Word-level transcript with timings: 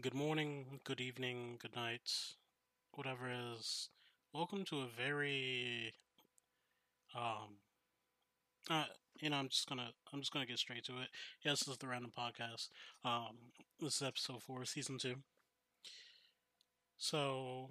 good 0.00 0.14
morning, 0.14 0.80
good 0.84 1.00
evening, 1.00 1.56
good 1.58 1.74
night, 1.74 2.12
whatever 2.92 3.30
it 3.30 3.38
is. 3.56 3.88
Welcome 4.34 4.64
to 4.66 4.80
a 4.80 4.86
very 4.86 5.94
um 7.14 7.60
uh 8.68 8.84
you 9.20 9.30
know, 9.30 9.36
I'm 9.36 9.48
just 9.48 9.66
gonna 9.66 9.88
I'm 10.12 10.20
just 10.20 10.32
gonna 10.32 10.44
get 10.44 10.58
straight 10.58 10.84
to 10.84 10.98
it. 10.98 11.08
Yes, 11.42 11.60
this 11.60 11.68
is 11.68 11.78
the 11.78 11.86
random 11.86 12.12
podcast. 12.16 12.68
Um 13.04 13.52
this 13.80 13.96
is 13.96 14.02
episode 14.02 14.42
four, 14.42 14.64
season 14.66 14.98
two. 14.98 15.14
So 16.98 17.70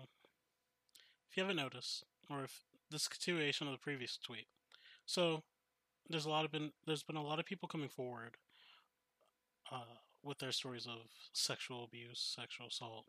if 1.29 1.37
you 1.37 1.43
haven't 1.43 1.57
noticed, 1.57 2.05
or 2.29 2.43
if 2.43 2.61
this 2.89 3.07
continuation 3.07 3.67
of 3.67 3.73
the 3.73 3.79
previous 3.79 4.17
tweet. 4.17 4.47
So 5.05 5.43
there's 6.09 6.25
a 6.25 6.29
lot 6.29 6.45
of 6.45 6.51
been 6.51 6.71
there's 6.87 7.03
been 7.03 7.17
a 7.17 7.23
lot 7.23 7.39
of 7.39 7.45
people 7.45 7.67
coming 7.69 7.89
forward 7.89 8.37
uh 9.71 10.04
with 10.25 10.39
their 10.39 10.51
stories 10.51 10.85
of 10.85 11.07
sexual 11.33 11.83
abuse, 11.83 12.35
sexual 12.35 12.67
assault, 12.67 13.05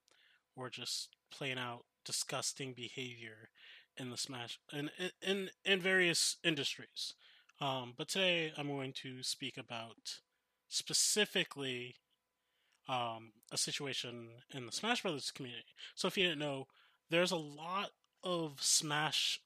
or 0.54 0.70
just 0.70 1.16
plain 1.30 1.58
out 1.58 1.84
disgusting 2.04 2.72
behavior 2.72 3.48
in 3.96 4.11
the 4.11 4.16
smash 4.16 4.58
in 4.72 4.90
in 5.22 5.50
in 5.64 5.80
various 5.80 6.36
industries. 6.44 7.14
Um, 7.60 7.94
but 7.96 8.08
today 8.08 8.52
I'm 8.57 8.68
going 8.68 8.93
to 9.02 9.22
speak 9.22 9.57
about 9.57 10.21
specifically 10.68 11.96
um, 12.88 13.32
a 13.50 13.57
situation 13.57 14.29
in 14.54 14.66
the 14.66 14.72
Smash 14.72 15.02
Brothers 15.02 15.30
community. 15.30 15.64
So 15.94 16.07
if 16.07 16.16
you 16.16 16.24
didn't 16.24 16.38
know, 16.38 16.66
there's 17.10 17.32
a 17.32 17.36
lot 17.36 17.90
of 18.22 18.62
Smash 18.62 19.40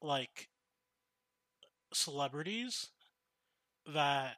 like 0.00 0.48
celebrities 1.92 2.88
that 3.86 4.36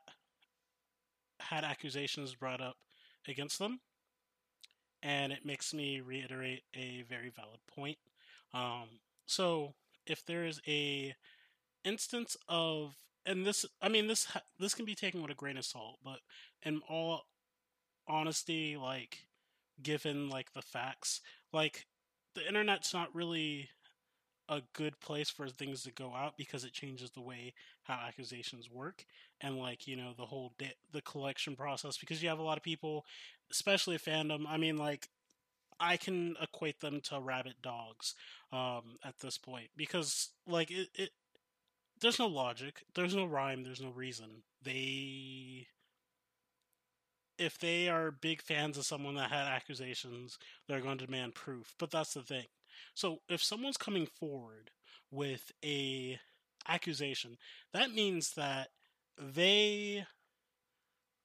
had 1.41 1.65
accusations 1.65 2.35
brought 2.35 2.61
up 2.61 2.77
against 3.29 3.59
them, 3.59 3.81
and 5.03 5.33
it 5.33 5.45
makes 5.45 5.75
me 5.75 6.01
reiterate 6.01 6.63
a 6.75 7.05
very 7.09 7.31
valid 7.31 7.61
point. 7.75 7.99
Um, 8.53 9.01
so, 9.27 9.75
if 10.07 10.25
there 10.25 10.45
is 10.45 10.61
a 10.67 11.15
instance 11.85 12.37
of, 12.49 12.95
and 13.27 13.47
this, 13.47 13.65
I 13.81 13.89
mean, 13.89 14.07
this 14.07 14.27
this 14.59 14.75
can 14.75 14.85
be 14.85 14.95
taken 14.95 15.23
with 15.23 15.31
a 15.31 15.35
grain 15.35 15.57
of 15.57 15.65
salt, 15.65 15.99
but 16.05 16.21
in 16.63 16.81
all 16.89 17.23
honesty, 18.07 18.77
like 18.77 19.27
given 19.83 20.29
like 20.29 20.53
the 20.53 20.63
facts, 20.63 21.21
like 21.53 21.87
the 22.35 22.47
internet's 22.47 22.93
not 22.93 23.15
really 23.15 23.69
a 24.49 24.61
good 24.75 25.01
place 25.01 25.31
for 25.31 25.49
things 25.49 25.83
to 25.83 25.93
go 25.93 26.13
out 26.15 26.37
because 26.37 26.65
it 26.65 26.73
changes 26.73 27.11
the 27.11 27.21
way 27.21 27.55
how 27.85 27.99
accusations 28.07 28.71
work 28.71 29.05
and 29.41 29.59
like 29.59 29.87
you 29.87 29.97
know 29.97 30.13
the 30.17 30.27
whole 30.27 30.53
de- 30.59 30.75
the 30.93 31.03
collection 31.03 31.57
process 31.57 31.97
because 31.97 32.23
you 32.23 32.29
have 32.29 32.39
a 32.39 32.43
lot 32.43 32.59
of 32.59 32.63
people 32.63 33.05
especially 33.51 33.97
fandom 33.97 34.45
i 34.49 34.57
mean 34.57 34.77
like 34.77 35.09
i 35.81 35.97
can 35.97 36.37
equate 36.43 36.81
them 36.81 37.01
to 37.01 37.19
rabbit 37.21 37.55
dogs 37.63 38.15
um 38.53 38.99
at 39.05 39.19
this 39.21 39.39
point 39.39 39.69
because 39.77 40.31
like 40.47 40.71
it, 40.71 40.89
it 40.95 41.11
there's 42.01 42.19
no 42.19 42.27
logic 42.27 42.85
there's 42.95 43.15
no 43.15 43.25
rhyme 43.25 43.63
there's 43.63 43.81
no 43.81 43.91
reason. 43.91 44.43
They 44.63 45.67
if 47.39 47.59
they 47.59 47.89
are 47.89 48.11
big 48.11 48.41
fans 48.43 48.79
of 48.79 48.85
someone 48.85 49.17
that 49.17 49.31
had 49.31 49.47
accusations 49.47 50.39
they're 50.69 50.81
going 50.81 50.99
to 50.99 51.07
demand 51.07 51.35
proof 51.35 51.75
but 51.79 51.91
that's 51.91 52.15
the 52.15 52.23
thing 52.23 52.47
so 52.95 53.19
if 53.29 53.43
someone's 53.43 53.77
coming 53.77 54.07
forward 54.07 54.71
with 55.11 55.53
a 55.65 56.19
accusation, 56.69 57.37
that 57.73 57.91
means 57.91 58.35
that 58.35 58.69
they 59.19 60.05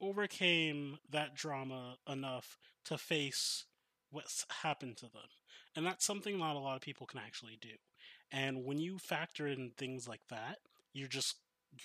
overcame 0.01 0.97
that 1.09 1.35
drama 1.35 1.97
enough 2.07 2.57
to 2.85 2.97
face 2.97 3.65
what's 4.11 4.45
happened 4.63 4.97
to 4.97 5.05
them. 5.05 5.29
And 5.75 5.85
that's 5.85 6.05
something 6.05 6.37
not 6.37 6.55
a 6.55 6.59
lot 6.59 6.75
of 6.75 6.81
people 6.81 7.07
can 7.07 7.19
actually 7.19 7.57
do. 7.61 7.69
And 8.31 8.65
when 8.65 8.77
you 8.77 8.97
factor 8.97 9.47
in 9.47 9.71
things 9.77 10.07
like 10.07 10.21
that, 10.29 10.57
you're 10.93 11.07
just 11.07 11.35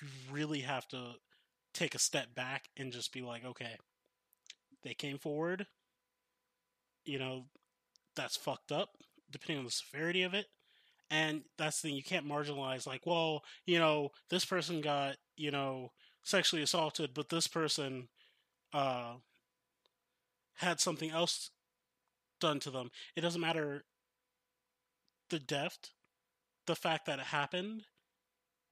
you 0.01 0.09
really 0.31 0.61
have 0.61 0.89
to 0.89 1.15
take 1.73 1.95
a 1.95 1.99
step 1.99 2.35
back 2.35 2.69
and 2.77 2.93
just 2.93 3.13
be 3.13 3.21
like, 3.21 3.45
okay, 3.45 3.77
they 4.83 4.95
came 4.95 5.19
forward, 5.19 5.67
you 7.05 7.19
know, 7.19 7.45
that's 8.17 8.37
fucked 8.37 8.73
up 8.73 8.91
depending 9.35 9.59
on 9.59 9.65
the 9.65 9.71
severity 9.71 10.23
of 10.23 10.33
it. 10.33 10.47
And 11.11 11.43
that's 11.59 11.81
the 11.81 11.89
thing, 11.89 11.97
you 11.97 12.03
can't 12.03 12.27
marginalize, 12.27 12.87
like, 12.87 13.03
well, 13.05 13.43
you 13.67 13.79
know, 13.79 14.11
this 14.31 14.45
person 14.45 14.81
got, 14.81 15.17
you 15.37 15.51
know, 15.51 15.91
sexually 16.23 16.63
assaulted, 16.63 17.11
but 17.13 17.29
this 17.29 17.47
person 17.47 18.09
uh, 18.73 19.15
had 20.55 20.81
something 20.81 21.11
else 21.11 21.51
done 22.41 22.59
to 22.61 22.71
them. 22.71 22.91
It 23.17 23.21
doesn't 23.21 23.41
matter 23.41 23.85
the 25.31 25.39
depth, 25.39 25.91
the 26.67 26.77
fact 26.77 27.07
that 27.07 27.19
it 27.19 27.27
happened 27.27 27.83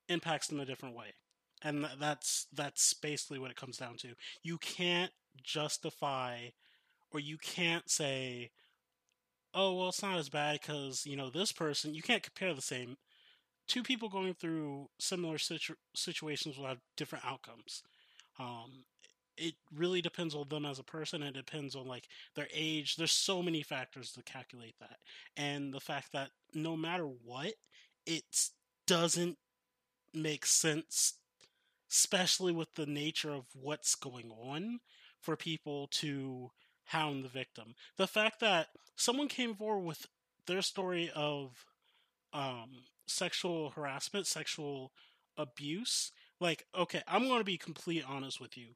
impacts 0.09 0.47
them 0.47 0.61
a 0.61 0.65
different 0.65 0.97
way. 0.97 1.15
And 1.63 1.87
that's 2.01 2.47
that's 2.53 2.95
basically 2.95 3.39
what 3.39 3.51
it 3.51 3.57
comes 3.57 3.77
down 3.77 3.97
to. 3.99 4.15
You 4.43 4.59
can't 4.59 5.13
justify 5.43 6.49
or 7.13 7.21
you 7.21 7.39
can't 7.39 7.89
say 7.89 8.51
oh 9.55 9.75
well 9.75 9.89
it's 9.89 10.03
not 10.03 10.19
as 10.19 10.29
bad 10.29 10.61
because 10.61 11.05
you 11.07 11.17
know 11.17 11.31
this 11.31 11.53
person 11.53 11.95
you 11.95 12.03
can't 12.03 12.23
compare 12.23 12.55
the 12.55 12.63
same. 12.63 12.97
Two 13.69 13.83
people 13.83 14.09
going 14.09 14.35
through 14.35 14.89
similar 14.99 15.39
situ- 15.39 15.75
situations 15.95 16.59
will 16.59 16.67
have 16.67 16.81
different 16.97 17.25
outcomes. 17.25 17.83
Um, 18.39 18.85
it 19.37 19.55
really 19.75 20.03
depends 20.03 20.35
on 20.35 20.49
them 20.49 20.67
as 20.67 20.79
a 20.79 20.85
person 20.85 21.23
it 21.23 21.35
depends 21.35 21.75
on 21.77 21.87
like 21.87 22.07
their 22.37 22.49
age. 22.55 22.97
There's 22.97 23.13
so 23.13 23.43
many 23.43 23.63
factors 23.63 24.13
to 24.13 24.23
calculate 24.23 24.75
that. 24.81 24.97
And 25.37 25.73
the 25.73 25.81
fact 25.81 26.13
that 26.13 26.31
no 26.55 26.77
matter 26.77 27.05
what 27.05 27.55
it 28.07 28.25
doesn't 28.87 29.39
make 30.15 30.47
sense 30.47 31.15
especially 31.91 32.53
with 32.53 32.75
the 32.75 32.87
nature 32.87 33.33
of 33.33 33.45
what's 33.55 33.95
going 33.95 34.31
on 34.31 34.81
for 35.21 35.37
people 35.37 35.89
to 35.89 36.51
hound 36.93 37.25
the 37.25 37.29
victim. 37.29 37.75
The 37.97 38.07
fact 38.07 38.41
that 38.41 38.69
someone 38.97 39.29
came 39.29 39.55
forward 39.55 39.85
with 39.85 40.07
their 40.47 40.63
story 40.63 41.11
of 41.15 41.65
um, 42.33 42.71
sexual 43.07 43.71
harassment, 43.71 44.27
sexual 44.27 44.93
abuse. 45.37 46.13
Like, 46.41 46.65
okay, 46.77 47.03
I'm 47.07 47.27
going 47.27 47.41
to 47.41 47.45
be 47.45 47.59
completely 47.59 48.05
honest 48.07 48.41
with 48.41 48.57
you. 48.57 48.69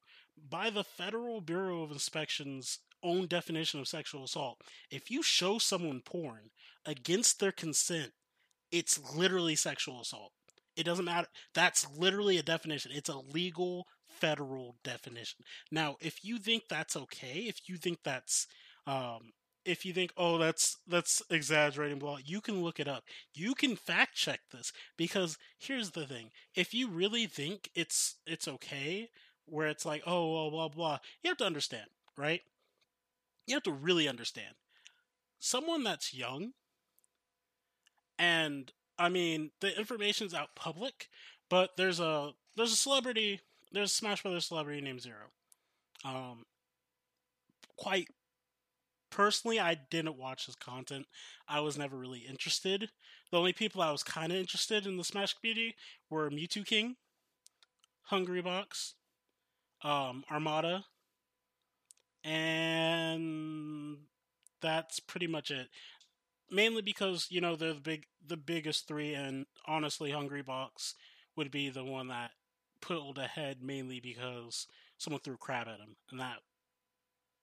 By 0.51 0.71
the 0.71 0.85
Federal 0.85 1.41
Bureau 1.41 1.83
of 1.83 1.91
Inspection's 1.91 2.79
own 3.03 3.27
definition 3.27 3.81
of 3.81 3.89
sexual 3.89 4.25
assault, 4.25 4.61
if 4.91 5.11
you 5.11 5.23
show 5.23 5.59
someone 5.59 6.03
porn 6.05 6.51
against 6.85 7.41
their 7.41 7.53
consent, 7.53 8.13
it's 8.71 9.01
literally 9.15 9.57
sexual 9.57 10.01
assault. 10.01 10.33
It 10.77 10.85
doesn't 10.85 11.05
matter. 11.05 11.29
That's 11.55 11.87
literally 11.97 12.37
a 12.37 12.43
definition. 12.43 12.93
It's 12.95 13.09
a 13.09 13.19
legal 13.19 13.87
federal 14.17 14.77
definition. 14.85 15.41
Now, 15.71 15.97
if 16.01 16.25
you 16.25 16.39
think 16.39 16.65
that's 16.69 16.97
okay, 16.97 17.45
if 17.49 17.69
you 17.69 17.77
think 17.77 17.99
that's 18.05 18.47
um, 18.87 19.33
if 19.65 19.85
you 19.85 19.93
think, 19.93 20.13
oh, 20.17 20.39
that's 20.39 20.79
that's 20.87 21.23
exaggerating, 21.31 21.99
well, 21.99 22.19
you 22.25 22.41
can 22.41 22.63
look 22.63 22.79
it 22.79 22.89
up. 22.89 23.05
You 23.35 23.55
can 23.55 23.77
fact 23.77 24.15
check 24.15 24.41
this 24.53 24.73
because 24.97 25.37
here's 25.59 25.91
the 25.91 26.07
thing: 26.07 26.31
if 26.55 26.73
you 26.73 26.89
really 26.89 27.27
think 27.27 27.71
it's 27.75 28.17
it's 28.27 28.49
okay, 28.49 29.11
where 29.47 29.69
it's 29.69 29.85
like, 29.85 30.03
oh, 30.07 30.33
blah 30.33 30.51
blah 30.51 30.69
blah, 30.69 30.99
you 31.23 31.31
have 31.31 31.39
to 31.39 31.45
understand, 31.47 31.89
right? 32.17 32.41
You 33.47 33.55
have 33.57 33.65
to 33.65 33.73
really 33.73 34.09
understand. 34.09 34.55
Someone 35.39 35.83
that's 35.85 36.15
young, 36.15 36.53
and 38.19 38.73
I 38.99 39.09
mean, 39.09 39.51
the 39.61 39.77
information's 39.79 40.35
out 40.35 40.55
public, 40.55 41.09
but 41.51 41.77
there's 41.77 42.01
a 42.01 42.31
there's 42.57 42.73
a 42.73 42.77
celebrity 42.77 43.41
there's 43.73 43.93
a 43.93 43.95
Smash 43.95 44.23
Brothers 44.23 44.47
celebrity 44.47 44.81
named 44.81 45.03
Zero. 45.03 45.31
Um, 46.05 46.45
quite 47.77 48.09
personally, 49.11 49.59
I 49.59 49.77
didn't 49.91 50.19
watch 50.19 50.47
his 50.47 50.57
content. 50.57 51.07
I 51.49 51.61
was 51.61 51.79
never 51.79 51.97
really 51.97 52.21
interested. 52.21 52.91
The 53.31 53.39
only 53.39 53.53
people 53.53 53.83
I 53.83 53.91
was 53.91 54.03
kind 54.03 54.33
of 54.33 54.39
interested 54.39 54.87
in 54.87 54.97
the 54.97 55.05
Smash 55.05 55.35
community 55.35 55.75
were 56.11 56.31
Mewtwo 56.31 56.65
King, 56.65 56.97
Hungrybox, 58.11 58.95
um, 59.83 60.25
Armada, 60.31 60.85
and 62.25 63.99
that's 64.61 65.01
pretty 65.01 65.27
much 65.27 65.51
it. 65.51 65.69
Mainly 66.51 66.83
because 66.83 67.27
you 67.31 67.41
know 67.41 67.57
they're 67.57 67.75
the 67.75 67.81
big, 67.81 68.05
the 68.25 68.37
biggest 68.37 68.87
three, 68.87 69.15
and 69.15 69.47
honestly, 69.67 70.11
Hungrybox 70.11 70.95
would 71.37 71.51
be 71.51 71.69
the 71.69 71.85
one 71.85 72.09
that 72.09 72.31
pulled 72.87 73.19
ahead 73.19 73.63
mainly 73.63 74.01
because 74.01 74.67
someone 74.99 75.21
threw 75.21 75.37
crab 75.37 75.69
at 75.69 75.81
him, 75.81 75.97
and 76.11 76.21
that, 76.21 76.39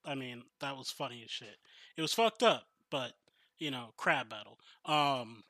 I 0.05 0.15
mean, 0.15 0.43
that 0.61 0.77
was 0.77 0.89
funny 0.89 1.21
as 1.23 1.31
shit. 1.31 1.57
It 1.97 2.01
was 2.01 2.13
fucked 2.13 2.43
up, 2.43 2.67
but 2.89 3.13
you 3.57 3.71
know, 3.71 3.93
crab 3.97 4.29
battle. 4.29 4.59
Um, 4.85 5.43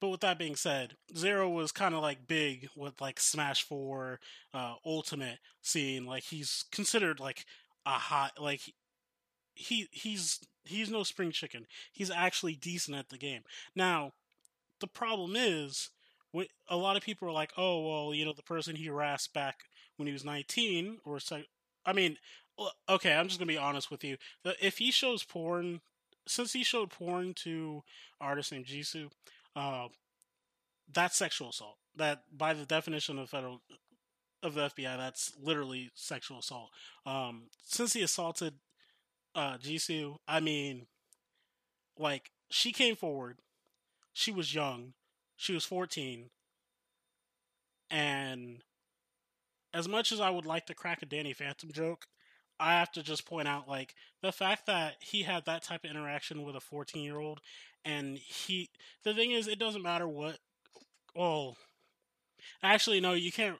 but 0.00 0.08
with 0.08 0.20
that 0.20 0.38
being 0.38 0.56
said, 0.56 0.94
Zero 1.16 1.48
was 1.48 1.72
kind 1.72 1.94
of 1.94 2.02
like 2.02 2.28
big 2.28 2.68
with 2.76 3.00
like 3.00 3.18
Smash 3.18 3.62
Four, 3.62 4.20
uh, 4.54 4.74
Ultimate 4.84 5.38
scene. 5.60 6.06
Like 6.06 6.24
he's 6.24 6.64
considered 6.70 7.18
like 7.18 7.44
a 7.84 7.90
hot, 7.90 8.40
like 8.40 8.60
he 9.54 9.88
he's 9.90 10.40
he's 10.64 10.90
no 10.90 11.02
spring 11.02 11.32
chicken. 11.32 11.66
He's 11.92 12.10
actually 12.10 12.54
decent 12.54 12.96
at 12.96 13.08
the 13.08 13.18
game. 13.18 13.42
Now, 13.74 14.12
the 14.80 14.86
problem 14.86 15.34
is 15.36 15.90
a 16.68 16.76
lot 16.76 16.96
of 16.96 17.02
people 17.02 17.28
are 17.28 17.32
like, 17.32 17.52
"Oh, 17.56 17.86
well, 17.88 18.14
you 18.14 18.24
know, 18.24 18.32
the 18.32 18.42
person 18.42 18.76
he 18.76 18.86
harassed 18.86 19.32
back 19.32 19.64
when 19.96 20.06
he 20.06 20.12
was 20.12 20.24
19 20.24 20.98
or 21.04 21.20
so 21.20 21.42
I 21.86 21.92
mean, 21.92 22.18
okay, 22.88 23.14
I'm 23.14 23.28
just 23.28 23.38
going 23.38 23.48
to 23.48 23.54
be 23.54 23.58
honest 23.58 23.90
with 23.90 24.04
you. 24.04 24.16
If 24.60 24.78
he 24.78 24.90
shows 24.90 25.24
porn 25.24 25.80
since 26.26 26.52
he 26.52 26.62
showed 26.62 26.90
porn 26.90 27.32
to 27.34 27.82
artist 28.20 28.52
named 28.52 28.66
Jisoo, 28.66 29.10
uh, 29.56 29.88
that's 30.92 31.16
sexual 31.16 31.50
assault. 31.50 31.76
That 31.96 32.22
by 32.36 32.54
the 32.54 32.66
definition 32.66 33.18
of 33.18 33.30
federal 33.30 33.62
of 34.42 34.54
the 34.54 34.68
FBI, 34.68 34.96
that's 34.96 35.32
literally 35.42 35.90
sexual 35.94 36.38
assault. 36.38 36.70
Um, 37.06 37.44
since 37.64 37.94
he 37.94 38.02
assaulted 38.02 38.54
uh, 39.34 39.56
Jisoo, 39.56 40.16
I 40.28 40.40
mean, 40.40 40.86
like 41.98 42.30
she 42.50 42.72
came 42.72 42.96
forward. 42.96 43.38
She 44.12 44.30
was 44.30 44.54
young. 44.54 44.94
She 45.38 45.54
was 45.54 45.64
14. 45.64 46.30
And 47.90 48.58
as 49.72 49.88
much 49.88 50.12
as 50.12 50.20
I 50.20 50.30
would 50.30 50.44
like 50.44 50.66
to 50.66 50.74
crack 50.74 51.00
a 51.00 51.06
Danny 51.06 51.32
Phantom 51.32 51.70
joke, 51.72 52.06
I 52.60 52.72
have 52.72 52.90
to 52.92 53.04
just 53.04 53.24
point 53.24 53.46
out 53.46 53.68
like 53.68 53.94
the 54.20 54.32
fact 54.32 54.66
that 54.66 54.96
he 55.00 55.22
had 55.22 55.44
that 55.46 55.62
type 55.62 55.84
of 55.84 55.90
interaction 55.90 56.42
with 56.42 56.56
a 56.56 56.60
14 56.60 57.02
year 57.02 57.18
old, 57.18 57.40
and 57.84 58.18
he. 58.18 58.68
The 59.04 59.14
thing 59.14 59.30
is, 59.30 59.46
it 59.46 59.60
doesn't 59.60 59.80
matter 59.82 60.08
what. 60.08 60.38
Well, 61.14 61.56
actually, 62.60 63.00
no, 63.00 63.12
you 63.12 63.30
can't. 63.30 63.58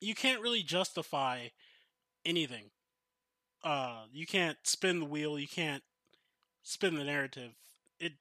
You 0.00 0.16
can't 0.16 0.42
really 0.42 0.64
justify 0.64 1.48
anything. 2.26 2.70
Uh, 3.62 4.06
you 4.12 4.26
can't 4.26 4.58
spin 4.64 4.98
the 4.98 5.06
wheel. 5.06 5.38
You 5.38 5.46
can't 5.46 5.84
spin 6.64 6.96
the 6.96 7.04
narrative. 7.04 7.52
It 8.00 8.14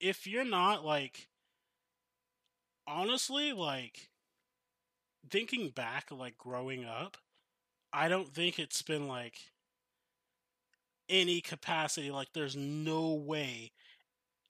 if 0.00 0.26
you're 0.26 0.44
not 0.44 0.84
like 0.84 1.28
honestly 2.86 3.52
like 3.52 4.08
thinking 5.30 5.70
back 5.70 6.10
like 6.10 6.36
growing 6.38 6.84
up 6.84 7.16
I 7.92 8.08
don't 8.08 8.28
think 8.32 8.58
it's 8.58 8.82
been 8.82 9.08
like 9.08 9.38
any 11.08 11.40
capacity. 11.40 12.10
Like, 12.10 12.32
there's 12.32 12.56
no 12.56 13.12
way, 13.12 13.72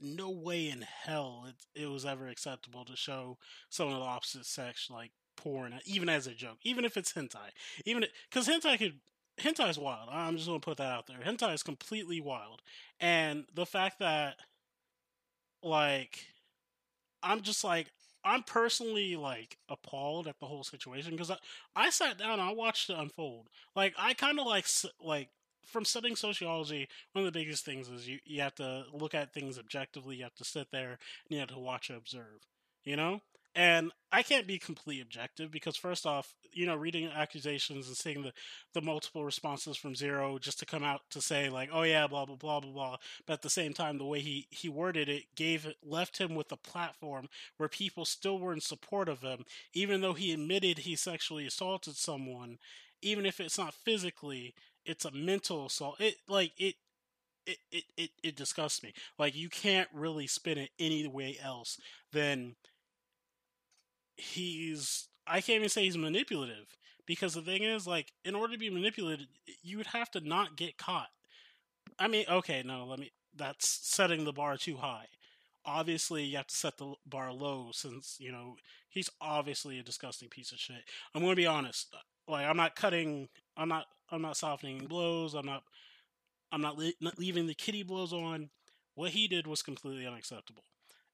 no 0.01 0.31
way 0.31 0.69
in 0.69 0.83
hell 0.83 1.47
it, 1.49 1.83
it 1.83 1.87
was 1.87 2.05
ever 2.07 2.29
acceptable 2.29 2.85
to 2.85 2.97
show 2.97 3.39
someone 3.71 3.97
of 3.97 4.03
the 4.03 4.09
opposite 4.09 4.47
sex 4.47 4.89
like 4.91 5.13
porn, 5.37 5.79
even 5.87 6.09
as 6.09 6.27
a 6.27 6.35
joke, 6.35 6.59
even 6.65 6.85
if 6.85 6.97
it's 6.97 7.13
hentai, 7.13 7.51
even 7.87 8.05
because 8.31 8.49
hentai 8.49 8.79
could 8.79 9.01
hentai 9.41 9.71
is 9.71 9.79
wild. 9.79 10.09
I'm 10.13 10.37
just 10.37 10.49
gonna 10.49 10.61
put 10.61 10.79
that 10.79 10.93
out 10.93 11.07
there. 11.07 11.19
Hentai 11.25 11.55
is 11.55 11.63
completely 11.63 12.21
wild, 12.21 12.63
and 13.01 13.45
the 13.55 13.67
fact 13.67 13.99
that 14.01 14.37
like 15.63 16.27
I'm 17.23 17.41
just 17.43 17.65
like 17.65 17.93
I'm 18.25 18.43
personally 18.43 19.17
like 19.17 19.59
appalled 19.69 20.27
at 20.27 20.39
the 20.39 20.47
whole 20.47 20.65
situation 20.65 21.13
because 21.13 21.31
I, 21.31 21.37
I 21.75 21.91
sat 21.91 22.19
down 22.19 22.33
and 22.33 22.43
I 22.43 22.53
watched 22.53 22.91
it 22.91 22.99
unfold. 22.99 23.49
Like 23.75 23.95
I 23.99 24.15
kind 24.15 24.39
of 24.39 24.47
like 24.47 24.67
like 25.01 25.29
from 25.65 25.85
studying 25.85 26.17
sociology, 26.17 26.89
one 27.13 27.25
of 27.25 27.33
the 27.33 27.39
biggest 27.39 27.65
things 27.65 27.89
is 27.89 28.09
you 28.09 28.19
you 28.25 28.41
have 28.41 28.55
to 28.57 28.85
look 28.93 29.15
at 29.15 29.33
things 29.33 29.59
objectively. 29.59 30.17
You 30.17 30.25
have 30.25 30.35
to 30.37 30.45
sit 30.45 30.71
there 30.71 30.91
and 30.91 30.99
you 31.31 31.39
have 31.41 31.49
to 31.49 31.59
watch 31.59 31.89
and 31.89 31.99
observe. 31.99 32.47
You 32.85 32.97
know, 32.97 33.21
and 33.55 33.93
I 34.11 34.23
can't 34.23 34.47
be 34.47 34.59
completely 34.59 35.03
objective 35.03 35.51
because 35.51 35.77
first 35.77 36.07
off, 36.07 36.35
you 36.53 36.67
know, 36.67 36.75
reading 36.75 37.07
accusations 37.09 37.87
and 37.87 37.97
seeing 37.97 38.23
the, 38.23 38.33
the 38.73 38.81
multiple 38.81 39.25
responses 39.25 39.77
from 39.77 39.95
Zero 39.95 40.39
just 40.39 40.59
to 40.61 40.67
come 40.67 40.83
out 40.83 41.03
to 41.11 41.21
say 41.21 41.49
like, 41.49 41.69
oh 41.73 41.83
yeah, 41.83 42.07
blah 42.07 42.25
blah 42.25 42.37
blah 42.37 42.61
blah 42.61 42.73
blah. 42.73 42.97
But 43.27 43.35
at 43.35 43.43
the 43.43 43.51
same 43.51 43.75
time, 43.75 43.99
the 43.99 44.05
way 44.05 44.21
he 44.21 44.47
he 44.51 44.69
worded 44.69 45.09
it 45.09 45.35
gave 45.35 45.67
left 45.83 46.19
him 46.19 46.35
with 46.35 46.51
a 46.53 46.57
platform 46.57 47.29
where 47.59 47.69
people 47.69 48.05
still 48.05 48.39
were 48.39 48.53
in 48.55 48.61
support 48.61 49.09
of 49.09 49.21
him, 49.21 49.45
even 49.75 50.01
though 50.01 50.15
he 50.15 50.33
admitted 50.33 50.79
he 50.79 50.97
sexually 50.97 51.47
assaulted 51.47 51.97
someone. 51.97 52.59
Even 53.03 53.27
if 53.27 53.41
it's 53.41 53.59
not 53.59 53.75
physically, 53.75 54.55
it's 54.87 55.05
a 55.05 55.11
mental 55.11 55.67
assault. 55.67 56.01
It 56.01 56.17
like 56.29 56.53
it 56.59 56.77
it, 57.47 57.59
it, 57.71 57.85
it, 57.97 58.11
it 58.23 58.37
disgusts 58.37 58.83
me. 58.83 58.93
Like 59.19 59.35
you 59.35 59.49
can't 59.49 59.89
really 59.93 60.27
spin 60.27 60.59
it 60.59 60.71
any 60.79 61.07
way 61.07 61.37
else 61.43 61.79
than 62.13 62.57
he's 64.23 65.09
I 65.27 65.41
can't 65.41 65.57
even 65.57 65.69
say 65.69 65.83
he's 65.85 65.97
manipulative 65.97 66.77
because 67.07 67.35
the 67.35 67.43
thing 67.43 67.63
is 67.63 67.87
like 67.87 68.13
in 68.25 68.35
order 68.35 68.53
to 68.53 68.59
be 68.59 68.71
manipulated 68.71 69.27
you 69.63 69.77
would 69.77 69.89
have 69.89 70.11
to 70.13 70.21
not 70.21 70.57
get 70.57 70.79
caught. 70.79 71.09
I 71.99 72.09
mean, 72.09 72.25
okay, 72.29 72.63
no, 72.65 72.87
let 72.87 72.99
me 72.99 73.13
that's 73.37 73.69
setting 73.69 74.25
the 74.25 74.33
bar 74.33 74.57
too 74.57 74.77
high. 74.77 75.07
Obviously, 75.65 76.25
you 76.25 76.37
have 76.37 76.49
to 76.49 76.55
set 76.55 76.77
the 76.79 76.95
bar 77.07 77.33
low 77.33 77.71
since, 77.73 78.17
you 78.19 78.33
know, 78.33 78.57
he's 78.89 79.09
obviously 79.21 79.79
a 79.79 79.83
disgusting 79.83 80.29
piece 80.29 80.53
of 80.53 80.59
shit. 80.59 80.83
I'm 81.15 81.23
going 81.23 81.33
to 81.33 81.37
be 81.37 81.47
honest. 81.47 81.89
Uh, 81.95 81.99
like 82.33 82.47
I'm 82.47 82.57
not 82.57 82.77
cutting 82.77 83.29
I'm 83.57 83.69
not 83.69 83.87
I'm 84.11 84.23
not 84.23 84.37
softening 84.37 84.87
blows. 84.87 85.35
I'm 85.35 85.47
not 85.47 85.63
I'm 86.53 86.61
not, 86.61 86.77
le- 86.77 86.93
not 87.01 87.19
leaving 87.19 87.47
the 87.47 87.55
kitty 87.55 87.83
blows 87.83 88.13
on. 88.13 88.51
What 88.95 89.11
he 89.13 89.27
did 89.27 89.47
was 89.47 89.63
completely 89.63 90.07
unacceptable 90.07 90.65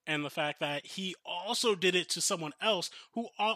and 0.08 0.24
the 0.24 0.30
fact 0.30 0.58
that 0.58 0.84
he 0.84 1.14
also 1.24 1.76
did 1.76 1.94
it 1.94 2.08
to 2.08 2.20
someone 2.20 2.54
else 2.60 2.90
who 3.14 3.28
uh, 3.38 3.54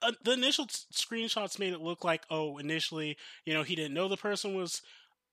uh, 0.00 0.12
the 0.24 0.32
initial 0.32 0.64
t- 0.64 0.78
screenshots 0.94 1.58
made 1.58 1.72
it 1.74 1.80
look 1.80 2.04
like 2.04 2.22
oh 2.30 2.56
initially 2.56 3.18
you 3.44 3.52
know 3.52 3.64
he 3.64 3.74
didn't 3.74 3.92
know 3.92 4.08
the 4.08 4.16
person 4.16 4.54
was 4.54 4.80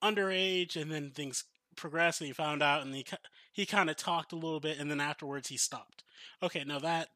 underage 0.02 0.76
and 0.76 0.90
then 0.90 1.10
things 1.10 1.44
progressed 1.76 2.20
and 2.20 2.26
he 2.26 2.32
found 2.32 2.62
out 2.62 2.82
and 2.82 2.94
he 2.94 3.06
he 3.52 3.64
kind 3.64 3.88
of 3.88 3.96
talked 3.96 4.32
a 4.32 4.36
little 4.36 4.60
bit 4.60 4.78
and 4.78 4.90
then 4.90 5.00
afterwards 5.00 5.48
he 5.48 5.56
stopped. 5.56 6.02
Okay 6.42 6.64
now 6.64 6.80
that 6.80 7.08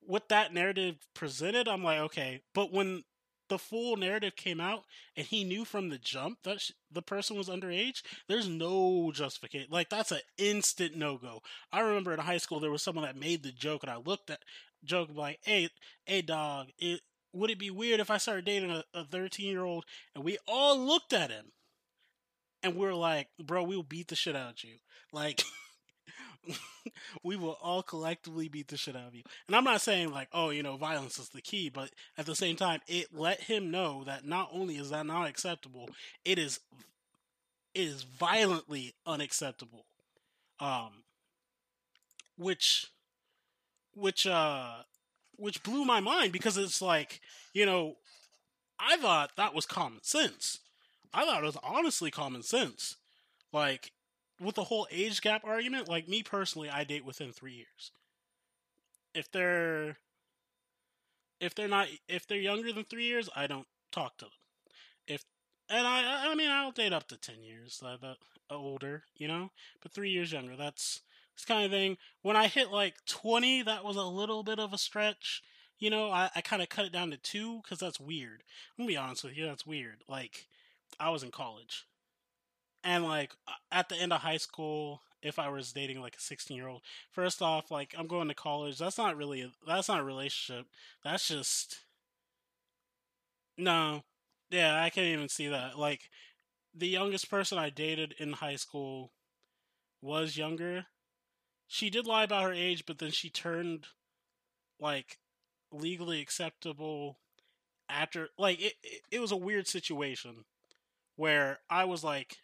what 0.00 0.28
that 0.28 0.52
narrative 0.52 0.96
presented 1.14 1.68
i'm 1.68 1.84
like 1.84 1.98
okay 1.98 2.40
but 2.54 2.72
when 2.72 3.04
the 3.50 3.58
full 3.58 3.96
narrative 3.96 4.36
came 4.36 4.60
out 4.60 4.84
and 5.14 5.26
he 5.26 5.44
knew 5.44 5.66
from 5.66 5.90
the 5.90 5.98
jump 5.98 6.38
that 6.44 6.60
sh- 6.62 6.70
the 6.90 7.02
person 7.02 7.36
was 7.36 7.48
underage, 7.48 8.02
there's 8.28 8.48
no 8.48 9.12
justification. 9.12 9.68
Like 9.70 9.90
that's 9.90 10.12
an 10.12 10.20
instant 10.38 10.96
no 10.96 11.18
go. 11.18 11.42
I 11.70 11.80
remember 11.80 12.14
in 12.14 12.20
high 12.20 12.38
school 12.38 12.60
there 12.60 12.70
was 12.70 12.82
someone 12.82 13.04
that 13.04 13.16
made 13.16 13.42
the 13.42 13.52
joke 13.52 13.82
and 13.82 13.90
I 13.90 13.96
looked 13.96 14.30
at 14.30 14.40
joke 14.84 15.10
like, 15.14 15.40
"Hey, 15.42 15.68
hey, 16.06 16.22
dog, 16.22 16.68
it 16.78 17.00
would 17.32 17.50
it 17.50 17.58
be 17.58 17.70
weird 17.70 18.00
if 18.00 18.10
I 18.10 18.16
started 18.16 18.46
dating 18.46 18.82
a 18.94 19.04
13 19.04 19.46
year 19.46 19.64
old?" 19.64 19.84
And 20.14 20.24
we 20.24 20.38
all 20.48 20.78
looked 20.78 21.12
at 21.12 21.30
him 21.30 21.52
and 22.62 22.76
we 22.76 22.86
are 22.86 22.94
like, 22.94 23.28
"Bro, 23.38 23.64
we 23.64 23.76
will 23.76 23.82
beat 23.82 24.08
the 24.08 24.16
shit 24.16 24.36
out 24.36 24.52
of 24.52 24.64
you." 24.64 24.76
Like. 25.12 25.42
we 27.22 27.36
will 27.36 27.58
all 27.62 27.82
collectively 27.82 28.48
beat 28.48 28.68
the 28.68 28.76
shit 28.76 28.96
out 28.96 29.08
of 29.08 29.14
you. 29.14 29.22
And 29.46 29.56
I'm 29.56 29.64
not 29.64 29.80
saying 29.80 30.10
like, 30.10 30.28
oh, 30.32 30.50
you 30.50 30.62
know, 30.62 30.76
violence 30.76 31.18
is 31.18 31.28
the 31.28 31.42
key, 31.42 31.68
but 31.68 31.90
at 32.16 32.26
the 32.26 32.34
same 32.34 32.56
time, 32.56 32.80
it 32.86 33.08
let 33.12 33.42
him 33.42 33.70
know 33.70 34.04
that 34.04 34.24
not 34.24 34.50
only 34.52 34.76
is 34.76 34.90
that 34.90 35.06
not 35.06 35.28
acceptable, 35.28 35.88
it 36.24 36.38
is 36.38 36.60
it 37.74 37.82
is 37.82 38.02
violently 38.02 38.94
unacceptable. 39.06 39.84
Um 40.58 41.04
which 42.36 42.86
which 43.94 44.26
uh 44.26 44.82
which 45.36 45.62
blew 45.62 45.84
my 45.84 46.00
mind 46.00 46.32
because 46.32 46.56
it's 46.56 46.82
like, 46.82 47.20
you 47.52 47.64
know, 47.64 47.96
I 48.78 48.96
thought 48.96 49.36
that 49.36 49.54
was 49.54 49.66
common 49.66 50.02
sense. 50.02 50.60
I 51.12 51.24
thought 51.24 51.42
it 51.42 51.46
was 51.46 51.58
honestly 51.62 52.10
common 52.10 52.42
sense. 52.42 52.96
Like 53.52 53.92
with 54.40 54.54
the 54.54 54.64
whole 54.64 54.86
age 54.90 55.20
gap 55.20 55.42
argument, 55.44 55.88
like 55.88 56.08
me 56.08 56.22
personally, 56.22 56.70
I 56.70 56.84
date 56.84 57.04
within 57.04 57.32
three 57.32 57.52
years. 57.52 57.92
If 59.14 59.30
they're 59.30 59.98
if 61.40 61.54
they're 61.54 61.68
not 61.68 61.88
if 62.08 62.26
they're 62.26 62.38
younger 62.38 62.72
than 62.72 62.84
three 62.84 63.04
years, 63.04 63.28
I 63.36 63.46
don't 63.46 63.66
talk 63.92 64.16
to 64.18 64.26
them. 64.26 64.32
If 65.06 65.24
and 65.68 65.86
I 65.86 66.30
I 66.30 66.34
mean 66.34 66.50
I'll 66.50 66.72
date 66.72 66.92
up 66.92 67.08
to 67.08 67.16
ten 67.16 67.42
years, 67.42 67.82
uh, 67.84 67.96
uh, 68.02 68.14
older, 68.50 69.04
you 69.16 69.28
know, 69.28 69.50
but 69.82 69.92
three 69.92 70.10
years 70.10 70.32
younger. 70.32 70.56
That's 70.56 71.02
this 71.36 71.44
kind 71.44 71.64
of 71.64 71.70
thing. 71.70 71.98
When 72.22 72.36
I 72.36 72.46
hit 72.46 72.70
like 72.70 72.94
twenty, 73.06 73.62
that 73.62 73.84
was 73.84 73.96
a 73.96 74.04
little 74.04 74.42
bit 74.42 74.58
of 74.58 74.72
a 74.72 74.78
stretch. 74.78 75.42
You 75.78 75.90
know, 75.90 76.10
I, 76.10 76.30
I 76.36 76.40
kind 76.42 76.60
of 76.62 76.68
cut 76.68 76.84
it 76.84 76.92
down 76.92 77.10
to 77.10 77.16
two 77.16 77.60
because 77.62 77.78
that's 77.78 77.98
weird. 77.98 78.42
I'm 78.78 78.84
gonna 78.84 78.88
be 78.88 78.96
honest 78.96 79.24
with 79.24 79.36
you, 79.36 79.46
that's 79.46 79.66
weird. 79.66 80.02
Like, 80.08 80.46
I 80.98 81.10
was 81.10 81.22
in 81.22 81.30
college 81.30 81.86
and 82.84 83.04
like 83.04 83.32
at 83.70 83.88
the 83.88 83.96
end 83.96 84.12
of 84.12 84.20
high 84.20 84.36
school 84.36 85.02
if 85.22 85.38
i 85.38 85.48
was 85.48 85.72
dating 85.72 86.00
like 86.00 86.16
a 86.16 86.20
16 86.20 86.56
year 86.56 86.68
old 86.68 86.82
first 87.10 87.42
off 87.42 87.70
like 87.70 87.94
i'm 87.98 88.06
going 88.06 88.28
to 88.28 88.34
college 88.34 88.78
that's 88.78 88.98
not 88.98 89.16
really 89.16 89.42
a, 89.42 89.52
that's 89.66 89.88
not 89.88 90.00
a 90.00 90.04
relationship 90.04 90.66
that's 91.04 91.28
just 91.28 91.80
no. 93.56 94.02
Yeah 94.50 94.82
i 94.82 94.90
can't 94.90 95.06
even 95.06 95.28
see 95.28 95.48
that. 95.48 95.78
Like 95.78 96.10
the 96.74 96.88
youngest 96.88 97.30
person 97.30 97.58
i 97.58 97.70
dated 97.70 98.14
in 98.18 98.34
high 98.34 98.56
school 98.56 99.12
was 100.02 100.36
younger. 100.36 100.86
She 101.68 101.90
did 101.90 102.06
lie 102.06 102.24
about 102.24 102.44
her 102.44 102.52
age 102.52 102.84
but 102.86 102.98
then 102.98 103.10
she 103.12 103.30
turned 103.30 103.86
like 104.80 105.18
legally 105.72 106.20
acceptable 106.20 107.18
after 107.88 108.28
like 108.38 108.60
it, 108.60 108.74
it, 108.82 109.02
it 109.12 109.20
was 109.20 109.32
a 109.32 109.36
weird 109.36 109.68
situation 109.68 110.44
where 111.16 111.60
I 111.70 111.84
was 111.84 112.04
like 112.04 112.38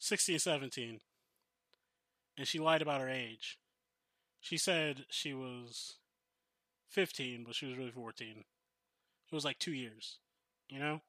16, 0.00 0.38
17, 0.38 1.00
and 2.36 2.48
she 2.48 2.58
lied 2.58 2.82
about 2.82 3.00
her 3.00 3.08
age. 3.08 3.58
She 4.40 4.56
said 4.56 5.04
she 5.10 5.34
was 5.34 5.96
15, 6.88 7.44
but 7.44 7.54
she 7.54 7.66
was 7.66 7.76
really 7.76 7.90
14. 7.90 8.28
It 8.38 9.34
was 9.34 9.44
like 9.44 9.58
two 9.58 9.72
years, 9.72 10.18
you 10.70 10.78
know? 10.78 11.02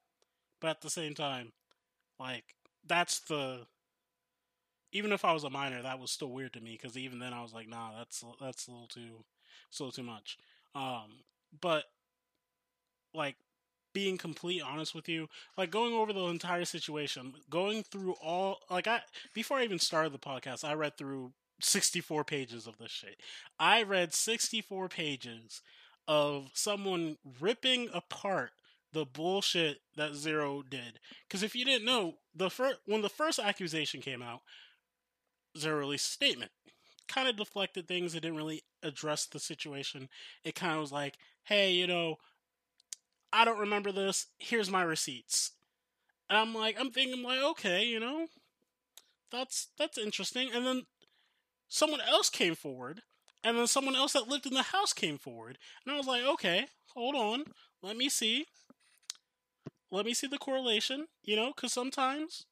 But 0.60 0.70
at 0.72 0.82
the 0.82 0.90
same 0.90 1.16
time, 1.16 1.54
like, 2.20 2.44
that's 2.86 3.20
the. 3.20 3.62
Even 4.92 5.14
if 5.14 5.24
I 5.24 5.32
was 5.32 5.46
a 5.46 5.50
minor, 5.50 5.82
that 5.82 6.00
was 6.00 6.12
still 6.12 6.30
weird 6.30 6.52
to 6.54 6.60
me 6.60 6.78
because 6.80 6.98
even 6.98 7.20
then 7.20 7.34
I 7.34 7.42
was 7.42 7.54
like, 7.54 7.70
nah, 7.70 7.98
that's 7.98 8.26
that's 8.42 8.68
a 8.68 8.72
little 8.72 8.88
too, 8.88 9.24
it's 9.70 9.80
a 9.80 9.84
little 9.84 9.94
too 9.94 10.04
much. 10.04 10.38
Um, 10.76 11.24
but 11.62 11.86
like 13.14 13.38
being 13.94 14.18
complete 14.18 14.62
honest 14.62 14.96
with 14.96 15.10
you, 15.10 15.28
like 15.58 15.72
going 15.72 15.94
over 15.94 16.14
the 16.14 16.26
entire 16.26 16.66
situation, 16.66 17.34
going 17.50 17.84
through 17.84 18.14
all 18.22 18.60
like 18.70 18.88
I 18.88 19.02
before 19.34 19.58
I 19.58 19.64
even 19.64 19.80
started 19.80 20.14
the 20.14 20.20
podcast, 20.20 20.64
I 20.64 20.74
read 20.74 20.98
through 20.98 21.34
64 21.62 22.24
pages 22.24 22.68
of 22.68 22.78
this 22.78 22.92
shit. 22.92 23.22
I 23.60 23.84
read 23.84 24.14
64 24.14 24.90
pages 24.90 25.62
of 26.08 26.50
someone 26.54 27.18
ripping 27.40 27.90
apart 27.94 28.52
the 28.94 29.06
bullshit 29.06 29.80
that 29.96 30.16
Zero 30.16 30.64
did. 30.68 31.00
Because 31.28 31.44
if 31.44 31.56
you 31.56 31.64
didn't 31.64 31.86
know, 31.86 32.16
the 32.36 32.50
first 32.50 32.78
when 32.86 33.02
the 33.02 33.10
first 33.10 33.40
accusation 33.40 34.02
came 34.02 34.22
out, 34.22 34.42
Zero 35.58 35.80
released 35.80 36.12
statement. 36.12 36.52
Kind 37.08 37.28
of 37.28 37.36
deflected 37.36 37.88
things. 37.88 38.16
It 38.16 38.22
didn't 38.22 38.38
really 38.38 38.64
address 38.84 39.26
the 39.26 39.40
situation. 39.40 40.10
It 40.44 40.56
kind 40.56 40.74
of 40.74 40.82
was 40.82 40.92
like, 40.92 41.18
"Hey, 41.44 41.72
you 41.72 41.88
know, 41.88 42.18
I 43.34 43.46
don't 43.46 43.60
remember 43.60 43.92
this. 43.92 44.28
Here's 44.38 44.70
my 44.70 44.82
receipts." 44.84 45.52
And 46.30 46.38
I'm 46.38 46.56
like, 46.56 46.80
I'm 46.80 46.92
thinking 46.92 47.24
like, 47.24 47.42
okay, 47.42 47.84
you 47.84 48.00
know, 48.00 48.28
that's 49.32 49.68
that's 49.78 49.98
interesting. 49.98 50.50
And 50.54 50.66
then 50.66 50.84
someone 51.68 52.02
else 52.02 52.30
came 52.30 52.56
forward, 52.56 53.02
and 53.44 53.58
then 53.58 53.68
someone 53.68 53.96
else 53.96 54.14
that 54.14 54.28
lived 54.28 54.46
in 54.46 54.54
the 54.54 54.62
house 54.64 54.94
came 54.94 55.18
forward, 55.18 55.58
and 55.86 55.94
I 55.94 55.98
was 55.98 56.08
like, 56.08 56.24
okay, 56.24 56.68
hold 56.94 57.16
on, 57.16 57.46
let 57.82 57.98
me 57.98 58.08
see, 58.10 58.46
let 59.92 60.06
me 60.06 60.14
see 60.14 60.28
the 60.28 60.38
correlation, 60.38 61.08
you 61.24 61.36
know, 61.36 61.52
because 61.56 61.74
sometimes 61.74 62.46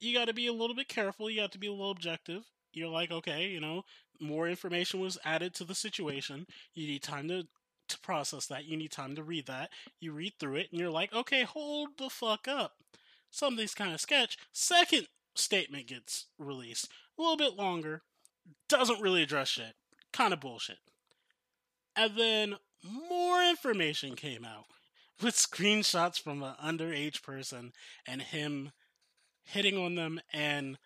you 0.00 0.16
got 0.16 0.26
to 0.26 0.34
be 0.34 0.46
a 0.46 0.52
little 0.52 0.76
bit 0.76 0.88
careful, 0.88 1.30
you 1.30 1.40
got 1.40 1.52
to 1.52 1.58
be 1.58 1.68
a 1.68 1.72
little 1.72 1.90
objective. 1.90 2.44
You're 2.72 2.88
like, 2.88 3.10
okay, 3.10 3.48
you 3.48 3.60
know, 3.60 3.82
more 4.20 4.48
information 4.48 5.00
was 5.00 5.18
added 5.24 5.54
to 5.54 5.64
the 5.64 5.74
situation. 5.74 6.46
You 6.74 6.86
need 6.86 7.02
time 7.02 7.28
to 7.28 7.46
to 7.92 7.98
process 8.00 8.46
that. 8.46 8.64
You 8.64 8.76
need 8.76 8.90
time 8.90 9.14
to 9.16 9.22
read 9.22 9.46
that. 9.46 9.70
You 10.00 10.12
read 10.12 10.34
through 10.38 10.56
it, 10.56 10.68
and 10.70 10.80
you're 10.80 10.90
like, 10.90 11.12
okay, 11.12 11.44
hold 11.44 11.90
the 11.98 12.10
fuck 12.10 12.48
up. 12.48 12.76
Something's 13.30 13.74
kind 13.74 13.94
of 13.94 14.00
sketch. 14.00 14.36
Second 14.52 15.08
statement 15.34 15.86
gets 15.86 16.26
released 16.38 16.88
a 17.18 17.22
little 17.22 17.36
bit 17.36 17.56
longer, 17.56 18.02
doesn't 18.68 19.00
really 19.00 19.22
address 19.22 19.48
shit, 19.48 19.74
kind 20.12 20.32
of 20.32 20.40
bullshit. 20.40 20.78
And 21.96 22.16
then 22.16 22.56
more 22.82 23.42
information 23.42 24.16
came 24.16 24.44
out 24.44 24.66
with 25.22 25.34
screenshots 25.34 26.20
from 26.20 26.42
an 26.42 26.54
underage 26.62 27.22
person 27.22 27.72
and 28.06 28.22
him 28.22 28.72
hitting 29.44 29.76
on 29.76 29.94
them 29.94 30.20
and 30.32 30.78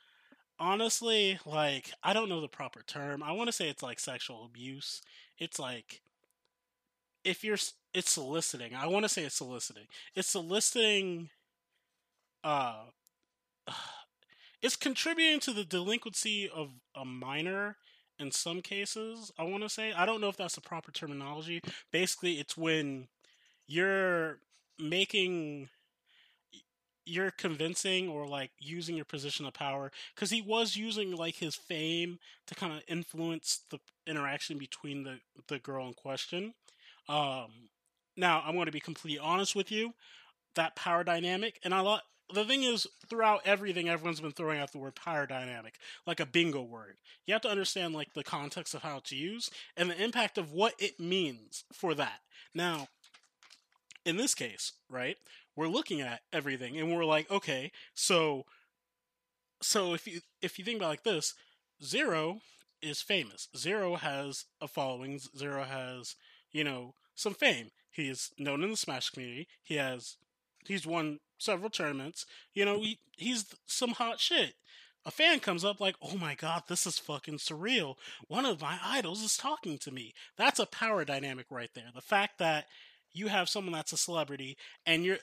honestly 0.59 1.39
like 1.45 1.93
i 2.03 2.15
don't 2.15 2.31
know 2.31 2.41
the 2.41 2.49
proper 2.49 2.81
term 2.87 3.23
i 3.23 3.31
want 3.31 3.47
to 3.47 3.53
say 3.53 3.69
it's 3.69 3.83
like 3.83 4.01
sexual 4.01 4.47
abuse 4.47 5.03
it's 5.37 5.59
like 5.59 6.01
if 7.27 7.45
you're 7.45 7.59
it's 7.93 8.13
soliciting 8.13 8.75
i 8.75 8.87
want 8.87 9.05
to 9.05 9.09
say 9.09 9.23
it's 9.25 9.37
soliciting 9.37 9.87
it's 10.15 10.29
soliciting 10.29 11.29
uh 12.45 12.85
it's 14.63 14.77
contributing 14.77 15.41
to 15.41 15.53
the 15.53 15.65
delinquency 15.65 16.49
of 16.49 16.71
a 16.95 17.05
minor 17.05 17.77
in 18.19 18.31
some 18.33 18.63
cases. 18.63 19.31
I 19.39 19.45
want 19.45 19.63
to 19.63 19.69
say 19.69 19.93
I 19.93 20.07
don't 20.07 20.21
know 20.21 20.29
if 20.29 20.37
that's 20.37 20.55
the 20.55 20.61
proper 20.61 20.91
terminology. 20.91 21.61
Basically, 21.93 22.39
it's 22.39 22.57
when 22.57 23.09
you're 23.67 24.39
making 24.79 25.69
you're 27.05 27.31
convincing 27.31 28.09
or 28.09 28.27
like 28.27 28.51
using 28.59 28.97
your 28.97 29.05
position 29.05 29.47
of 29.47 29.55
power 29.55 29.93
because 30.15 30.31
he 30.31 30.43
was 30.43 30.77
using 30.77 31.15
like 31.15 31.37
his 31.37 31.55
fame 31.55 32.19
to 32.47 32.55
kind 32.55 32.73
of 32.73 32.83
influence 32.89 33.61
the 33.71 33.79
interaction 34.07 34.59
between 34.59 35.05
the 35.05 35.19
the 35.49 35.59
girl 35.61 35.87
in 35.87 35.95
question 35.95 36.55
um 37.09 37.51
now 38.17 38.43
i'm 38.47 38.55
going 38.55 38.67
to 38.67 38.73
be 38.73 38.81
completely 38.81 39.19
honest 39.19 39.55
with 39.55 39.71
you 39.71 39.93
that 40.55 40.77
power 40.77 41.05
dynamic 41.05 41.59
and 41.65 41.75
i 41.75 41.81
lot 41.81 42.03
the 42.33 42.45
thing 42.45 42.65
is, 42.65 42.87
throughout 43.09 43.43
everything, 43.45 43.89
everyone's 43.89 44.21
been 44.21 44.33
throwing 44.33 44.59
out 44.59 44.73
the 44.73 44.79
word 44.79 44.97
power 44.97 45.27
dynamic 45.27 45.79
like 46.07 46.21
a 46.21 46.27
bingo 46.27 46.63
word. 46.63 46.97
You 47.25 47.35
have 47.35 47.43
to 47.43 47.51
understand 47.51 47.95
like 47.95 48.15
the 48.15 48.25
context 48.25 48.75
of 48.75 48.83
how 48.83 48.99
it's 48.99 49.13
used 49.13 49.53
and 49.77 49.91
the 49.91 50.03
impact 50.03 50.39
of 50.39 50.53
what 50.53 50.75
it 50.79 50.99
means 50.99 51.65
for 51.73 51.95
that. 51.95 52.21
Now, 52.55 52.89
in 54.05 54.17
this 54.17 54.35
case, 54.35 54.73
right, 54.89 55.17
we're 55.55 55.69
looking 55.69 56.01
at 56.01 56.21
everything 56.33 56.79
and 56.79 56.95
we're 56.95 57.05
like, 57.05 57.31
okay, 57.31 57.71
so 57.95 58.45
so 59.63 59.95
if 59.95 60.07
you 60.07 60.21
if 60.43 60.59
you 60.59 60.65
think 60.65 60.79
about 60.79 60.91
like 60.91 61.05
this, 61.05 61.35
Zero 61.83 62.41
is 62.83 63.03
famous. 63.03 63.49
Zero 63.57 63.97
has 63.97 64.47
a 64.61 64.69
following. 64.69 65.21
Zero 65.37 65.65
has, 65.65 66.17
you 66.53 66.65
know, 66.65 66.95
some 67.15 67.35
fame. 67.35 67.71
He 67.91 68.09
is 68.09 68.31
known 68.39 68.63
in 68.63 68.71
the 68.71 68.77
Smash 68.77 69.11
community. 69.11 69.49
He 69.63 69.77
has 69.77 70.17
he's 70.67 70.87
won 70.87 71.21
several 71.39 71.71
tournaments. 71.71 72.27
You 72.55 72.65
know, 72.65 72.81
he, 72.81 72.99
he's 73.17 73.47
some 73.67 73.91
hot 73.91 74.21
shit. 74.21 74.55
A 75.05 75.11
fan 75.11 75.39
comes 75.39 75.65
up 75.65 75.81
like, 75.81 75.95
"Oh 76.03 76.17
my 76.17 76.35
god, 76.35 76.65
this 76.69 76.87
is 76.87 76.99
fucking 76.99 77.39
surreal. 77.39 77.95
One 78.27 78.45
of 78.45 78.61
my 78.61 78.79
idols 78.83 79.23
is 79.23 79.37
talking 79.37 79.79
to 79.79 79.91
me." 79.93 80.13
That's 80.37 80.59
a 80.59 80.67
power 80.67 81.05
dynamic 81.05 81.47
right 81.49 81.71
there. 81.75 81.91
The 81.95 82.01
fact 82.01 82.39
that 82.39 82.67
you 83.13 83.29
have 83.29 83.49
someone 83.49 83.73
that's 83.73 83.93
a 83.93 83.97
celebrity 83.97 84.57
and 84.85 85.05
you're 85.05 85.19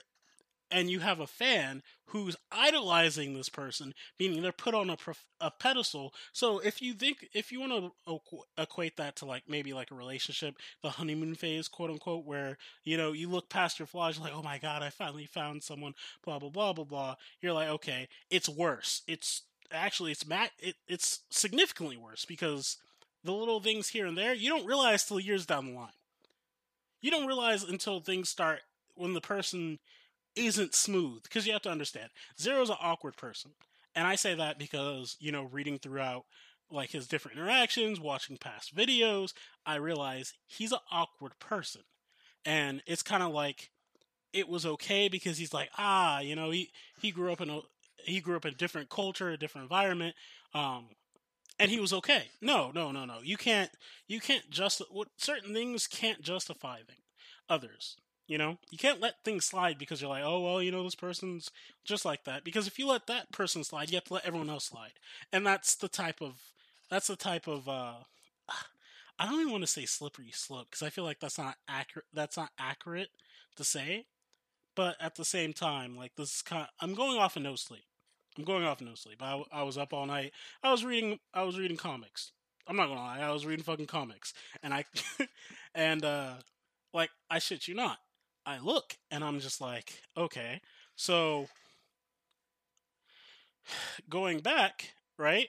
and 0.74 0.90
you 0.90 1.00
have 1.00 1.20
a 1.20 1.28
fan 1.28 1.84
who's 2.08 2.36
idolizing 2.52 3.34
this 3.34 3.48
person, 3.48 3.94
meaning 4.20 4.42
they're 4.42 4.52
put 4.52 4.74
on 4.74 4.90
a, 4.90 4.98
a 5.40 5.52
pedestal. 5.52 6.14
So 6.34 6.60
if 6.60 6.82
you 6.82 6.94
think, 6.94 7.28
if 7.34 7.52
you 7.52 7.60
want 7.60 7.94
to 8.08 8.40
equate 8.58 8.98
that 8.98 9.16
to 9.18 9.26
like 9.26 9.44
maybe 9.48 9.72
like 9.72 9.92
a 9.92 9.96
relationship, 9.96 10.56
the 10.82 10.90
honeymoon 10.90 11.36
phase, 11.36 11.68
quote 11.68 11.92
unquote, 11.92 12.26
where 12.26 12.58
you 12.84 12.98
know 12.98 13.14
you 13.14 13.30
look 13.30 13.50
past 13.50 13.80
your 13.80 13.86
flaws, 13.86 14.18
you're 14.18 14.26
like, 14.26 14.36
oh 14.36 14.42
my 14.42 14.58
god, 14.58 14.82
I 14.82 14.90
finally 14.90 15.26
found 15.26 15.64
someone, 15.64 15.94
blah 16.26 16.40
blah 16.40 16.50
blah 16.50 16.74
blah 16.74 16.86
blah. 16.86 17.16
You're 17.40 17.54
like, 17.54 17.70
okay, 17.70 18.10
it's 18.30 18.50
worse. 18.50 19.04
It's 19.08 19.44
actually 19.72 20.12
it's 20.12 20.28
mat, 20.28 20.52
it, 20.60 20.76
it's 20.88 21.22
significantly 21.30 21.98
worse 21.98 22.26
because 22.26 22.78
the 23.24 23.32
little 23.32 23.60
things 23.60 23.90
here 23.90 24.06
and 24.06 24.18
there 24.18 24.34
you 24.34 24.50
don't 24.50 24.66
realize 24.66 25.06
till 25.06 25.20
years 25.20 25.46
down 25.46 25.68
the 25.68 25.74
line. 25.74 25.90
You 27.02 27.12
don't 27.12 27.28
realize 27.28 27.64
until 27.64 28.00
things 28.00 28.30
start 28.30 28.62
when 28.96 29.14
the 29.14 29.22
person 29.22 29.80
isn't 30.36 30.76
smooth 30.76 31.24
because 31.24 31.46
you 31.46 31.54
have 31.54 31.62
to 31.64 31.72
understand 31.72 32.10
Zero's 32.40 32.70
an 32.70 32.78
awkward 32.82 33.18
person, 33.18 33.52
and 33.96 34.08
I 34.08 34.16
say 34.16 34.36
that 34.36 34.60
because 34.60 35.18
you 35.20 35.32
know 35.32 35.44
reading 35.46 35.80
throughout 35.80 36.26
like 36.72 36.92
his 36.92 37.08
different 37.08 37.38
interactions, 37.38 38.00
watching 38.00 38.38
past 38.38 38.76
videos, 38.76 39.34
I 39.66 39.76
realize 39.76 40.34
he's 40.48 40.72
an 40.72 40.80
awkward 40.92 41.34
person, 41.40 41.82
and 42.46 42.82
it's 42.88 43.04
kind 43.04 43.24
of 43.24 43.32
like 43.32 43.72
it 44.34 44.50
was 44.50 44.66
okay 44.66 45.08
because 45.08 45.38
he's 45.38 45.54
like 45.54 45.70
ah 45.78 46.20
you 46.20 46.36
know 46.36 46.50
he 46.52 46.72
he 47.00 47.12
grew 47.12 47.32
up 47.32 47.42
in 47.42 47.50
a 47.50 47.62
he 48.06 48.20
grew 48.20 48.36
up 48.36 48.46
in 48.46 48.54
a 48.54 48.58
different 48.58 48.90
culture, 48.90 49.30
a 49.30 49.38
different 49.38 49.64
environment, 49.64 50.16
um, 50.54 50.88
and 51.60 51.72
he 51.72 51.80
was 51.80 51.94
okay. 51.94 52.26
No, 52.42 52.72
no, 52.74 52.92
no, 52.92 53.06
no. 53.06 53.20
You 53.24 53.38
can't 53.38 53.72
you 54.08 54.20
can't 54.20 54.50
just 54.50 54.82
certain 55.18 55.54
things 55.54 55.88
can't 55.88 56.22
justify 56.22 56.78
things 56.78 57.00
others. 57.50 57.98
You 58.26 58.38
know, 58.38 58.58
you 58.72 58.78
can't 58.78 59.02
let 59.02 59.24
things 59.26 59.44
slide 59.44 59.78
because 59.78 60.02
you're 60.02 60.10
like, 60.10 60.24
oh 60.24 60.40
well, 60.40 60.62
you 60.62 60.72
know, 60.72 60.84
this 60.84 60.96
person's 60.96 61.52
just 61.84 62.06
like 62.06 62.24
that. 62.24 62.46
Because 62.46 62.68
if 62.68 62.80
you 62.80 62.88
let 62.88 63.08
that 63.08 63.32
person 63.32 63.64
slide, 63.64 63.92
you 63.92 63.98
have 63.98 64.06
to 64.06 64.14
let 64.14 64.26
everyone 64.26 64.50
else 64.50 64.66
slide, 64.66 64.94
and 65.32 65.46
that's 65.46 65.76
the 65.76 65.90
type 65.90 66.22
of 66.22 66.36
that's 66.90 67.08
the 67.08 67.16
type 67.16 67.48
of 67.48 67.68
uh, 67.68 67.96
I 69.20 69.26
don't 69.26 69.42
even 69.42 69.52
want 69.52 69.64
to 69.64 69.68
say 69.68 69.86
slippery 69.86 70.32
slope 70.32 70.68
because 70.70 70.84
I 70.84 70.90
feel 70.90 71.04
like 71.04 71.20
that's 71.20 71.38
not 71.38 71.56
accurate. 71.68 72.06
That's 72.14 72.38
not 72.38 72.52
accurate 72.58 73.10
to 73.58 73.64
say, 73.64 74.06
but 74.76 74.96
at 75.02 75.16
the 75.16 75.26
same 75.26 75.54
time, 75.54 75.98
like 75.98 76.16
this 76.16 76.36
is 76.36 76.42
kind. 76.42 76.64
Of, 76.64 76.70
I'm 76.80 76.96
going 76.96 77.18
off 77.18 77.36
of 77.36 77.44
no 77.44 77.56
sleep. 77.56 77.84
I'm 78.38 78.46
going 78.46 78.64
off 78.64 78.82
of 78.82 78.88
no 78.88 78.96
sleep. 78.96 79.22
I, 79.22 79.44
I 79.52 79.64
was 79.64 79.78
up 79.78 79.94
all 79.94 80.06
night. 80.06 80.32
I 80.64 80.72
was 80.72 80.86
reading. 80.86 81.20
I 81.34 81.44
was 81.44 81.60
reading 81.60 81.78
comics. 81.78 82.32
I'm 82.68 82.78
not 82.78 82.88
gonna 82.88 83.02
lie. 83.02 83.20
I 83.20 83.32
was 83.32 83.46
reading 83.46 83.64
fucking 83.64 83.88
comics, 83.88 84.34
and 84.62 84.74
I 84.74 84.86
and 85.76 86.04
uh 86.06 86.36
like 86.94 87.10
I 87.30 87.40
shit 87.40 87.68
you 87.68 87.76
not. 87.76 88.00
I 88.46 88.60
look 88.60 88.98
and 89.12 89.24
I'm 89.24 89.40
just 89.40 89.62
like, 89.62 90.02
okay, 90.18 90.62
so 90.96 91.48
going 94.10 94.40
back, 94.40 94.94
right? 95.18 95.48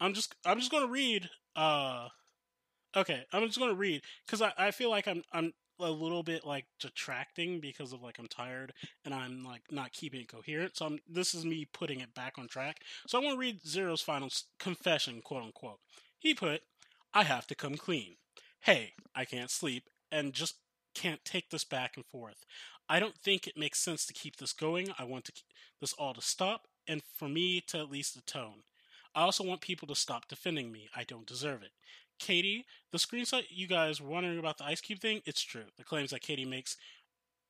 I'm 0.00 0.14
just 0.14 0.34
I'm 0.46 0.58
just 0.58 0.70
gonna 0.72 0.88
read. 0.88 1.28
uh 1.56 2.08
Okay, 2.96 3.24
I'm 3.32 3.46
just 3.46 3.58
gonna 3.58 3.74
read 3.74 4.02
because 4.26 4.42
I, 4.42 4.52
I 4.58 4.72
feel 4.72 4.90
like 4.90 5.08
I'm 5.08 5.22
I'm 5.32 5.52
a 5.80 5.90
little 5.90 6.22
bit 6.22 6.44
like 6.46 6.66
detracting 6.80 7.60
because 7.60 7.92
of 7.92 8.02
like 8.02 8.18
I'm 8.18 8.28
tired 8.28 8.72
and 9.04 9.14
I'm 9.14 9.44
like 9.44 9.62
not 9.70 9.92
keeping 9.92 10.22
it 10.22 10.28
coherent. 10.28 10.76
So 10.76 10.86
I'm, 10.86 10.98
this 11.08 11.34
is 11.34 11.44
me 11.44 11.66
putting 11.72 12.00
it 12.00 12.14
back 12.14 12.34
on 12.38 12.48
track. 12.48 12.78
So 13.08 13.18
I 13.18 13.24
want 13.24 13.34
to 13.36 13.40
read 13.40 13.66
Zero's 13.66 14.02
final 14.02 14.30
confession, 14.60 15.22
quote 15.22 15.44
unquote. 15.44 15.80
He 16.18 16.34
put, 16.34 16.62
"I 17.14 17.24
have 17.24 17.46
to 17.48 17.56
come 17.56 17.76
clean. 17.76 18.16
Hey, 18.60 18.94
I 19.14 19.24
can't 19.26 19.50
sleep 19.50 19.88
and 20.12 20.32
just 20.34 20.56
can't 20.96 21.24
take 21.24 21.50
this 21.50 21.64
back 21.64 21.96
and 21.96 22.06
forth. 22.06 22.46
I 22.88 23.00
don't 23.00 23.16
think 23.16 23.46
it 23.46 23.56
makes 23.56 23.80
sense 23.80 24.06
to 24.06 24.14
keep 24.14 24.36
this 24.36 24.52
going. 24.52 24.88
I 24.98 25.04
want 25.04 25.26
to 25.26 25.32
this 25.80 25.92
all 25.92 26.14
to 26.14 26.22
stop 26.22 26.62
and 26.88 27.02
for 27.02 27.28
me 27.28 27.60
to 27.68 27.78
at 27.78 27.90
least 27.90 28.16
atone. 28.16 28.62
I 29.14 29.22
also 29.22 29.44
want 29.44 29.60
people 29.60 29.86
to 29.88 29.94
stop 29.94 30.28
defending 30.28 30.72
me. 30.72 30.88
I 30.94 31.04
don't 31.04 31.26
deserve 31.26 31.62
it. 31.62 31.72
Katie, 32.18 32.64
the 32.92 32.98
screenshot 32.98 33.42
you 33.50 33.66
guys 33.66 34.00
were 34.00 34.08
wondering 34.08 34.38
about 34.38 34.56
the 34.56 34.64
Ice 34.64 34.80
Cube 34.80 35.00
thing, 35.00 35.20
it's 35.26 35.42
true. 35.42 35.64
The 35.76 35.84
claims 35.84 36.10
that 36.10 36.22
Katie 36.22 36.46
makes 36.46 36.76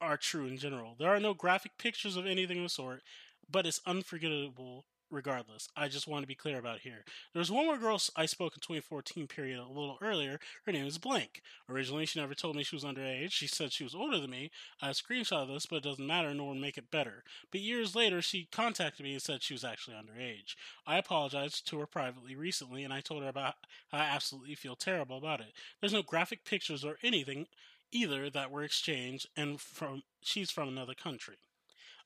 are 0.01 0.17
true 0.17 0.47
in 0.47 0.57
general. 0.57 0.97
There 0.99 1.15
are 1.15 1.21
no 1.21 1.35
graphic 1.35 1.73
pictures 1.79 2.17
of 2.17 2.27
anything 2.27 2.59
of 2.59 2.65
the 2.65 2.69
sort, 2.69 3.03
but 3.49 3.67
it's 3.67 3.81
unforgettable 3.87 4.85
regardless. 5.11 5.69
I 5.77 5.89
just 5.89 6.09
want 6.09 6.23
to 6.23 6.27
be 6.27 6.35
clear 6.35 6.59
about 6.59 6.81
here. 6.81 7.05
There 7.33 7.41
was 7.41 7.51
one 7.51 7.67
more 7.67 7.79
girl 7.79 8.01
I 8.15 8.27
spoke 8.27 8.55
in 8.55 8.61
2014 8.61 9.27
period 9.27 9.59
a 9.59 9.67
little 9.69 9.99
earlier. 10.03 10.39
Her 10.65 10.73
name 10.73 10.87
is 10.87 10.99
Blank. 10.99 11.43
Originally, 11.69 12.07
she 12.07 12.21
never 12.21 12.35
told 12.35 12.57
me 12.57 12.65
she 12.65 12.77
was 12.77 12.85
underage. 12.85 13.33
She 13.33 13.47
said 13.47 13.73
she 13.73 13.85
was 13.85 13.95
older 13.95 14.19
than 14.19 14.31
me. 14.31 14.51
I 14.81 14.91
screenshot 14.91 15.43
of 15.43 15.49
this, 15.49 15.67
but 15.67 15.77
it 15.77 15.85
doesn't 15.85 16.07
matter 16.07 16.35
nor 16.35 16.55
make 16.55 16.79
it 16.79 16.91
better. 16.91 17.25
But 17.51 17.61
years 17.61 17.95
later, 17.95 18.21
she 18.23 18.49
contacted 18.51 19.05
me 19.05 19.13
and 19.13 19.23
said 19.23 19.43
she 19.43 19.55
was 19.55 19.65
actually 19.65 19.97
underage. 19.97 20.55
I 20.87 20.99
apologized 20.99 21.67
to 21.69 21.79
her 21.79 21.87
privately 21.87 22.35
recently, 22.35 22.85
and 22.85 22.93
I 22.93 23.01
told 23.01 23.23
her 23.23 23.29
about 23.29 23.55
I 23.93 24.05
absolutely 24.05 24.55
feel 24.55 24.77
terrible 24.77 25.19
about 25.19 25.41
it. 25.41 25.53
There's 25.81 25.93
no 25.93 26.03
graphic 26.03 26.45
pictures 26.45 26.85
or 26.85 26.99
anything 27.03 27.47
either 27.93 28.29
that 28.31 28.51
were 28.51 28.65
exchanged, 28.65 29.29
and 29.37 29.61
from 29.61 30.03
she's 30.23 30.51
from 30.51 30.69
another 30.69 30.95
country. 30.95 31.37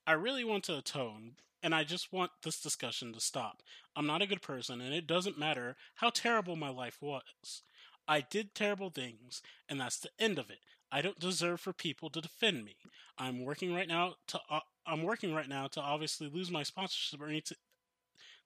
I 0.06 0.12
really 0.12 0.44
want 0.44 0.64
to 0.64 0.78
atone, 0.78 1.32
and 1.62 1.74
I 1.74 1.84
just 1.84 2.12
want 2.12 2.30
this 2.42 2.60
discussion 2.60 3.12
to 3.12 3.20
stop. 3.20 3.62
I'm 3.94 4.06
not 4.06 4.22
a 4.22 4.26
good 4.26 4.42
person, 4.42 4.80
and 4.80 4.94
it 4.94 5.06
doesn't 5.06 5.38
matter 5.38 5.76
how 5.96 6.10
terrible 6.10 6.56
my 6.56 6.70
life 6.70 6.98
was. 7.00 7.62
I 8.08 8.22
did 8.22 8.54
terrible 8.54 8.90
things, 8.90 9.42
and 9.68 9.80
that's 9.80 9.98
the 9.98 10.10
end 10.18 10.38
of 10.38 10.50
it. 10.50 10.60
I 10.92 11.02
don't 11.02 11.20
deserve 11.20 11.60
for 11.60 11.72
people 11.72 12.10
to 12.10 12.20
defend 12.20 12.64
me. 12.64 12.74
I'm 13.18 13.44
working 13.44 13.74
right 13.74 13.86
now 13.86 14.14
to 14.28 14.40
uh, 14.50 14.60
I'm 14.86 15.02
working 15.02 15.32
right 15.34 15.48
now 15.48 15.68
to 15.68 15.80
obviously 15.80 16.28
lose 16.28 16.50
my 16.50 16.64
sponsorship 16.64 17.20
or 17.20 17.28
any 17.28 17.42
t- 17.42 17.54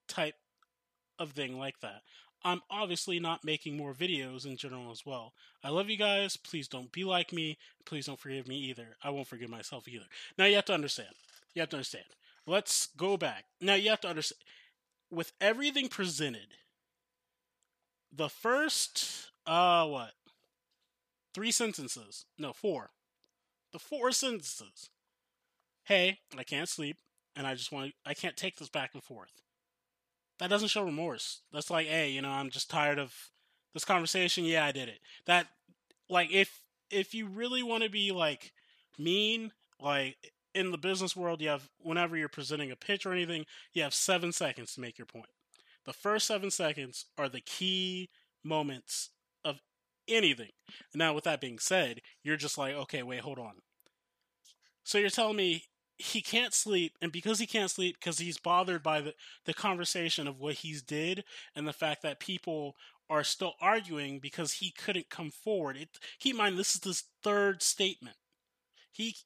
type 0.08 0.34
of 1.18 1.30
thing 1.30 1.58
like 1.58 1.80
that. 1.80 2.02
I'm 2.44 2.60
obviously 2.70 3.18
not 3.18 3.44
making 3.44 3.78
more 3.78 3.94
videos 3.94 4.44
in 4.44 4.58
general 4.58 4.90
as 4.90 5.06
well. 5.06 5.32
I 5.62 5.70
love 5.70 5.88
you 5.88 5.96
guys. 5.96 6.36
Please 6.36 6.68
don't 6.68 6.92
be 6.92 7.04
like 7.04 7.32
me. 7.32 7.56
Please 7.86 8.04
don't 8.04 8.20
forgive 8.20 8.46
me 8.46 8.56
either. 8.56 8.96
I 9.02 9.08
won't 9.08 9.28
forgive 9.28 9.48
myself 9.48 9.88
either. 9.88 10.04
Now 10.36 10.44
you 10.44 10.56
have 10.56 10.66
to 10.66 10.74
understand. 10.74 11.14
You 11.54 11.60
have 11.60 11.70
to 11.70 11.76
understand 11.76 12.04
let's 12.46 12.88
go 12.96 13.16
back. 13.16 13.44
Now 13.60 13.74
you 13.74 13.90
have 13.90 14.00
to 14.02 14.08
understand 14.08 14.40
with 15.10 15.32
everything 15.40 15.88
presented, 15.88 16.48
the 18.12 18.28
first 18.28 19.30
uh 19.46 19.86
what? 19.86 20.12
Three 21.34 21.50
sentences. 21.50 22.26
No, 22.38 22.52
four. 22.52 22.90
The 23.72 23.78
four 23.78 24.12
sentences. 24.12 24.90
Hey, 25.84 26.20
I 26.38 26.44
can't 26.44 26.68
sleep 26.68 26.96
and 27.36 27.46
I 27.46 27.54
just 27.54 27.72
want 27.72 27.94
I 28.06 28.14
can't 28.14 28.36
take 28.36 28.56
this 28.56 28.68
back 28.68 28.90
and 28.94 29.02
forth. 29.02 29.42
That 30.38 30.50
doesn't 30.50 30.68
show 30.68 30.84
remorse. 30.84 31.42
That's 31.52 31.70
like, 31.70 31.86
hey, 31.86 32.10
you 32.10 32.22
know, 32.22 32.30
I'm 32.30 32.50
just 32.50 32.70
tired 32.70 32.98
of 32.98 33.14
this 33.72 33.84
conversation. 33.84 34.44
Yeah, 34.44 34.64
I 34.64 34.72
did 34.72 34.88
it. 34.88 35.00
That 35.26 35.46
like 36.08 36.32
if 36.32 36.62
if 36.90 37.14
you 37.14 37.26
really 37.26 37.62
want 37.62 37.82
to 37.82 37.90
be 37.90 38.12
like 38.12 38.52
mean, 38.98 39.52
like 39.80 40.16
in 40.54 40.70
the 40.70 40.78
business 40.78 41.16
world, 41.16 41.40
you 41.40 41.48
have 41.48 41.68
whenever 41.80 42.16
you're 42.16 42.28
presenting 42.28 42.70
a 42.70 42.76
pitch 42.76 43.04
or 43.04 43.12
anything, 43.12 43.44
you 43.72 43.82
have 43.82 43.94
seven 43.94 44.32
seconds 44.32 44.74
to 44.74 44.80
make 44.80 44.98
your 44.98 45.06
point. 45.06 45.28
The 45.84 45.92
first 45.92 46.26
seven 46.26 46.50
seconds 46.50 47.06
are 47.18 47.28
the 47.28 47.40
key 47.40 48.08
moments 48.42 49.10
of 49.44 49.60
anything. 50.08 50.50
Now, 50.94 51.14
with 51.14 51.24
that 51.24 51.40
being 51.40 51.58
said, 51.58 52.00
you're 52.22 52.36
just 52.36 52.56
like, 52.56 52.74
okay, 52.74 53.02
wait, 53.02 53.20
hold 53.20 53.38
on. 53.38 53.54
So 54.84 54.98
you're 54.98 55.10
telling 55.10 55.36
me 55.36 55.64
he 55.96 56.20
can't 56.20 56.52
sleep, 56.52 56.96
and 57.00 57.12
because 57.12 57.38
he 57.38 57.46
can't 57.46 57.70
sleep, 57.70 57.96
because 58.00 58.18
he's 58.18 58.38
bothered 58.38 58.82
by 58.82 59.00
the, 59.00 59.14
the 59.44 59.54
conversation 59.54 60.26
of 60.26 60.40
what 60.40 60.56
he's 60.56 60.82
did 60.82 61.24
and 61.54 61.68
the 61.68 61.72
fact 61.72 62.02
that 62.02 62.18
people 62.20 62.74
are 63.08 63.24
still 63.24 63.54
arguing 63.60 64.18
because 64.18 64.54
he 64.54 64.70
couldn't 64.70 65.10
come 65.10 65.30
forward. 65.30 65.76
It, 65.76 65.88
keep 66.18 66.32
in 66.32 66.38
mind, 66.38 66.58
this 66.58 66.74
is 66.74 66.82
his 66.82 67.04
third 67.22 67.62
statement. 67.62 68.16
He 68.90 69.16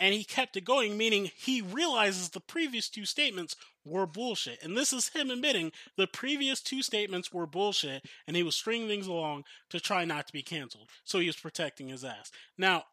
and 0.00 0.14
he 0.14 0.24
kept 0.24 0.56
it 0.56 0.64
going, 0.64 0.96
meaning 0.96 1.30
he 1.36 1.60
realizes 1.60 2.28
the 2.28 2.40
previous 2.40 2.88
two 2.88 3.04
statements 3.04 3.56
were 3.84 4.06
bullshit. 4.06 4.62
And 4.62 4.76
this 4.76 4.92
is 4.92 5.08
him 5.08 5.30
admitting 5.30 5.72
the 5.96 6.06
previous 6.06 6.60
two 6.60 6.82
statements 6.82 7.32
were 7.32 7.46
bullshit, 7.46 8.04
and 8.26 8.36
he 8.36 8.42
was 8.42 8.54
stringing 8.54 8.88
things 8.88 9.06
along 9.06 9.44
to 9.70 9.80
try 9.80 10.04
not 10.04 10.26
to 10.28 10.32
be 10.32 10.42
canceled. 10.42 10.88
So 11.04 11.18
he 11.18 11.26
was 11.26 11.36
protecting 11.36 11.88
his 11.88 12.04
ass. 12.04 12.30
Now, 12.56 12.84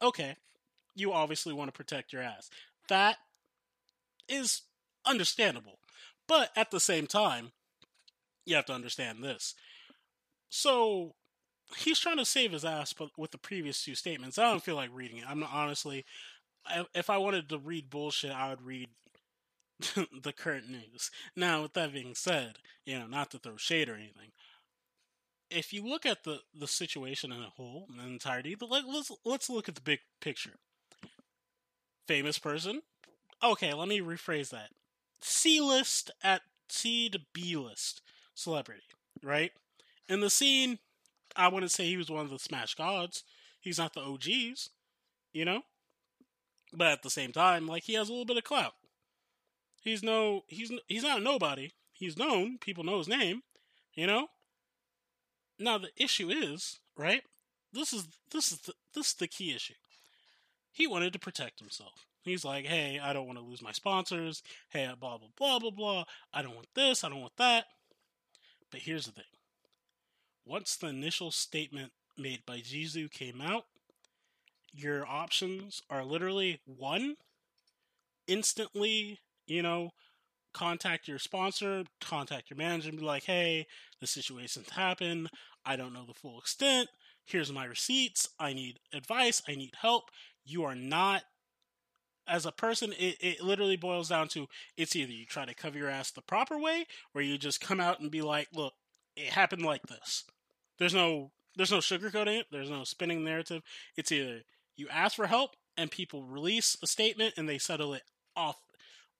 okay, 0.00 0.36
you 0.94 1.12
obviously 1.12 1.52
want 1.52 1.68
to 1.68 1.76
protect 1.76 2.12
your 2.12 2.22
ass. 2.22 2.48
That 2.88 3.16
is 4.28 4.62
understandable. 5.04 5.78
But 6.26 6.50
at 6.56 6.70
the 6.70 6.80
same 6.80 7.06
time, 7.06 7.52
you 8.46 8.56
have 8.56 8.66
to 8.66 8.72
understand 8.72 9.22
this. 9.22 9.54
So 10.48 11.14
he's 11.76 11.98
trying 11.98 12.16
to 12.18 12.24
save 12.24 12.52
his 12.52 12.64
ass 12.64 12.92
but 12.92 13.10
with 13.16 13.32
the 13.32 13.38
previous 13.38 13.82
two 13.82 13.94
statements. 13.94 14.38
I 14.38 14.44
don't 14.44 14.62
feel 14.62 14.76
like 14.76 14.90
reading 14.92 15.18
it. 15.18 15.24
I'm 15.28 15.40
not, 15.40 15.50
honestly 15.52 16.04
if 16.94 17.10
I 17.10 17.18
wanted 17.18 17.48
to 17.48 17.58
read 17.58 17.90
bullshit, 17.90 18.32
I 18.32 18.50
would 18.50 18.62
read 18.62 18.88
the 20.22 20.32
current 20.32 20.68
news. 20.68 21.10
Now, 21.34 21.62
with 21.62 21.74
that 21.74 21.92
being 21.92 22.14
said, 22.14 22.58
you 22.84 22.98
know, 22.98 23.06
not 23.06 23.30
to 23.30 23.38
throw 23.38 23.56
shade 23.56 23.88
or 23.88 23.94
anything, 23.94 24.32
if 25.50 25.72
you 25.72 25.86
look 25.86 26.04
at 26.04 26.24
the 26.24 26.40
the 26.58 26.66
situation 26.66 27.32
in 27.32 27.40
a 27.40 27.50
whole, 27.56 27.86
in 27.92 28.04
entirety, 28.04 28.56
let, 28.60 28.86
let's 28.86 29.12
let's 29.24 29.50
look 29.50 29.68
at 29.68 29.74
the 29.74 29.80
big 29.80 30.00
picture. 30.20 30.54
Famous 32.08 32.38
person. 32.38 32.82
Okay, 33.42 33.74
let 33.74 33.88
me 33.88 34.00
rephrase 34.00 34.50
that. 34.50 34.70
C 35.20 35.60
list 35.60 36.10
at 36.22 36.42
C 36.68 37.08
to 37.10 37.20
B 37.32 37.56
list 37.56 38.02
celebrity, 38.34 38.82
right? 39.22 39.52
In 40.08 40.20
the 40.20 40.30
scene, 40.30 40.78
I 41.34 41.48
wouldn't 41.48 41.72
say 41.72 41.84
he 41.84 41.96
was 41.96 42.10
one 42.10 42.24
of 42.24 42.30
the 42.30 42.38
Smash 42.38 42.74
Gods. 42.74 43.24
He's 43.60 43.78
not 43.78 43.92
the 43.94 44.00
OGs, 44.00 44.70
you 45.32 45.44
know. 45.44 45.62
But 46.76 46.88
at 46.88 47.02
the 47.02 47.10
same 47.10 47.32
time, 47.32 47.66
like 47.66 47.84
he 47.84 47.94
has 47.94 48.08
a 48.08 48.12
little 48.12 48.26
bit 48.26 48.36
of 48.36 48.44
clout. 48.44 48.74
He's 49.80 50.02
no 50.02 50.44
he's 50.48 50.70
he's 50.86 51.02
not 51.02 51.20
a 51.20 51.22
nobody. 51.22 51.70
He's 51.92 52.18
known. 52.18 52.58
People 52.58 52.84
know 52.84 52.98
his 52.98 53.08
name. 53.08 53.42
You 53.94 54.06
know. 54.06 54.28
Now 55.58 55.78
the 55.78 55.88
issue 55.96 56.28
is 56.28 56.78
right. 56.96 57.22
This 57.72 57.94
is 57.94 58.06
this 58.30 58.52
is 58.52 58.58
the, 58.58 58.74
this 58.94 59.08
is 59.08 59.14
the 59.14 59.26
key 59.26 59.54
issue. 59.54 59.74
He 60.70 60.86
wanted 60.86 61.14
to 61.14 61.18
protect 61.18 61.60
himself. 61.60 62.04
He's 62.20 62.44
like, 62.44 62.66
hey, 62.66 63.00
I 63.02 63.14
don't 63.14 63.26
want 63.26 63.38
to 63.38 63.44
lose 63.44 63.62
my 63.62 63.72
sponsors. 63.72 64.42
Hey, 64.68 64.90
blah 65.00 65.16
blah 65.16 65.28
blah 65.38 65.58
blah 65.58 65.70
blah. 65.70 66.04
I 66.34 66.42
don't 66.42 66.56
want 66.56 66.68
this. 66.74 67.04
I 67.04 67.08
don't 67.08 67.22
want 67.22 67.36
that. 67.38 67.64
But 68.70 68.80
here's 68.80 69.06
the 69.06 69.12
thing. 69.12 69.24
Once 70.44 70.76
the 70.76 70.88
initial 70.88 71.30
statement 71.30 71.92
made 72.18 72.44
by 72.44 72.58
Jisoo 72.58 73.10
came 73.10 73.40
out, 73.40 73.64
your 74.76 75.06
options 75.06 75.82
are 75.90 76.04
literally 76.04 76.60
one, 76.64 77.16
instantly, 78.26 79.20
you 79.46 79.62
know, 79.62 79.90
contact 80.52 81.08
your 81.08 81.18
sponsor, 81.18 81.84
contact 82.00 82.50
your 82.50 82.56
manager, 82.56 82.88
and 82.88 82.98
be 82.98 83.04
like, 83.04 83.24
hey, 83.24 83.66
the 84.00 84.06
situation's 84.06 84.70
happened. 84.70 85.28
I 85.64 85.76
don't 85.76 85.92
know 85.92 86.04
the 86.06 86.14
full 86.14 86.38
extent. 86.38 86.88
Here's 87.24 87.52
my 87.52 87.64
receipts. 87.64 88.28
I 88.38 88.52
need 88.52 88.78
advice. 88.92 89.42
I 89.48 89.54
need 89.54 89.74
help. 89.80 90.10
You 90.44 90.64
are 90.64 90.74
not, 90.76 91.24
as 92.28 92.46
a 92.46 92.52
person, 92.52 92.92
it, 92.98 93.16
it 93.20 93.40
literally 93.42 93.76
boils 93.76 94.08
down 94.08 94.28
to 94.28 94.46
it's 94.76 94.94
either 94.94 95.12
you 95.12 95.26
try 95.26 95.44
to 95.44 95.54
cover 95.54 95.76
your 95.76 95.90
ass 95.90 96.10
the 96.10 96.22
proper 96.22 96.58
way 96.58 96.86
or 97.14 97.22
you 97.22 97.36
just 97.36 97.60
come 97.60 97.80
out 97.80 98.00
and 98.00 98.10
be 98.10 98.22
like, 98.22 98.48
look, 98.54 98.74
it 99.16 99.30
happened 99.30 99.62
like 99.62 99.82
this. 99.82 100.24
There's 100.78 100.94
no 100.94 101.32
there's 101.56 101.72
no 101.72 101.78
sugarcoating 101.78 102.40
it. 102.40 102.46
There's 102.52 102.70
no 102.70 102.84
spinning 102.84 103.24
narrative. 103.24 103.62
It's 103.96 104.12
either 104.12 104.42
you 104.76 104.88
ask 104.88 105.16
for 105.16 105.26
help 105.26 105.50
and 105.76 105.90
people 105.90 106.24
release 106.24 106.76
a 106.82 106.86
statement 106.86 107.34
and 107.36 107.48
they 107.48 107.58
settle 107.58 107.94
it 107.94 108.02
off 108.36 108.56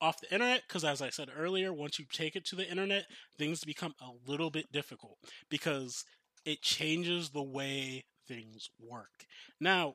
off 0.01 0.21
the 0.21 0.33
internet. 0.33 0.63
Because 0.67 0.85
as 0.85 1.01
i 1.01 1.11
said 1.11 1.29
earlier 1.37 1.73
once 1.73 1.99
you 1.99 2.05
take 2.11 2.37
it 2.37 2.45
to 2.47 2.57
the 2.57 2.69
internet 2.69 3.07
things 3.39 3.65
become 3.65 3.95
a 4.01 4.31
little 4.31 4.51
bit 4.51 4.71
difficult 4.73 5.17
because 5.51 6.05
it 6.45 6.63
changes 6.63 7.31
the 7.31 7.43
way 7.43 8.05
things 8.29 8.71
work. 8.81 9.27
Now 9.61 9.95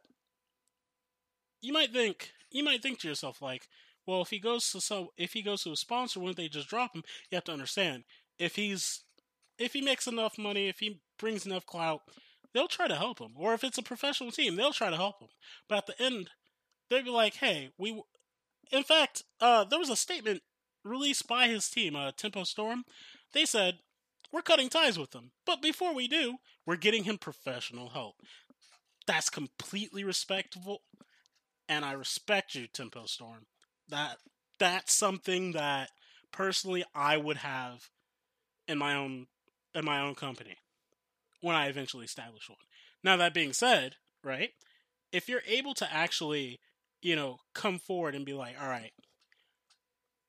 you 1.61 1.73
might 1.73 1.91
think 1.91 2.31
you 2.49 2.63
might 2.63 2.81
think 2.81 2.99
to 2.99 3.07
yourself 3.07 3.41
like 3.41 3.67
well 4.05 4.21
if 4.21 4.29
he 4.29 4.39
goes 4.39 4.69
to 4.71 4.81
so 4.81 5.13
if 5.17 5.33
he 5.33 5.41
goes 5.41 5.63
to 5.63 5.71
a 5.71 5.75
sponsor 5.75 6.19
wouldn't 6.19 6.37
they 6.37 6.47
just 6.47 6.69
drop 6.69 6.95
him? 6.95 7.03
You 7.29 7.35
have 7.35 7.45
to 7.45 7.53
understand 7.53 8.03
if 8.39 8.55
he's 8.55 9.03
if 9.59 9.73
he 9.73 9.81
makes 9.81 10.07
enough 10.07 10.37
money 10.37 10.67
if 10.67 10.79
he 10.79 11.01
brings 11.19 11.45
enough 11.45 11.65
clout 11.65 12.01
they'll 12.53 12.67
try 12.67 12.87
to 12.87 12.95
help 12.95 13.19
him. 13.19 13.33
Or 13.35 13.53
if 13.53 13.63
it's 13.63 13.77
a 13.77 13.83
professional 13.83 14.31
team, 14.31 14.55
they'll 14.55 14.73
try 14.73 14.89
to 14.89 14.95
help 14.95 15.21
him. 15.21 15.29
But 15.67 15.77
at 15.77 15.85
the 15.87 16.01
end, 16.01 16.29
they'd 16.89 17.05
be 17.05 17.11
like, 17.11 17.35
"Hey, 17.35 17.71
we." 17.77 18.01
In 18.71 18.83
fact, 18.83 19.23
uh, 19.39 19.65
there 19.65 19.79
was 19.79 19.89
a 19.89 19.95
statement 19.95 20.43
released 20.83 21.27
by 21.27 21.47
his 21.47 21.69
team, 21.69 21.95
uh, 21.95 22.11
Tempo 22.11 22.43
Storm. 22.43 22.85
They 23.33 23.45
said, 23.45 23.79
"We're 24.31 24.41
cutting 24.41 24.69
ties 24.69 24.97
with 24.97 25.13
him, 25.13 25.33
but 25.45 25.61
before 25.61 25.93
we 25.93 26.07
do, 26.07 26.39
we're 26.65 26.77
getting 26.77 27.03
him 27.03 27.17
professional 27.17 27.89
help." 27.89 28.21
That's 29.07 29.29
completely 29.29 30.03
respectable, 30.03 30.83
and 31.67 31.83
I 31.83 31.93
respect 31.93 32.55
you, 32.55 32.67
Tempo 32.67 33.05
Storm. 33.07 33.47
That 33.87 34.19
that's 34.59 34.93
something 34.93 35.53
that 35.53 35.91
personally 36.31 36.85
I 36.93 37.17
would 37.17 37.37
have 37.37 37.89
in 38.67 38.77
my 38.77 38.95
own 38.95 39.27
in 39.73 39.85
my 39.85 39.99
own 39.99 40.15
company 40.15 40.57
when 41.41 41.55
I 41.55 41.67
eventually 41.67 42.05
establish 42.05 42.49
one. 42.49 42.57
Now 43.03 43.17
that 43.17 43.33
being 43.33 43.53
said, 43.53 43.95
right? 44.23 44.51
If 45.11 45.27
you're 45.27 45.43
able 45.47 45.73
to 45.75 45.93
actually, 45.93 46.59
you 47.01 47.15
know, 47.15 47.39
come 47.53 47.79
forward 47.79 48.15
and 48.15 48.25
be 48.25 48.33
like, 48.33 48.55
all 48.61 48.69
right, 48.69 48.93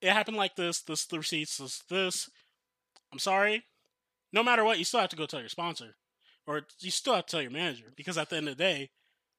it 0.01 0.11
happened 0.11 0.37
like 0.37 0.57
this, 0.57 0.81
this 0.81 1.07
the 1.07 1.19
receipts, 1.19 1.59
this 1.59 1.83
this. 1.89 2.31
I'm 3.13 3.19
sorry. 3.19 3.65
No 4.33 4.43
matter 4.43 4.65
what, 4.65 4.79
you 4.79 4.85
still 4.85 5.01
have 5.01 5.11
to 5.11 5.17
go 5.17 5.27
tell 5.27 5.41
your 5.41 5.49
sponsor. 5.49 5.97
Or 6.47 6.63
you 6.81 6.91
still 6.91 7.15
have 7.15 7.27
to 7.27 7.31
tell 7.31 7.43
your 7.43 7.51
manager 7.51 7.93
because 7.95 8.19
at 8.19 8.31
the 8.31 8.37
end 8.37 8.49
of 8.49 8.57
the 8.57 8.65
day, 8.65 8.91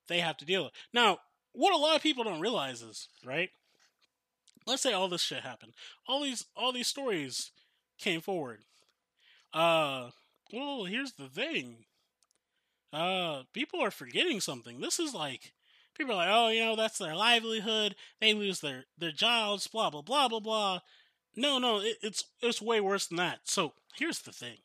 they 0.08 0.20
have 0.20 0.38
to 0.38 0.46
deal 0.46 0.64
with 0.64 0.72
it. 0.72 0.78
Now, 0.94 1.18
what 1.52 1.74
a 1.74 1.78
lot 1.78 1.96
of 1.96 2.02
people 2.02 2.24
don't 2.24 2.40
realize 2.40 2.82
is, 2.82 3.10
right? 3.26 3.50
Let's 4.66 4.82
say 4.82 4.94
all 4.94 5.10
this 5.10 5.22
shit 5.22 5.42
happened. 5.42 5.74
All 6.08 6.22
these 6.22 6.46
all 6.56 6.72
these 6.72 6.88
stories 6.88 7.52
came 8.00 8.22
forward. 8.22 8.62
Uh 9.54 10.12
well, 10.52 10.86
here's 10.86 11.14
the 11.14 11.28
thing. 11.28 11.86
Uh 12.92 13.44
people 13.54 13.82
are 13.82 13.92
forgetting 13.92 14.40
something. 14.40 14.80
This 14.80 15.00
is 15.00 15.14
like 15.14 15.54
people 15.96 16.14
are 16.14 16.18
like, 16.18 16.30
"Oh, 16.30 16.50
you 16.50 16.60
know, 16.62 16.76
that's 16.76 16.98
their 16.98 17.16
livelihood. 17.16 17.96
They 18.20 18.34
lose 18.34 18.60
their 18.60 18.86
their 18.98 19.12
jobs, 19.12 19.68
blah 19.68 19.90
blah 19.90 20.02
blah 20.02 20.28
blah 20.28 20.40
blah." 20.40 20.80
No, 21.36 21.58
no, 21.58 21.80
it, 21.80 21.98
it's 22.02 22.26
it's 22.42 22.62
way 22.62 22.80
worse 22.80 23.08
than 23.08 23.18
that. 23.18 23.42
So, 23.46 23.74
here's 23.96 24.22
the 24.22 24.32
thing. 24.32 24.58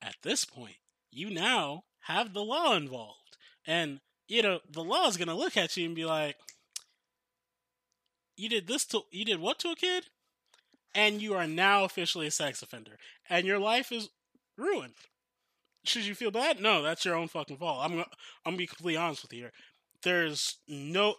At 0.00 0.16
this 0.22 0.44
point, 0.44 0.76
you 1.10 1.30
now 1.30 1.84
have 2.02 2.32
the 2.32 2.42
law 2.42 2.74
involved. 2.74 3.36
And, 3.66 4.00
you 4.28 4.42
know, 4.42 4.60
the 4.68 4.82
law 4.82 5.06
is 5.08 5.16
to 5.16 5.34
look 5.34 5.56
at 5.56 5.76
you 5.76 5.86
and 5.86 5.94
be 5.94 6.04
like, 6.04 6.36
you 8.36 8.48
did 8.48 8.66
this 8.66 8.84
to, 8.86 9.02
you 9.10 9.24
did 9.24 9.40
what 9.40 9.58
to 9.60 9.68
a 9.68 9.76
kid? 9.76 10.06
And 10.94 11.22
you 11.22 11.34
are 11.34 11.46
now 11.46 11.84
officially 11.84 12.26
a 12.26 12.30
sex 12.30 12.62
offender. 12.62 12.98
And 13.30 13.46
your 13.46 13.58
life 13.58 13.92
is 13.92 14.08
ruined. 14.62 14.94
Should 15.84 16.06
you 16.06 16.14
feel 16.14 16.30
bad? 16.30 16.60
No, 16.60 16.82
that's 16.82 17.04
your 17.04 17.16
own 17.16 17.28
fucking 17.28 17.56
fault. 17.56 17.80
I'm 17.82 17.90
gonna, 17.90 18.06
I'm 18.44 18.52
gonna 18.52 18.56
be 18.58 18.66
completely 18.66 18.96
honest 18.96 19.22
with 19.22 19.32
you 19.32 19.40
here. 19.40 19.52
There's 20.02 20.58
no 20.68 21.16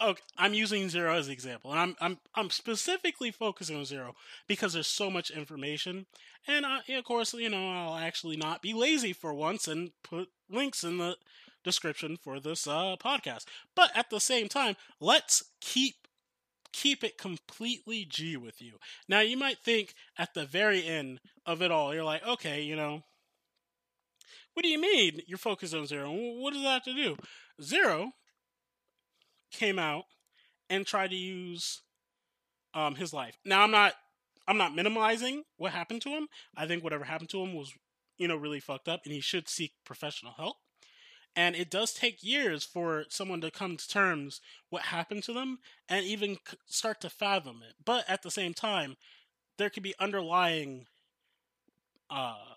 okay, 0.00 0.22
I'm 0.38 0.54
using 0.54 0.88
zero 0.88 1.14
as 1.14 1.26
an 1.26 1.32
example, 1.32 1.70
and 1.72 1.80
I'm 1.80 1.96
I'm 2.00 2.18
I'm 2.34 2.50
specifically 2.50 3.30
focusing 3.30 3.76
on 3.76 3.84
zero 3.84 4.14
because 4.48 4.72
there's 4.72 4.86
so 4.86 5.10
much 5.10 5.30
information, 5.30 6.06
and 6.46 6.64
I, 6.64 6.80
of 6.88 7.04
course, 7.04 7.34
you 7.34 7.50
know, 7.50 7.70
I'll 7.70 7.96
actually 7.96 8.36
not 8.36 8.62
be 8.62 8.72
lazy 8.72 9.12
for 9.12 9.34
once 9.34 9.68
and 9.68 9.90
put 10.02 10.28
links 10.48 10.82
in 10.82 10.98
the 10.98 11.16
description 11.62 12.16
for 12.16 12.40
this 12.40 12.66
uh, 12.66 12.96
podcast. 13.02 13.44
But 13.76 13.90
at 13.94 14.10
the 14.10 14.20
same 14.20 14.48
time, 14.48 14.76
let's 15.00 15.44
keep 15.60 15.96
keep 16.72 17.02
it 17.04 17.18
completely 17.18 18.04
G 18.04 18.36
with 18.36 18.60
you. 18.60 18.74
Now, 19.08 19.20
you 19.20 19.36
might 19.36 19.58
think 19.58 19.94
at 20.18 20.34
the 20.34 20.44
very 20.44 20.84
end 20.84 21.20
of 21.46 21.62
it 21.62 21.70
all, 21.70 21.94
you're 21.94 22.04
like, 22.04 22.26
okay, 22.26 22.62
you 22.62 22.76
know, 22.76 23.02
what 24.54 24.62
do 24.62 24.68
you 24.68 24.80
mean 24.80 25.20
you're 25.26 25.38
focused 25.38 25.74
on 25.74 25.86
zero? 25.86 26.10
What 26.12 26.52
does 26.52 26.62
that 26.62 26.72
have 26.72 26.84
to 26.84 26.94
do? 26.94 27.16
Zero 27.62 28.12
came 29.52 29.78
out 29.78 30.04
and 30.68 30.86
tried 30.86 31.10
to 31.10 31.16
use 31.16 31.82
um, 32.74 32.94
his 32.94 33.12
life. 33.12 33.36
Now, 33.44 33.62
I'm 33.62 33.70
not 33.70 33.94
I'm 34.46 34.56
not 34.56 34.74
minimizing 34.74 35.44
what 35.58 35.72
happened 35.72 36.02
to 36.02 36.08
him. 36.08 36.26
I 36.56 36.66
think 36.66 36.82
whatever 36.82 37.04
happened 37.04 37.30
to 37.30 37.40
him 37.40 37.54
was, 37.54 37.72
you 38.18 38.26
know, 38.26 38.36
really 38.36 38.58
fucked 38.58 38.88
up, 38.88 39.02
and 39.04 39.12
he 39.14 39.20
should 39.20 39.48
seek 39.48 39.72
professional 39.84 40.32
help. 40.36 40.56
And 41.36 41.54
it 41.54 41.70
does 41.70 41.92
take 41.92 42.24
years 42.24 42.64
for 42.64 43.04
someone 43.08 43.40
to 43.42 43.50
come 43.50 43.76
to 43.76 43.88
terms 43.88 44.40
what 44.68 44.82
happened 44.82 45.22
to 45.24 45.32
them 45.32 45.58
and 45.88 46.04
even 46.04 46.38
start 46.66 47.00
to 47.02 47.10
fathom 47.10 47.62
it. 47.66 47.74
But 47.84 48.04
at 48.08 48.22
the 48.22 48.30
same 48.30 48.52
time, 48.52 48.96
there 49.56 49.70
could 49.70 49.82
be 49.82 49.94
underlying 50.00 50.86
uh, 52.10 52.54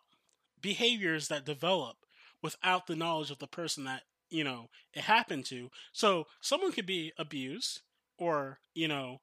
behaviors 0.61 1.27
that 1.27 1.45
develop 1.45 1.97
without 2.41 2.87
the 2.87 2.95
knowledge 2.95 3.29
of 3.29 3.39
the 3.39 3.47
person 3.47 3.83
that 3.85 4.03
you 4.29 4.43
know 4.43 4.69
it 4.93 5.03
happened 5.03 5.45
to. 5.45 5.69
So 5.91 6.25
someone 6.41 6.71
could 6.71 6.85
be 6.85 7.13
abused 7.17 7.81
or 8.17 8.59
you 8.73 8.87
know 8.87 9.21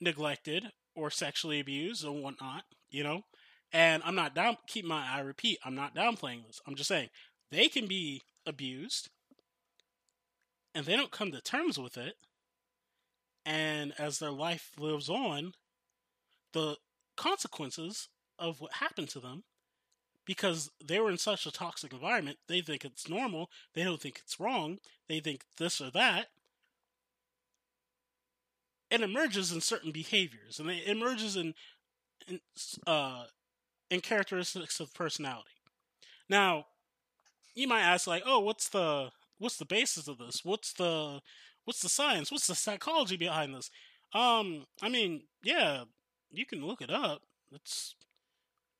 neglected 0.00 0.72
or 0.94 1.10
sexually 1.10 1.60
abused 1.60 2.04
or 2.04 2.12
whatnot. 2.12 2.64
You 2.90 3.04
know, 3.04 3.22
and 3.72 4.02
I'm 4.04 4.14
not 4.14 4.34
down. 4.34 4.56
Keep 4.66 4.84
my. 4.84 5.06
I 5.08 5.20
repeat, 5.20 5.58
I'm 5.64 5.74
not 5.74 5.94
downplaying 5.94 6.46
this. 6.46 6.60
I'm 6.66 6.74
just 6.74 6.88
saying 6.88 7.08
they 7.50 7.68
can 7.68 7.86
be 7.86 8.22
abused 8.46 9.08
and 10.74 10.86
they 10.86 10.96
don't 10.96 11.10
come 11.10 11.32
to 11.32 11.40
terms 11.40 11.78
with 11.78 11.96
it. 11.96 12.16
And 13.44 13.92
as 13.98 14.18
their 14.18 14.30
life 14.30 14.72
lives 14.78 15.08
on, 15.08 15.52
the 16.52 16.76
consequences 17.16 18.08
of 18.38 18.60
what 18.60 18.74
happened 18.74 19.08
to 19.10 19.20
them, 19.20 19.44
because 20.24 20.70
they 20.82 21.00
were 21.00 21.10
in 21.10 21.18
such 21.18 21.46
a 21.46 21.52
toxic 21.52 21.92
environment, 21.92 22.38
they 22.46 22.60
think 22.60 22.84
it's 22.84 23.08
normal, 23.08 23.50
they 23.74 23.82
don't 23.82 24.00
think 24.00 24.20
it's 24.22 24.38
wrong, 24.38 24.78
they 25.08 25.18
think 25.20 25.44
this 25.58 25.80
or 25.80 25.90
that. 25.90 26.28
It 28.90 29.00
emerges 29.00 29.50
in 29.50 29.60
certain 29.60 29.90
behaviors, 29.90 30.60
and 30.60 30.70
it 30.70 30.86
emerges 30.86 31.34
in, 31.34 31.54
in 32.28 32.40
uh, 32.86 33.24
in 33.90 34.00
characteristics 34.00 34.80
of 34.80 34.94
personality. 34.94 35.50
Now, 36.28 36.66
you 37.54 37.68
might 37.68 37.82
ask 37.82 38.06
like, 38.06 38.22
"Oh, 38.26 38.40
what's 38.40 38.68
the 38.68 39.10
what's 39.38 39.56
the 39.56 39.64
basis 39.64 40.08
of 40.08 40.18
this? 40.18 40.44
What's 40.44 40.72
the 40.72 41.20
what's 41.64 41.82
the 41.82 41.88
science? 41.88 42.30
What's 42.30 42.46
the 42.46 42.54
psychology 42.54 43.16
behind 43.16 43.54
this?" 43.54 43.70
Um, 44.14 44.66
I 44.82 44.88
mean, 44.88 45.22
yeah, 45.42 45.84
you 46.30 46.46
can 46.46 46.64
look 46.64 46.82
it 46.82 46.90
up. 46.90 47.22
It's 47.50 47.94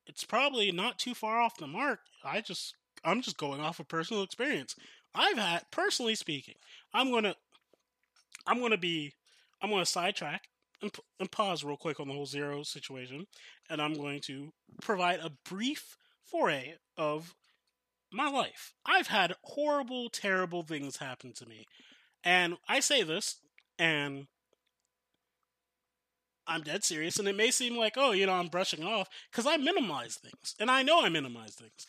it's 0.07 0.25
probably 0.25 0.73
not 0.73 0.99
too 0.99 1.15
far 1.15 1.41
off 1.41 1.57
the 1.57 1.67
mark. 1.67 2.01
I 2.25 2.41
just 2.41 2.75
I'm 3.05 3.23
just 3.23 3.37
going 3.37 3.61
off 3.61 3.81
of 3.81 3.89
personal 3.89 4.23
experience. 4.23 4.77
I've 5.15 5.39
had 5.39 5.71
personally 5.71 6.15
speaking. 6.15 6.55
I'm 6.95 7.11
going 7.11 7.25
to 7.25 7.37
I'm 8.47 8.59
going 8.59 8.73
to 8.73 8.79
be 8.79 9.15
I'm 9.61 9.71
going 9.71 9.83
to 9.83 9.91
sidetrack 9.91 10.49
and, 10.81 10.91
and 11.21 11.31
pause 11.31 11.65
real 11.65 11.77
quick 11.77 12.01
on 12.01 12.09
the 12.09 12.15
whole 12.15 12.27
zero 12.27 12.63
situation 12.63 13.27
and 13.71 13.81
I'm 13.81 13.95
going 13.95 14.21
to 14.23 14.53
provide 14.81 15.21
a 15.21 15.33
brief 15.49 15.97
foray 16.25 16.75
of 16.97 17.35
my 18.13 18.29
life. 18.29 18.73
I've 18.87 19.09
had 19.09 19.35
horrible, 19.43 20.09
terrible 20.11 20.63
things 20.63 20.99
happen 20.99 21.33
to 21.35 21.47
me. 21.47 21.67
And 22.25 22.57
I 22.69 22.81
say 22.81 23.03
this, 23.03 23.39
and 23.79 24.27
I'm 26.47 26.63
dead 26.63 26.85
serious. 26.85 27.19
And 27.19 27.29
it 27.29 27.37
may 27.37 27.51
seem 27.51 27.77
like, 27.77 27.95
oh, 27.97 28.13
you 28.13 28.27
know, 28.27 28.33
I'm 28.33 28.49
brushing 28.49 28.85
off 28.85 29.09
because 29.31 29.47
I 29.47 29.57
minimize 29.57 30.17
things. 30.17 30.55
And 30.59 30.71
I 30.71 30.83
know 30.83 31.03
I 31.03 31.09
minimize 31.09 31.55
things. 31.55 31.87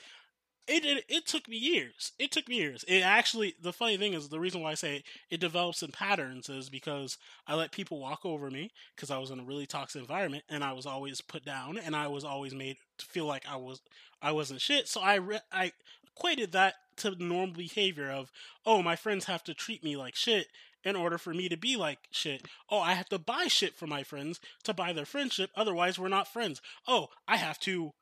It, 0.65 0.85
it, 0.85 1.03
it 1.09 1.27
took 1.27 1.49
me 1.49 1.57
years. 1.57 2.13
It 2.19 2.31
took 2.31 2.47
me 2.47 2.55
years. 2.55 2.85
It 2.87 3.01
actually 3.01 3.55
the 3.61 3.73
funny 3.73 3.97
thing 3.97 4.13
is 4.13 4.29
the 4.29 4.39
reason 4.39 4.61
why 4.61 4.71
I 4.71 4.75
say 4.75 4.97
it, 4.97 5.03
it 5.29 5.41
develops 5.41 5.83
in 5.83 5.91
patterns 5.91 6.47
is 6.47 6.69
because 6.69 7.17
I 7.47 7.55
let 7.55 7.73
people 7.73 7.99
walk 7.99 8.25
over 8.25 8.49
me 8.49 8.71
because 8.95 9.11
I 9.11 9.17
was 9.17 9.29
in 9.29 9.41
a 9.41 9.43
really 9.43 9.65
toxic 9.65 9.99
environment 10.01 10.45
and 10.47 10.63
I 10.63 10.71
was 10.71 10.85
always 10.85 11.19
put 11.19 11.43
down 11.43 11.77
and 11.77 11.95
I 11.97 12.07
was 12.07 12.23
always 12.23 12.55
made 12.55 12.77
to 12.99 13.05
feel 13.05 13.25
like 13.25 13.43
I 13.49 13.57
was 13.57 13.81
I 14.21 14.31
wasn't 14.31 14.61
shit. 14.61 14.87
So 14.87 15.01
I 15.01 15.15
re- 15.15 15.39
I 15.51 15.73
equated 16.15 16.51
that 16.51 16.75
to 16.97 17.15
normal 17.23 17.55
behavior 17.55 18.09
of, 18.09 18.31
oh, 18.65 18.81
my 18.81 18.95
friends 18.95 19.25
have 19.25 19.43
to 19.45 19.53
treat 19.53 19.83
me 19.83 19.95
like 19.95 20.15
shit 20.15 20.47
in 20.83 20.95
order 20.95 21.17
for 21.17 21.33
me 21.33 21.49
to 21.49 21.57
be 21.57 21.75
like 21.75 21.99
shit. 22.11 22.43
Oh, 22.69 22.79
I 22.79 22.93
have 22.93 23.09
to 23.09 23.19
buy 23.19 23.47
shit 23.47 23.75
for 23.75 23.87
my 23.87 24.03
friends 24.03 24.39
to 24.63 24.73
buy 24.73 24.93
their 24.93 25.05
friendship, 25.05 25.49
otherwise 25.55 25.97
we're 25.97 26.09
not 26.09 26.31
friends. 26.31 26.61
Oh, 26.87 27.07
I 27.27 27.37
have 27.37 27.59
to 27.59 27.93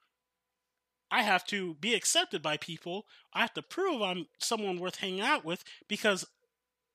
I 1.14 1.24
have 1.24 1.46
to 1.48 1.76
be 1.76 1.94
accepted 1.94 2.42
by 2.42 2.56
people. 2.56 3.06
I 3.34 3.42
have 3.42 3.54
to 3.56 3.62
prove 3.62 4.02
I'm 4.02 4.28
someone 4.40 4.80
worth 4.80 4.96
hanging 4.96 5.20
out 5.20 5.44
with 5.44 5.64
because 5.90 6.26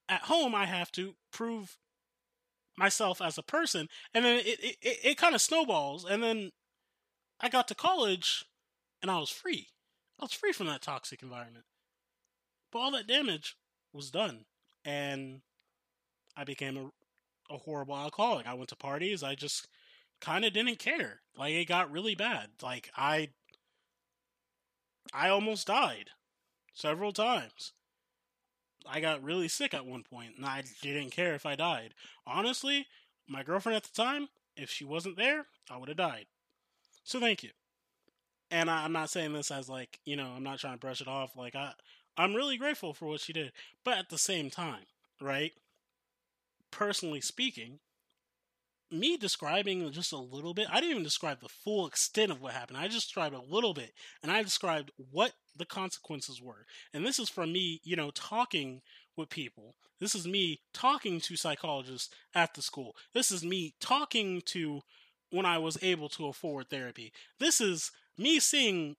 at 0.09 0.23
home 0.23 0.55
I 0.55 0.65
have 0.65 0.91
to 0.93 1.15
prove 1.31 1.77
myself 2.79 3.21
as 3.21 3.39
a 3.39 3.43
person 3.43 3.89
and 4.15 4.25
then 4.25 4.39
it 4.39 4.47
it, 4.47 4.77
it, 4.83 4.99
it 5.05 5.19
kind 5.19 5.35
of 5.35 5.41
snowballs 5.41 6.05
and 6.05 6.23
then 6.23 6.53
I 7.41 7.49
got 7.49 7.69
to 7.69 7.75
college 7.75 8.45
and 9.03 9.11
I 9.11 9.19
was 9.19 9.31
free. 9.31 9.69
I 10.19 10.25
was 10.25 10.33
free 10.33 10.53
from 10.53 10.67
that 10.67 10.83
toxic 10.83 11.23
environment. 11.23 11.65
But 12.73 12.79
all 12.79 12.91
that 12.93 13.07
damage 13.07 13.57
was 13.93 14.11
done. 14.11 14.47
And 14.85 15.43
I 16.37 16.45
became 16.45 16.77
a, 16.77 17.55
a 17.55 17.59
horrible 17.59 17.97
alcoholic. 17.97 18.47
I 18.47 18.55
went 18.55 18.69
to 18.71 18.77
parties. 18.77 19.23
I 19.23 19.35
just 19.35 19.69
kind 20.21 20.45
of 20.45 20.53
didn't 20.53 20.79
care. 20.79 21.21
Like, 21.37 21.53
it 21.53 21.67
got 21.67 21.91
really 21.91 22.15
bad. 22.15 22.49
Like, 22.63 22.91
I. 22.97 23.31
I 25.13 25.29
almost 25.29 25.67
died. 25.67 26.11
several 26.77 27.13
times. 27.13 27.73
I 28.89 29.01
got 29.01 29.23
really 29.23 29.49
sick 29.49 29.75
at 29.75 29.87
one 29.87 30.05
point, 30.05 30.35
and 30.37 30.47
I 30.47 30.63
didn't 30.83 31.11
care 31.11 31.35
if 31.35 31.45
I 31.45 31.57
died. 31.57 31.95
Honestly, 32.27 32.87
my 33.27 33.43
girlfriend 33.43 33.77
at 33.77 33.83
the 33.83 34.03
time, 34.03 34.29
if 34.57 34.71
she 34.71 34.85
wasn't 34.85 35.17
there, 35.17 35.47
I 35.69 35.77
would 35.79 35.89
have 35.89 35.99
died. 35.99 36.27
So 37.03 37.19
thank 37.19 37.43
you. 37.43 37.51
And 38.51 38.71
I, 38.71 38.85
am 38.85 38.93
not 38.93 39.11
saying 39.11 39.33
this 39.33 39.51
as 39.51 39.69
like, 39.69 39.99
you 40.05 40.17
know, 40.17 40.33
I'm 40.37 40.45
not 40.45 40.59
trying 40.59 40.75
to 40.75 40.81
brush 40.81 41.01
it 41.01 41.09
off. 41.09 41.37
Like 41.37 41.55
I, 41.55 41.73
I'm 42.17 42.35
really 42.35 42.57
grateful 42.57 42.95
for 42.95 43.07
what 43.07 43.21
she 43.21 43.33
did, 43.33 43.53
but 43.85 43.99
at 43.99 44.09
the 44.09 44.19
same 44.19 44.51
time, 44.51 44.85
right? 45.21 45.53
Personally 46.71 47.21
speaking, 47.21 47.81
me 48.91 49.17
describing 49.17 49.91
just 49.91 50.13
a 50.13 50.19
little 50.19 50.55
bit, 50.55 50.69
I 50.71 50.77
didn't 50.77 50.91
even 50.91 51.03
describe 51.03 51.41
the 51.41 51.49
full 51.49 51.87
extent 51.87 52.31
of 52.31 52.41
what 52.41 52.53
happened. 52.53 52.79
I 52.79 52.87
just 52.87 53.09
described 53.09 53.35
a 53.35 53.41
little 53.41 53.75
bit, 53.75 53.93
and 54.23 54.31
I 54.31 54.43
described 54.43 54.93
what 55.11 55.33
the 55.57 55.65
consequences 55.65 56.41
were. 56.41 56.67
And 56.95 57.05
this 57.05 57.19
is 57.19 57.29
from 57.29 57.53
me, 57.53 57.81
you 57.83 57.97
know, 57.97 58.11
talking 58.11 58.83
with 59.17 59.29
people. 59.29 59.75
This 59.99 60.15
is 60.15 60.27
me 60.27 60.61
talking 60.73 61.21
to 61.21 61.37
psychologists 61.37 62.15
at 62.35 62.55
the 62.55 62.63
school. 62.63 62.95
This 63.15 63.33
is 63.33 63.45
me 63.45 63.75
talking 63.81 64.43
to 64.47 64.83
when 65.31 65.47
I 65.47 65.59
was 65.59 65.79
able 65.83 66.09
to 66.11 66.27
afford 66.27 66.69
therapy. 66.69 67.13
This 67.41 67.61
is 67.61 67.91
me 68.19 68.41
seeing 68.41 68.97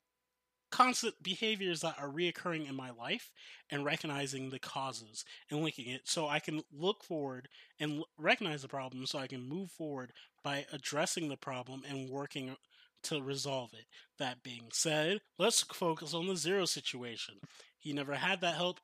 constant 0.69 1.15
behaviors 1.23 1.82
that 1.82 1.95
are 1.97 2.10
reoccurring 2.10 2.67
in 2.67 2.75
my 2.75 2.91
life 2.91 3.32
and 3.69 3.86
recognizing 3.86 4.49
the 4.49 4.60
causes 4.60 5.23
and 5.49 5.63
linking 5.63 5.89
it 5.89 6.01
so 6.06 6.27
I 6.27 6.39
can 6.39 6.62
look 6.71 7.03
forward 7.03 7.47
and 7.80 8.03
recognize 8.17 8.62
the 8.62 8.67
problem 8.67 9.06
so 9.06 9.19
I 9.19 9.27
can 9.27 9.47
move 9.47 9.71
forward 9.71 10.12
by 10.43 10.65
addressing 10.71 11.30
the 11.30 11.38
problem 11.38 11.84
and 11.89 12.10
working 12.10 12.56
to 13.03 13.21
resolve 13.21 13.73
it. 13.73 13.86
That 14.19 14.43
being 14.43 14.69
said, 14.71 15.19
let's 15.38 15.62
focus 15.62 16.13
on 16.13 16.27
the 16.27 16.36
zero 16.36 16.65
situation. 16.65 17.36
He 17.77 17.93
never 17.93 18.15
had 18.15 18.41
that 18.41 18.56
help. 18.56 18.80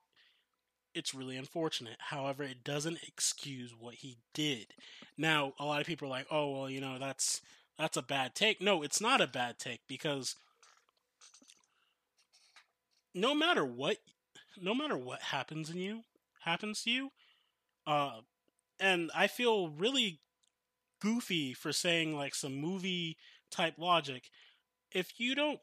It's 0.94 1.16
really 1.16 1.36
unfortunate. 1.36 1.98
However, 2.00 2.44
it 2.44 2.64
doesn't 2.64 3.00
excuse 3.06 3.74
what 3.78 3.96
he 3.96 4.20
did. 4.34 4.68
Now, 5.18 5.54
a 5.60 5.66
lot 5.66 5.82
of 5.82 5.88
people 5.88 6.08
are 6.08 6.12
like, 6.12 6.28
"Oh, 6.30 6.52
well, 6.52 6.70
you 6.70 6.80
know, 6.80 7.00
that's 7.00 7.42
that's 7.78 7.98
a 7.98 8.02
bad 8.02 8.36
take." 8.36 8.62
No, 8.62 8.84
it's 8.84 9.02
not 9.02 9.22
a 9.22 9.28
bad 9.28 9.60
take 9.60 9.82
because 9.88 10.36
no 13.14 13.36
matter 13.36 13.64
what 13.64 13.98
no 14.62 14.74
matter 14.74 14.98
what 14.98 15.22
happens 15.22 15.70
in 15.70 15.78
you 15.78 16.02
happens 16.42 16.84
to 16.84 16.90
you 16.90 17.10
uh 17.86 18.20
and 18.80 19.12
i 19.16 19.28
feel 19.28 19.70
really 19.70 20.20
goofy 21.02 21.54
for 21.54 21.72
saying 21.72 22.16
like 22.16 22.34
some 22.34 22.56
movie 22.56 23.18
type 23.52 23.76
logic 23.78 24.30
if 24.92 25.20
you 25.20 25.36
don't 25.36 25.60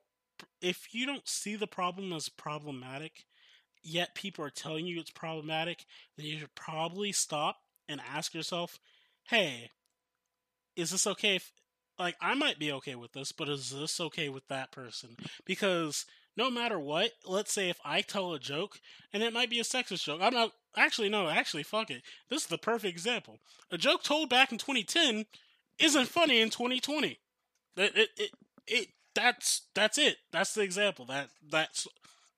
if 0.60 0.94
you 0.94 1.06
don't 1.06 1.28
see 1.28 1.56
the 1.56 1.66
problem 1.66 2.12
as 2.12 2.28
problematic 2.28 3.24
yet 3.82 4.14
people 4.14 4.44
are 4.44 4.50
telling 4.50 4.86
you 4.86 5.00
it's 5.00 5.10
problematic 5.10 5.84
then 6.16 6.26
you 6.26 6.38
should 6.38 6.54
probably 6.54 7.12
stop 7.12 7.56
and 7.88 8.00
ask 8.12 8.34
yourself 8.34 8.78
hey 9.28 9.70
is 10.76 10.90
this 10.90 11.06
okay 11.06 11.36
if 11.36 11.52
like 12.00 12.16
i 12.20 12.34
might 12.34 12.58
be 12.58 12.72
okay 12.72 12.96
with 12.96 13.12
this 13.12 13.30
but 13.32 13.48
is 13.48 13.70
this 13.70 14.00
okay 14.00 14.28
with 14.28 14.46
that 14.48 14.72
person 14.72 15.16
because 15.44 16.06
no 16.36 16.50
matter 16.50 16.78
what, 16.78 17.12
let's 17.26 17.52
say 17.52 17.68
if 17.68 17.78
I 17.84 18.00
tell 18.00 18.32
a 18.32 18.38
joke 18.38 18.80
and 19.12 19.22
it 19.22 19.32
might 19.32 19.50
be 19.50 19.60
a 19.60 19.64
sexist 19.64 20.04
joke, 20.04 20.20
I'm 20.22 20.32
not 20.32 20.52
actually 20.76 21.08
no, 21.08 21.28
actually 21.28 21.64
fuck 21.64 21.90
it. 21.90 22.02
This 22.28 22.42
is 22.42 22.48
the 22.48 22.58
perfect 22.58 22.92
example. 22.92 23.38
A 23.70 23.76
joke 23.76 24.02
told 24.02 24.30
back 24.30 24.52
in 24.52 24.58
2010 24.58 25.26
isn't 25.78 26.08
funny 26.08 26.40
in 26.40 26.50
2020. 26.50 27.18
It 27.76 27.96
it 27.96 28.08
it, 28.16 28.30
it 28.66 28.88
that's 29.14 29.62
that's 29.74 29.98
it. 29.98 30.16
That's 30.32 30.54
the 30.54 30.62
example. 30.62 31.04
That 31.06 31.30
that's 31.50 31.86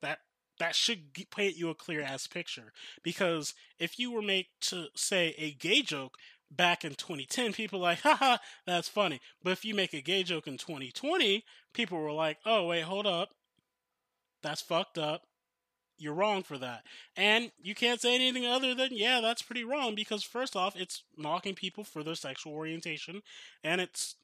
that 0.01 0.21
that 0.59 0.75
should 0.75 1.13
paint 1.31 1.57
you 1.57 1.71
a 1.71 1.75
clear 1.75 2.03
ass 2.03 2.27
picture 2.27 2.73
because 3.03 3.55
if 3.79 3.99
you 3.99 4.11
were 4.11 4.23
made 4.23 4.47
to 4.63 4.87
say 4.95 5.35
a 5.39 5.53
gay 5.53 5.83
joke 5.83 6.17
back 6.57 6.85
in 6.85 6.95
2010, 6.95 7.53
people 7.53 7.81
were 7.81 7.85
like, 7.85 8.01
haha, 8.01 8.37
that's 8.67 8.89
funny. 8.89 9.21
But 9.43 9.53
if 9.53 9.65
you 9.65 9.75
make 9.75 9.95
a 9.95 10.01
gay 10.01 10.23
joke 10.23 10.47
in 10.47 10.59
2020, 10.59 11.45
people 11.73 11.99
were 11.99 12.13
like, 12.13 12.39
oh, 12.45 12.67
wait, 12.67 12.83
hold 12.83 13.07
up. 13.07 13.31
That's 14.43 14.61
fucked 14.61 14.99
up. 14.99 15.23
You're 15.99 16.15
wrong 16.15 16.43
for 16.43 16.59
that. 16.59 16.83
And 17.17 17.53
you 17.63 17.75
can't 17.75 18.01
say 18.01 18.15
anything 18.15 18.45
other 18.45 18.75
than, 18.75 18.89
yeah, 18.93 19.21
that's 19.21 19.43
pretty 19.43 19.63
wrong 19.63 19.95
because, 19.95 20.25
first 20.25 20.57
off, 20.57 20.75
it's 20.77 21.05
mocking 21.17 21.55
people 21.55 21.85
for 21.85 22.03
their 22.03 22.15
sexual 22.15 22.53
orientation 22.53 23.23
and 23.63 23.81
it's. 23.81 24.17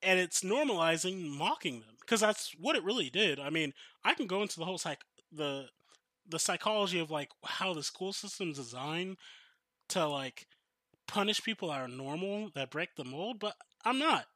And 0.00 0.20
it's 0.20 0.42
normalizing 0.44 1.28
mocking 1.28 1.80
them 1.80 1.96
because 2.00 2.20
that's 2.20 2.52
what 2.56 2.76
it 2.76 2.84
really 2.84 3.10
did. 3.10 3.40
I 3.40 3.50
mean, 3.50 3.74
I 4.04 4.14
can 4.14 4.28
go 4.28 4.42
into 4.42 4.56
the 4.56 4.64
whole 4.64 4.78
psych 4.78 5.00
the 5.32 5.66
the 6.28 6.38
psychology 6.38 6.98
of 6.98 7.10
like 7.10 7.30
how 7.44 7.74
the 7.74 7.82
school 7.82 8.12
system's 8.12 8.58
designed 8.58 9.16
to 9.88 10.06
like 10.06 10.46
punish 11.06 11.42
people 11.42 11.68
that 11.68 11.80
are 11.80 11.88
normal 11.88 12.50
that 12.54 12.70
break 12.70 12.96
the 12.96 13.04
mold, 13.04 13.38
but 13.38 13.56
I'm 13.84 13.98
not. 13.98 14.26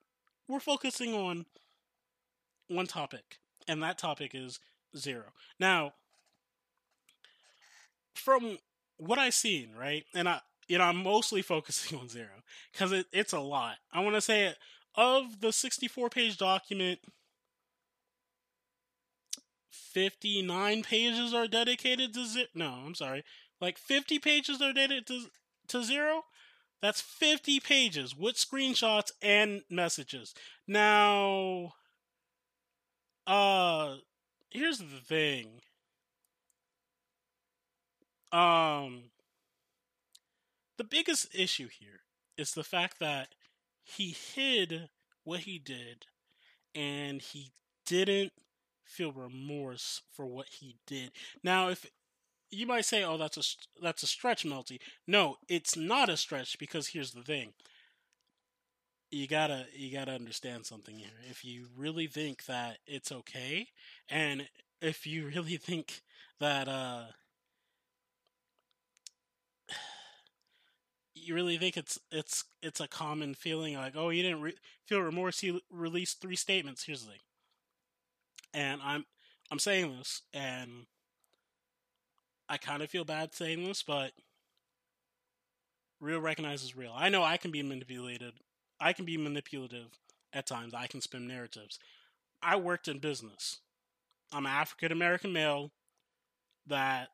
We're 0.49 0.61
focusing 0.61 1.15
on 1.15 1.47
one 2.69 2.87
topic 2.87 3.39
and 3.69 3.83
that 3.83 3.99
topic 3.99 4.33
is 4.35 4.61
zero. 4.97 5.27
Now, 5.59 5.95
from 8.15 8.59
what 8.97 9.19
I've 9.19 9.35
seen, 9.35 9.71
right, 9.79 10.05
and 10.15 10.29
I, 10.29 10.41
you 10.69 10.79
know, 10.79 10.85
I'm 10.85 11.03
mostly 11.03 11.43
focusing 11.43 11.99
on 12.01 12.09
zero 12.09 12.43
because 12.73 12.93
it, 12.93 13.07
it's 13.13 13.33
a 13.33 13.41
lot. 13.41 13.77
I 13.93 14.01
want 14.01 14.15
to 14.17 14.21
say 14.21 14.47
it, 14.47 14.57
of 14.95 15.41
the 15.41 15.53
64 15.53 16.11
page 16.11 16.37
document, 16.39 17.01
59 19.71 20.83
pages 20.83 21.35
are 21.35 21.47
dedicated 21.47 22.15
to 22.15 22.27
zero. 22.27 22.47
No, 22.55 22.83
I'm 22.87 22.95
sorry. 22.95 23.25
Like 23.61 23.79
50 23.79 24.19
pages 24.19 24.61
are 24.61 24.73
dedicated 24.73 25.07
to, 25.07 25.21
to 25.69 25.83
zero. 25.83 26.25
That's 26.81 27.01
50 27.01 27.61
pages 27.61 28.17
with 28.17 28.37
screenshots 28.37 29.13
and 29.23 29.63
messages. 29.71 30.35
Now, 30.67 31.75
uh, 33.27 33.97
here's 34.51 34.79
the 34.79 35.01
thing. 35.07 35.61
Um, 38.33 39.05
the 40.79 40.85
biggest 40.85 41.35
issue 41.35 41.69
here 41.69 42.01
is 42.37 42.53
the 42.53 42.65
fact 42.65 42.99
that 42.99 43.29
he 43.85 44.17
hid 44.35 44.89
what 45.25 45.41
he 45.41 45.59
did 45.59 46.07
and 46.75 47.21
he 47.21 47.53
didn't 47.87 48.33
feel 48.85 49.13
remorse 49.13 50.03
for 50.11 50.27
what 50.27 50.49
he 50.49 50.77
did. 50.87 51.13
Now, 51.43 51.69
if 51.69 51.87
you 52.53 52.67
might 52.67 52.85
say, 52.85 53.03
"Oh, 53.05 53.17
that's 53.19 53.37
a 53.39 53.43
that's 53.83 54.05
a 54.05 54.07
stretch, 54.07 54.45
Melty," 54.45 54.81
no, 55.07 55.39
it's 55.49 55.77
not 55.77 56.09
a 56.11 56.17
stretch 56.17 56.59
because 56.59 56.89
here's 56.89 57.13
the 57.13 57.25
thing: 57.25 57.55
you 59.11 59.27
gotta 59.29 59.67
you 59.75 59.93
gotta 59.93 60.13
understand 60.13 60.67
something 60.67 60.97
here. 60.99 61.11
If 61.31 61.45
you 61.45 61.67
really 61.77 62.07
think 62.07 62.47
that 62.47 62.79
it's 62.87 63.13
okay, 63.13 63.69
and 64.09 64.49
if 64.81 65.07
you 65.07 65.27
really 65.35 65.57
think 65.57 66.03
that 66.41 66.69
uh, 66.69 67.05
you 71.15 71.35
really 71.35 71.59
think 71.59 71.77
it's 71.77 71.99
it's 72.11 72.45
it's 72.63 72.81
a 72.81 72.89
common 72.89 73.35
feeling, 73.35 73.75
like 73.77 73.95
oh 73.97 74.11
you 74.11 74.23
didn't 74.23 74.41
re- 74.43 74.59
feel 74.87 75.01
remorse, 75.01 75.43
you 75.43 75.61
released 75.71 76.21
three 76.21 76.37
statements. 76.37 76.85
Here's 76.85 77.03
the 77.05 77.11
thing, 77.13 77.21
and 78.55 78.81
I'm 78.83 79.05
I'm 79.51 79.59
saying 79.59 79.97
this, 79.97 80.23
and 80.33 80.87
I 82.49 82.57
kind 82.57 82.83
of 82.83 82.91
feel 82.91 83.05
bad 83.05 83.35
saying 83.35 83.65
this, 83.65 83.83
but 83.83 84.13
real 86.01 86.21
recognizes 86.21 86.77
real. 86.77 86.93
I 86.95 87.09
know 87.09 87.23
I 87.23 87.37
can 87.37 87.51
be 87.51 87.63
manipulated 87.63 88.35
I 88.83 88.93
can 88.93 89.05
be 89.05 89.17
manipulative 89.17 90.01
at 90.33 90.47
times. 90.47 90.75
I 90.75 90.89
can 90.89 91.01
spin 91.01 91.29
narratives. 91.29 91.79
I 92.43 92.57
worked 92.57 92.89
in 92.89 92.99
business. 92.99 93.61
I'm 94.33 94.45
an 94.45 94.53
African 94.53 94.91
American 94.91 95.33
male 95.33 95.71
that 96.67 97.11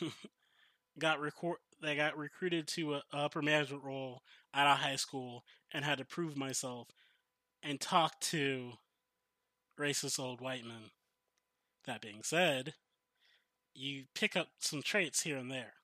got 0.98 1.20
record 1.20 1.58
that 1.80 1.96
got 1.96 2.18
recruited 2.18 2.66
to 2.66 2.94
a 2.94 3.02
upper 3.12 3.40
management 3.40 3.84
role 3.84 4.22
at 4.52 4.66
a 4.66 4.74
high 4.74 4.96
school 4.96 5.44
and 5.72 5.84
had 5.84 5.98
to 5.98 6.04
prove 6.04 6.36
myself 6.36 6.88
and 7.62 7.80
talk 7.80 8.20
to 8.20 8.72
racist 9.78 10.18
old 10.18 10.40
white 10.40 10.64
men. 10.64 10.90
That 11.86 12.00
being 12.02 12.22
said, 12.24 12.74
you 13.74 14.04
pick 14.14 14.36
up 14.36 14.48
some 14.58 14.82
traits 14.82 15.22
here 15.22 15.36
and 15.36 15.50
there. 15.50 15.74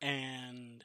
And 0.00 0.84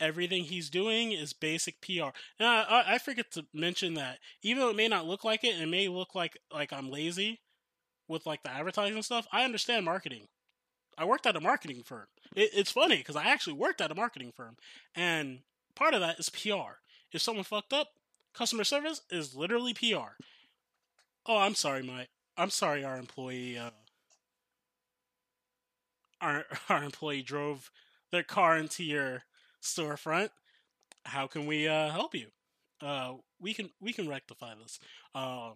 everything 0.00 0.44
he's 0.44 0.70
doing 0.70 1.12
is 1.12 1.32
basic 1.32 1.80
PR. 1.80 2.10
Now, 2.38 2.64
I, 2.68 2.94
I 2.94 2.98
forget 2.98 3.30
to 3.32 3.46
mention 3.52 3.94
that 3.94 4.18
even 4.42 4.60
though 4.60 4.70
it 4.70 4.76
may 4.76 4.88
not 4.88 5.06
look 5.06 5.24
like 5.24 5.44
it, 5.44 5.60
it 5.60 5.68
may 5.68 5.88
look 5.88 6.14
like 6.14 6.38
like 6.52 6.72
I'm 6.72 6.90
lazy 6.90 7.40
with 8.08 8.26
like 8.26 8.42
the 8.42 8.50
advertising 8.50 9.02
stuff. 9.02 9.26
I 9.32 9.44
understand 9.44 9.84
marketing. 9.84 10.28
I 10.98 11.04
worked 11.04 11.26
at 11.26 11.36
a 11.36 11.40
marketing 11.40 11.82
firm. 11.84 12.06
It, 12.34 12.50
it's 12.54 12.70
funny 12.72 12.98
because 12.98 13.16
I 13.16 13.24
actually 13.24 13.54
worked 13.54 13.80
at 13.80 13.90
a 13.90 13.94
marketing 13.94 14.32
firm, 14.34 14.56
and 14.94 15.40
part 15.74 15.94
of 15.94 16.00
that 16.00 16.18
is 16.18 16.28
PR. 16.28 16.80
If 17.12 17.22
someone 17.22 17.44
fucked 17.44 17.72
up, 17.72 17.88
customer 18.34 18.64
service 18.64 19.00
is 19.10 19.34
literally 19.34 19.74
PR. 19.74 20.16
Oh, 21.26 21.38
I'm 21.38 21.54
sorry, 21.54 21.82
my 21.82 22.08
I'm 22.36 22.50
sorry, 22.50 22.84
our 22.84 22.98
employee, 22.98 23.56
uh, 23.56 23.70
our 26.20 26.44
our 26.68 26.82
employee 26.82 27.22
drove 27.22 27.70
their 28.12 28.22
car 28.22 28.56
into 28.56 28.84
your 28.84 29.22
storefront. 29.62 30.30
How 31.04 31.26
can 31.26 31.46
we 31.46 31.68
uh, 31.68 31.90
help 31.90 32.14
you? 32.14 32.28
Uh, 32.80 33.14
we 33.40 33.54
can 33.54 33.70
we 33.80 33.92
can 33.92 34.08
rectify 34.08 34.54
this. 34.54 34.78
Um, 35.14 35.54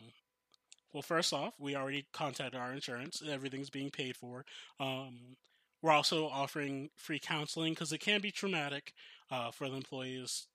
well, 0.92 1.02
first 1.02 1.32
off, 1.32 1.54
we 1.58 1.76
already 1.76 2.06
contacted 2.12 2.60
our 2.60 2.72
insurance. 2.72 3.22
Everything's 3.26 3.70
being 3.70 3.90
paid 3.90 4.16
for. 4.16 4.44
Um, 4.80 5.36
we're 5.82 5.92
also 5.92 6.26
offering 6.26 6.90
free 6.96 7.20
counseling 7.20 7.72
because 7.72 7.92
it 7.92 7.98
can 7.98 8.20
be 8.20 8.30
traumatic 8.30 8.92
uh, 9.30 9.50
for 9.50 9.68
the 9.68 9.76
employees 9.76 10.48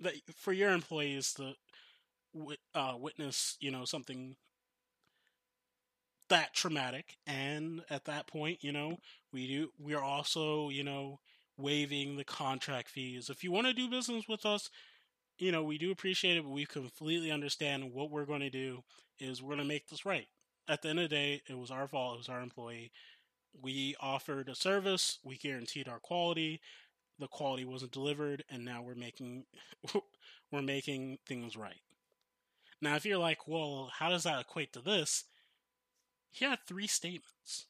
that 0.00 0.14
for 0.36 0.52
your 0.52 0.72
employees 0.72 1.34
to 1.34 1.54
uh, 2.74 2.94
witness, 2.98 3.56
you 3.60 3.70
know, 3.70 3.84
something 3.84 4.36
that 6.28 6.54
traumatic. 6.54 7.16
And 7.26 7.82
at 7.90 8.04
that 8.04 8.26
point, 8.26 8.62
you 8.62 8.72
know, 8.72 8.98
we 9.34 9.48
do 9.48 9.68
we 9.78 9.94
are 9.94 10.02
also, 10.02 10.70
you 10.70 10.84
know, 10.84 11.18
waiving 11.58 12.16
the 12.16 12.24
contract 12.24 12.88
fees. 12.88 13.28
If 13.28 13.44
you 13.44 13.52
want 13.52 13.66
to 13.66 13.74
do 13.74 13.90
business 13.90 14.24
with 14.28 14.46
us, 14.46 14.70
you 15.38 15.50
know, 15.50 15.64
we 15.64 15.76
do 15.76 15.90
appreciate 15.90 16.36
it, 16.36 16.44
but 16.44 16.52
we 16.52 16.64
completely 16.64 17.30
understand 17.30 17.92
what 17.92 18.10
we're 18.10 18.24
going 18.24 18.40
to 18.40 18.50
do 18.50 18.84
is 19.18 19.42
we're 19.42 19.56
going 19.56 19.58
to 19.58 19.64
make 19.64 19.88
this 19.88 20.06
right. 20.06 20.28
At 20.68 20.80
the 20.80 20.88
end 20.88 21.00
of 21.00 21.10
the 21.10 21.16
day, 21.16 21.42
it 21.48 21.58
was 21.58 21.70
our 21.70 21.88
fault. 21.88 22.14
It 22.14 22.18
was 22.18 22.28
our 22.28 22.40
employee. 22.40 22.92
We 23.60 23.96
offered 24.00 24.48
a 24.48 24.54
service. 24.54 25.18
We 25.24 25.36
guaranteed 25.36 25.88
our 25.88 25.98
quality. 25.98 26.60
The 27.18 27.28
quality 27.28 27.64
wasn't 27.64 27.92
delivered, 27.92 28.44
and 28.48 28.64
now 28.64 28.82
we're 28.82 28.94
making 28.94 29.44
we're 30.52 30.62
making 30.62 31.18
things 31.26 31.56
right. 31.56 31.82
Now, 32.80 32.96
if 32.96 33.04
you're 33.04 33.18
like, 33.18 33.48
well, 33.48 33.90
how 33.98 34.10
does 34.10 34.22
that 34.24 34.40
equate 34.40 34.72
to 34.74 34.80
this? 34.80 35.24
He 36.30 36.44
had 36.44 36.58
three 36.66 36.86
statements. 36.86 37.66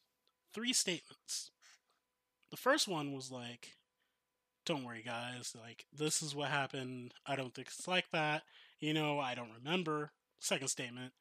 Three 0.55 0.72
statements. 0.72 1.50
The 2.55 2.61
first 2.61 2.87
one 2.87 3.12
was 3.12 3.33
like, 3.33 3.73
don't 4.64 4.85
worry, 4.85 5.03
guys. 5.05 5.57
Like, 5.61 5.87
this 5.93 6.23
is 6.23 6.37
what 6.37 6.51
happened. 6.51 7.12
I 7.27 7.35
don't 7.35 7.53
think 7.53 7.67
it's 7.67 7.88
like 7.88 8.09
that. 8.12 8.45
You 8.79 8.95
know, 8.95 9.19
I 9.19 9.35
don't 9.35 9.51
remember. 9.59 10.12
Second 10.38 10.69
statement. 10.69 11.14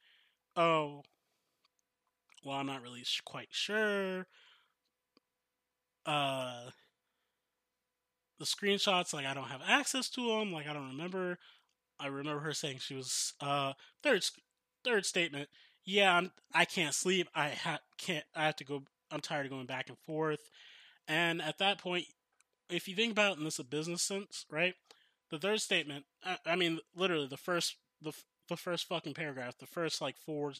Oh, 0.54 1.02
well, 2.44 2.54
I'm 2.54 2.66
not 2.66 2.82
really 2.82 3.02
sh- 3.02 3.20
quite 3.24 3.48
sure. 3.50 4.28
Uh, 6.06 6.70
the 8.38 8.44
screenshots, 8.44 9.12
like, 9.12 9.26
I 9.26 9.34
don't 9.34 9.48
have 9.48 9.62
access 9.66 10.08
to 10.10 10.28
them. 10.28 10.52
Like, 10.52 10.68
I 10.68 10.72
don't 10.72 10.90
remember. 10.90 11.40
I 11.98 12.06
remember 12.06 12.42
her 12.42 12.54
saying 12.54 12.78
she 12.78 12.94
was, 12.94 13.32
uh, 13.40 13.72
third, 14.04 14.24
third 14.84 15.04
statement. 15.04 15.48
Yeah, 15.84 16.14
I'm, 16.16 16.30
I 16.54 16.64
can't 16.64 16.94
sleep. 16.94 17.26
I 17.34 17.48
ha- 17.48 17.80
can't, 17.98 18.24
I 18.36 18.46
have 18.46 18.56
to 18.56 18.64
go, 18.64 18.84
I'm 19.10 19.18
tired 19.18 19.46
of 19.46 19.50
going 19.50 19.66
back 19.66 19.88
and 19.88 19.98
forth. 20.06 20.48
And 21.06 21.42
at 21.42 21.58
that 21.58 21.78
point, 21.78 22.06
if 22.70 22.88
you 22.88 22.94
think 22.94 23.12
about 23.12 23.32
it 23.32 23.38
in 23.38 23.44
this 23.44 23.58
a 23.58 23.64
business 23.64 24.02
sense, 24.02 24.46
right? 24.50 24.74
The 25.30 25.38
third 25.38 25.60
statement, 25.60 26.04
I, 26.24 26.38
I 26.46 26.56
mean, 26.56 26.80
literally 26.94 27.26
the 27.26 27.36
first 27.36 27.76
the 28.00 28.12
the 28.48 28.56
first 28.56 28.86
fucking 28.86 29.14
paragraph, 29.14 29.58
the 29.58 29.66
first 29.66 30.00
like 30.00 30.16
four 30.16 30.52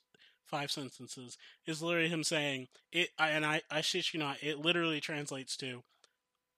five 0.44 0.70
sentences 0.70 1.38
is 1.66 1.82
literally 1.82 2.08
him 2.08 2.24
saying 2.24 2.68
it, 2.92 3.10
and 3.18 3.44
I 3.44 3.62
I 3.70 3.80
shit 3.80 4.12
you 4.12 4.20
not, 4.20 4.42
it 4.42 4.58
literally 4.58 5.00
translates 5.00 5.56
to, 5.58 5.82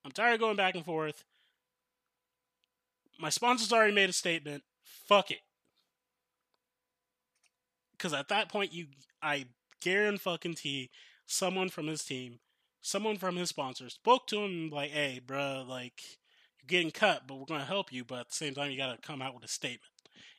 I'm 0.05 0.11
tired 0.11 0.35
of 0.35 0.39
going 0.39 0.57
back 0.57 0.75
and 0.75 0.85
forth. 0.85 1.23
My 3.19 3.29
sponsor's 3.29 3.73
already 3.73 3.93
made 3.93 4.09
a 4.09 4.13
statement. 4.13 4.63
Fuck 4.83 5.31
it. 5.31 5.39
Because 7.91 8.13
at 8.13 8.27
that 8.27 8.47
point, 8.47 8.73
you, 8.73 8.85
I 9.23 9.45
guarantee 9.81 10.91
someone 11.25 11.69
from 11.69 11.87
his 11.87 12.03
team 12.03 12.39
someone 12.81 13.17
from 13.17 13.35
his 13.35 13.49
sponsor 13.49 13.89
spoke 13.89 14.27
to 14.27 14.43
him 14.43 14.69
like, 14.69 14.91
"Hey, 14.91 15.19
bro, 15.25 15.65
like 15.67 16.01
you're 16.59 16.67
getting 16.67 16.91
cut, 16.91 17.27
but 17.27 17.35
we're 17.35 17.45
going 17.45 17.59
to 17.61 17.65
help 17.65 17.91
you, 17.91 18.03
but 18.05 18.19
at 18.19 18.29
the 18.29 18.35
same 18.35 18.53
time, 18.53 18.71
you 18.71 18.77
got 18.77 18.95
to 18.95 19.07
come 19.07 19.21
out 19.21 19.33
with 19.35 19.43
a 19.43 19.47
statement. 19.47 19.91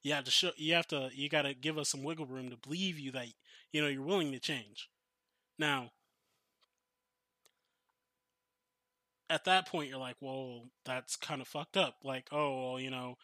You 0.03 0.12
have 0.14 0.24
to 0.24 0.31
show, 0.31 0.53
you 0.57 0.74
have 0.74 0.87
to, 0.88 1.11
you 1.14 1.29
got 1.29 1.42
to 1.42 1.55
give 1.55 1.79
us 1.79 1.90
some 1.90 2.03
wiggle 2.03 2.27
room 2.27 2.51
to 2.51 2.57
believe 2.57 2.98
you 2.98 3.12
that 3.12 3.29
you 3.72 3.83
know 3.83 3.88
you're 3.88 4.03
willing 4.03 4.33
to 4.33 4.40
change." 4.40 4.88
Now, 5.59 5.90
at 9.31 9.44
that 9.44 9.66
point, 9.66 9.88
you're 9.90 9.98
like, 9.98 10.16
"Well, 10.20 10.70
that's 10.85 11.16
kind 11.16 11.40
of 11.40 11.48
fucked 11.48 11.77
up." 11.77 11.96
Like, 12.05 12.29
oh, 12.33 12.72
well, 12.72 12.81
you 12.81 12.90
know. 12.90 13.16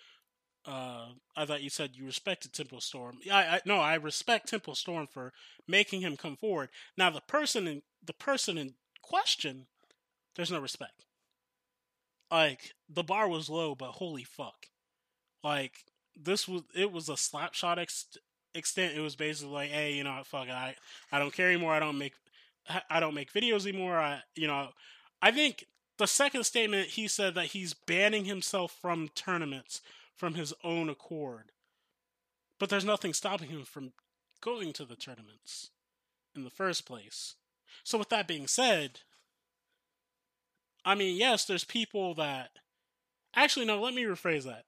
Uh, 0.66 1.08
I 1.36 1.44
thought 1.44 1.62
you 1.62 1.68
said 1.68 1.90
you 1.94 2.06
respected 2.06 2.54
Temple 2.54 2.80
Storm. 2.80 3.18
I, 3.30 3.44
I 3.44 3.60
no, 3.66 3.80
I 3.80 3.96
respect 3.96 4.48
Temple 4.48 4.74
Storm 4.74 5.06
for 5.06 5.32
making 5.68 6.00
him 6.00 6.16
come 6.16 6.36
forward. 6.36 6.70
Now, 6.96 7.10
the 7.10 7.20
person 7.20 7.66
in 7.66 7.82
the 8.02 8.14
person 8.14 8.56
in 8.56 8.74
question, 9.04 9.66
there's 10.36 10.50
no 10.50 10.60
respect. 10.60 11.04
Like 12.30 12.74
the 12.88 13.04
bar 13.04 13.28
was 13.28 13.48
low, 13.48 13.74
but 13.74 13.92
holy 13.92 14.24
fuck, 14.24 14.66
like 15.42 15.84
this 16.16 16.48
was 16.48 16.62
it 16.74 16.90
was 16.90 17.08
a 17.08 17.12
slapshot 17.12 17.78
ex- 17.78 18.18
extent. 18.54 18.96
It 18.96 19.00
was 19.00 19.16
basically 19.16 19.52
like, 19.52 19.70
hey, 19.70 19.94
you 19.94 20.04
know, 20.04 20.20
fuck, 20.24 20.48
I 20.48 20.74
I 21.12 21.18
don't 21.18 21.34
care 21.34 21.50
anymore. 21.50 21.72
I 21.72 21.80
don't 21.80 21.98
make 21.98 22.14
I 22.90 23.00
don't 23.00 23.14
make 23.14 23.32
videos 23.32 23.66
anymore. 23.66 23.98
I 23.98 24.22
you 24.34 24.46
know, 24.46 24.70
I 25.22 25.30
think 25.30 25.66
the 25.98 26.06
second 26.06 26.44
statement 26.44 26.88
he 26.88 27.06
said 27.06 27.34
that 27.34 27.46
he's 27.46 27.74
banning 27.74 28.24
himself 28.24 28.76
from 28.80 29.08
tournaments 29.14 29.80
from 30.16 30.34
his 30.34 30.54
own 30.62 30.88
accord. 30.88 31.52
But 32.58 32.70
there's 32.70 32.84
nothing 32.84 33.12
stopping 33.12 33.48
him 33.48 33.64
from 33.64 33.92
going 34.40 34.72
to 34.74 34.84
the 34.84 34.96
tournaments 34.96 35.70
in 36.34 36.44
the 36.44 36.50
first 36.50 36.86
place. 36.86 37.34
So, 37.82 37.98
with 37.98 38.10
that 38.10 38.28
being 38.28 38.46
said, 38.46 39.00
I 40.84 40.94
mean, 40.94 41.16
yes, 41.16 41.44
there's 41.44 41.64
people 41.64 42.14
that. 42.14 42.50
Actually, 43.34 43.66
no, 43.66 43.80
let 43.80 43.94
me 43.94 44.04
rephrase 44.04 44.44
that. 44.44 44.64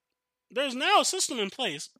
There's 0.50 0.74
now 0.74 1.00
a 1.00 1.04
system 1.04 1.38
in 1.38 1.50
place. 1.50 1.90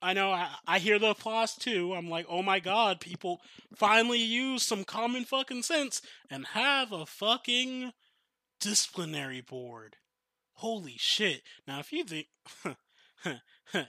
I 0.00 0.14
know 0.14 0.32
I, 0.32 0.48
I 0.66 0.78
hear 0.80 0.98
the 0.98 1.10
applause 1.10 1.54
too. 1.54 1.94
I'm 1.94 2.10
like, 2.10 2.26
oh 2.28 2.42
my 2.42 2.58
god, 2.58 3.00
people 3.00 3.40
finally 3.76 4.18
use 4.18 4.64
some 4.64 4.82
common 4.82 5.24
fucking 5.24 5.62
sense 5.62 6.02
and 6.28 6.46
have 6.48 6.90
a 6.90 7.06
fucking 7.06 7.92
disciplinary 8.60 9.40
board. 9.40 9.96
Holy 10.54 10.96
shit. 10.98 11.42
Now, 11.68 11.78
if 11.78 11.92
you 11.92 12.04
think. 12.04 12.26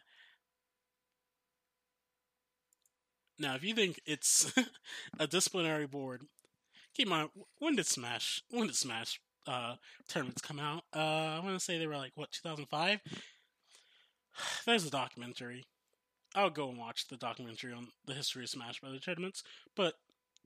Now, 3.44 3.56
if 3.56 3.64
you 3.66 3.76
think 3.76 4.00
it's 4.06 4.54
a 5.20 5.28
disciplinary 5.28 5.86
board, 5.86 6.22
keep 6.96 7.08
in 7.08 7.12
mind 7.12 7.30
when 7.60 7.76
did 7.76 7.86
Smash 7.86 8.42
when 8.50 8.68
did 8.68 8.76
Smash 8.76 9.20
uh, 9.46 9.76
tournaments 10.08 10.42
come 10.42 10.60
out? 10.60 10.86
Uh, 10.96 11.38
I 11.38 11.42
want 11.44 11.54
to 11.54 11.60
say 11.60 11.78
they 11.78 11.86
were 11.86 11.98
like 11.98 12.14
what 12.16 12.32
2005. 12.32 13.02
There's 14.66 14.86
a 14.86 14.90
documentary. 14.90 15.66
I'll 16.34 16.50
go 16.50 16.70
and 16.70 16.78
watch 16.78 17.10
the 17.10 17.18
documentary 17.18 17.74
on 17.74 17.90
the 18.06 18.14
history 18.14 18.44
of 18.44 18.50
Smash 18.50 18.80
Brothers 18.80 19.02
tournaments. 19.02 19.44
But 19.76 19.96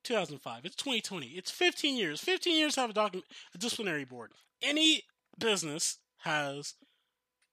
2005. 0.03 0.65
It's 0.65 0.75
2020. 0.75 1.27
It's 1.27 1.51
15 1.51 1.95
years. 1.95 2.19
15 2.19 2.57
years 2.57 2.73
to 2.73 2.81
have 2.81 2.89
a, 2.89 2.93
docu- 2.93 3.23
a 3.53 3.57
disciplinary 3.57 4.05
board. 4.05 4.31
Any 4.61 5.03
business 5.39 5.99
has 6.21 6.73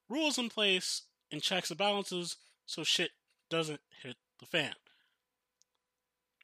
rules 0.09 0.39
in 0.39 0.49
place 0.49 1.03
and 1.31 1.43
checks 1.43 1.71
and 1.71 1.79
balances 1.79 2.37
so 2.67 2.83
shit 2.83 3.11
doesn't 3.51 3.81
hit 4.03 4.17
the 4.41 4.47
fan 4.47 4.73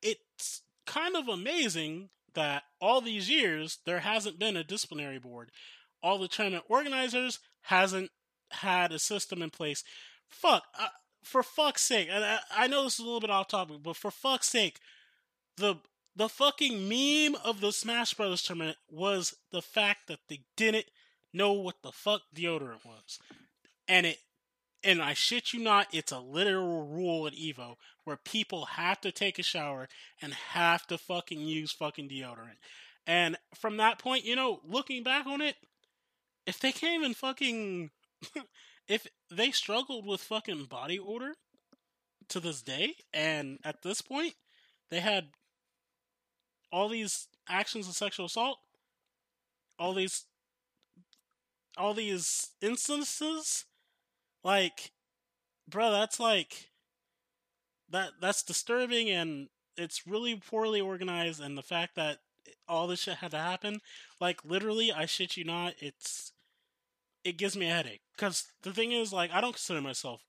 it's 0.02 0.62
kind 0.86 1.16
of 1.16 1.28
amazing 1.28 2.10
that 2.34 2.62
all 2.80 3.00
these 3.00 3.28
years 3.28 3.78
there 3.86 4.00
hasn't 4.00 4.38
been 4.38 4.56
a 4.56 4.64
disciplinary 4.64 5.18
board. 5.18 5.50
All 6.02 6.18
the 6.18 6.28
tournament 6.28 6.64
organizers 6.68 7.40
hasn't 7.62 8.10
had 8.50 8.92
a 8.92 8.98
system 8.98 9.42
in 9.42 9.50
place. 9.50 9.84
Fuck, 10.28 10.64
uh, 10.78 10.88
for 11.22 11.42
fuck's 11.42 11.82
sake, 11.82 12.08
and 12.10 12.24
I, 12.24 12.38
I 12.56 12.66
know 12.66 12.84
this 12.84 12.94
is 12.94 13.00
a 13.00 13.04
little 13.04 13.20
bit 13.20 13.30
off 13.30 13.48
topic, 13.48 13.78
but 13.82 13.96
for 13.96 14.10
fuck's 14.10 14.48
sake, 14.48 14.80
the 15.56 15.76
the 16.16 16.28
fucking 16.28 16.88
meme 16.88 17.40
of 17.44 17.60
the 17.60 17.72
Smash 17.72 18.14
Brothers 18.14 18.42
tournament 18.42 18.76
was 18.90 19.36
the 19.52 19.62
fact 19.62 20.08
that 20.08 20.20
they 20.28 20.40
didn't 20.56 20.86
know 21.32 21.52
what 21.52 21.76
the 21.82 21.92
fuck 21.92 22.22
deodorant 22.34 22.84
was, 22.84 23.18
and 23.86 24.06
it 24.06 24.18
and 24.82 25.02
I 25.02 25.14
shit 25.14 25.52
you 25.52 25.60
not, 25.60 25.88
it's 25.92 26.12
a 26.12 26.20
literal 26.20 26.86
rule 26.86 27.26
at 27.26 27.34
Evo 27.34 27.76
where 28.04 28.16
people 28.16 28.64
have 28.64 29.00
to 29.02 29.12
take 29.12 29.38
a 29.38 29.42
shower 29.42 29.88
and 30.22 30.32
have 30.32 30.86
to 30.86 30.98
fucking 30.98 31.40
use 31.40 31.72
fucking 31.72 32.08
deodorant. 32.08 32.56
And 33.06 33.36
from 33.54 33.76
that 33.76 33.98
point, 33.98 34.24
you 34.24 34.36
know, 34.36 34.60
looking 34.64 35.02
back 35.02 35.26
on 35.26 35.40
it, 35.40 35.56
if 36.46 36.58
they 36.58 36.72
can't 36.72 37.00
even 37.00 37.14
fucking. 37.14 37.90
if 38.88 39.06
they 39.30 39.50
struggled 39.50 40.06
with 40.06 40.20
fucking 40.20 40.64
body 40.64 40.98
odor 40.98 41.34
to 42.28 42.40
this 42.40 42.62
day, 42.62 42.94
and 43.12 43.58
at 43.64 43.82
this 43.82 44.02
point, 44.02 44.34
they 44.90 45.00
had 45.00 45.28
all 46.72 46.88
these 46.88 47.28
actions 47.48 47.88
of 47.88 47.94
sexual 47.94 48.26
assault, 48.26 48.58
all 49.78 49.94
these. 49.94 50.24
all 51.76 51.94
these 51.94 52.50
instances 52.60 53.64
like, 54.42 54.92
bro, 55.68 55.90
that's 55.90 56.20
like 56.20 56.70
that 57.90 58.10
that's 58.20 58.42
disturbing 58.42 59.10
and 59.10 59.48
it's 59.76 60.06
really 60.06 60.36
poorly 60.36 60.80
organized 60.80 61.40
and 61.40 61.56
the 61.56 61.62
fact 61.62 61.96
that 61.96 62.18
all 62.68 62.86
this 62.86 63.00
shit 63.00 63.16
had 63.16 63.30
to 63.30 63.38
happen 63.38 63.80
like 64.20 64.44
literally 64.44 64.92
i 64.92 65.04
shit 65.06 65.36
you 65.36 65.44
not 65.44 65.74
it's 65.78 66.32
it 67.24 67.36
gives 67.36 67.56
me 67.56 67.66
a 67.66 67.74
headache. 67.74 68.00
Because 68.16 68.46
the 68.62 68.72
thing 68.72 68.92
is 68.92 69.12
like 69.12 69.30
i 69.32 69.40
don't 69.40 69.52
consider 69.52 69.80
myself 69.80 70.22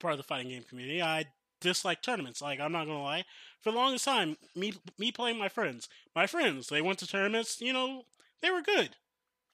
part 0.00 0.12
of 0.12 0.18
the 0.18 0.24
fighting 0.24 0.50
game 0.50 0.62
community. 0.62 1.00
I 1.00 1.24
dislike 1.60 2.02
tournaments 2.02 2.42
like 2.42 2.60
i'm 2.60 2.72
not 2.72 2.86
gonna 2.86 3.02
lie. 3.02 3.24
For 3.60 3.70
the 3.70 3.78
longest 3.78 4.04
time 4.04 4.36
me 4.54 4.74
me 4.98 5.10
playing 5.12 5.38
my 5.38 5.48
friends 5.48 5.88
my 6.14 6.26
friends 6.26 6.68
they 6.68 6.82
went 6.82 6.98
to 7.00 7.06
tournaments 7.06 7.60
you 7.60 7.72
know 7.72 8.02
they 8.42 8.50
were 8.50 8.62
good. 8.62 8.90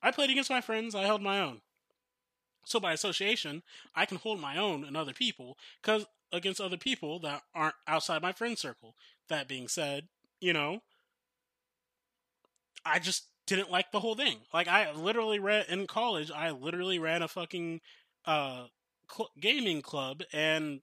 I 0.02 0.10
played 0.10 0.30
against 0.30 0.50
my 0.50 0.60
friends 0.60 0.94
i 0.94 1.02
held 1.02 1.22
my 1.22 1.40
own 1.40 1.60
so 2.64 2.78
by 2.80 2.92
association 2.92 3.62
i 3.94 4.04
can 4.06 4.18
hold 4.18 4.40
my 4.40 4.56
own 4.56 4.84
and 4.84 4.96
other 4.96 5.12
people 5.12 5.56
because 5.82 6.06
against 6.32 6.60
other 6.60 6.76
people 6.76 7.18
that 7.20 7.42
aren't 7.54 7.74
outside 7.86 8.22
my 8.22 8.32
friend 8.32 8.58
circle. 8.58 8.94
That 9.28 9.48
being 9.48 9.68
said, 9.68 10.08
you 10.40 10.52
know, 10.52 10.80
I 12.84 12.98
just 12.98 13.26
didn't 13.46 13.70
like 13.70 13.92
the 13.92 14.00
whole 14.00 14.14
thing. 14.14 14.38
Like 14.52 14.68
I 14.68 14.90
literally 14.92 15.38
ran 15.38 15.64
in 15.68 15.86
college, 15.86 16.30
I 16.30 16.50
literally 16.50 16.98
ran 16.98 17.22
a 17.22 17.28
fucking 17.28 17.80
uh 18.24 18.66
cl- 19.10 19.30
gaming 19.38 19.82
club 19.82 20.22
and 20.32 20.80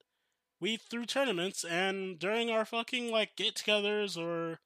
we 0.59 0.77
threw 0.77 1.05
tournaments 1.05 1.63
and 1.63 2.19
during 2.19 2.49
our 2.49 2.65
fucking 2.65 3.11
like 3.11 3.35
get-togethers 3.37 4.17
or 4.17 4.59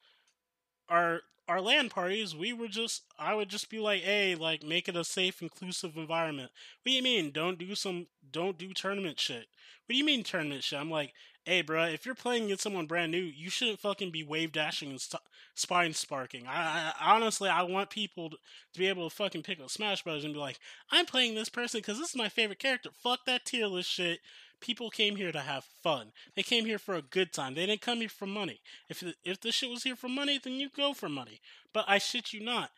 our 0.93 1.21
our 1.47 1.59
LAN 1.59 1.89
parties, 1.89 2.35
we 2.35 2.53
were 2.53 2.67
just 2.67 3.03
I 3.19 3.35
would 3.35 3.49
just 3.49 3.69
be 3.69 3.79
like, 3.79 4.03
"Hey, 4.03 4.35
like 4.35 4.63
make 4.63 4.87
it 4.87 4.95
a 4.95 5.03
safe, 5.03 5.41
inclusive 5.41 5.97
environment." 5.97 6.51
What 6.81 6.91
do 6.91 6.91
you 6.91 7.03
mean? 7.03 7.31
Don't 7.31 7.57
do 7.57 7.75
some 7.75 8.07
don't 8.31 8.57
do 8.57 8.73
tournament 8.73 9.19
shit. 9.19 9.47
What 9.85 9.93
do 9.93 9.95
you 9.95 10.05
mean 10.05 10.23
tournament 10.23 10.63
shit? 10.63 10.79
I'm 10.79 10.91
like, 10.91 11.13
"Hey, 11.45 11.61
bro, 11.61 11.85
if 11.85 12.05
you're 12.05 12.15
playing 12.15 12.45
against 12.45 12.63
someone 12.63 12.85
brand 12.85 13.11
new, 13.11 13.23
you 13.23 13.49
shouldn't 13.49 13.79
fucking 13.79 14.11
be 14.11 14.23
wave 14.23 14.51
dashing 14.53 14.91
and 14.91 15.01
st- 15.01 15.21
shine 15.55 15.93
spiking." 15.93 16.47
I, 16.47 16.93
I, 16.99 17.15
honestly, 17.15 17.49
I 17.49 17.63
want 17.63 17.89
people 17.89 18.29
to, 18.29 18.37
to, 18.73 18.79
be 18.79 18.87
able 18.87 19.09
to 19.09 19.15
fucking 19.15 19.43
pick 19.43 19.59
up 19.59 19.69
Smash 19.69 20.03
Brothers 20.03 20.23
and 20.23 20.33
be 20.33 20.39
like, 20.39 20.59
"I'm 20.91 21.05
playing 21.05 21.35
this 21.35 21.49
person 21.49 21.79
because 21.79 21.99
this 21.99 22.09
is 22.09 22.15
my 22.15 22.29
favorite 22.29 22.59
character." 22.59 22.91
Fuck 22.93 23.25
that 23.25 23.45
tier 23.45 23.67
list 23.67 23.89
shit 23.89 24.19
people 24.63 24.89
came 24.89 25.17
here 25.17 25.31
to 25.31 25.41
have 25.41 25.65
fun. 25.83 26.13
They 26.35 26.41
came 26.41 26.65
here 26.65 26.79
for 26.79 26.95
a 26.95 27.01
good 27.01 27.33
time. 27.33 27.53
They 27.53 27.65
didn't 27.65 27.81
come 27.81 27.99
here 27.99 28.09
for 28.09 28.25
money. 28.25 28.61
If 28.89 29.03
if 29.23 29.41
this 29.41 29.55
shit 29.55 29.69
was 29.69 29.83
here 29.83 29.97
for 29.97 30.07
money, 30.07 30.39
then 30.41 30.53
you 30.53 30.69
go 30.75 30.93
for 30.93 31.09
money. 31.09 31.41
But 31.73 31.85
I 31.87 31.97
shit 31.97 32.33
you 32.33 32.39
not. 32.39 32.71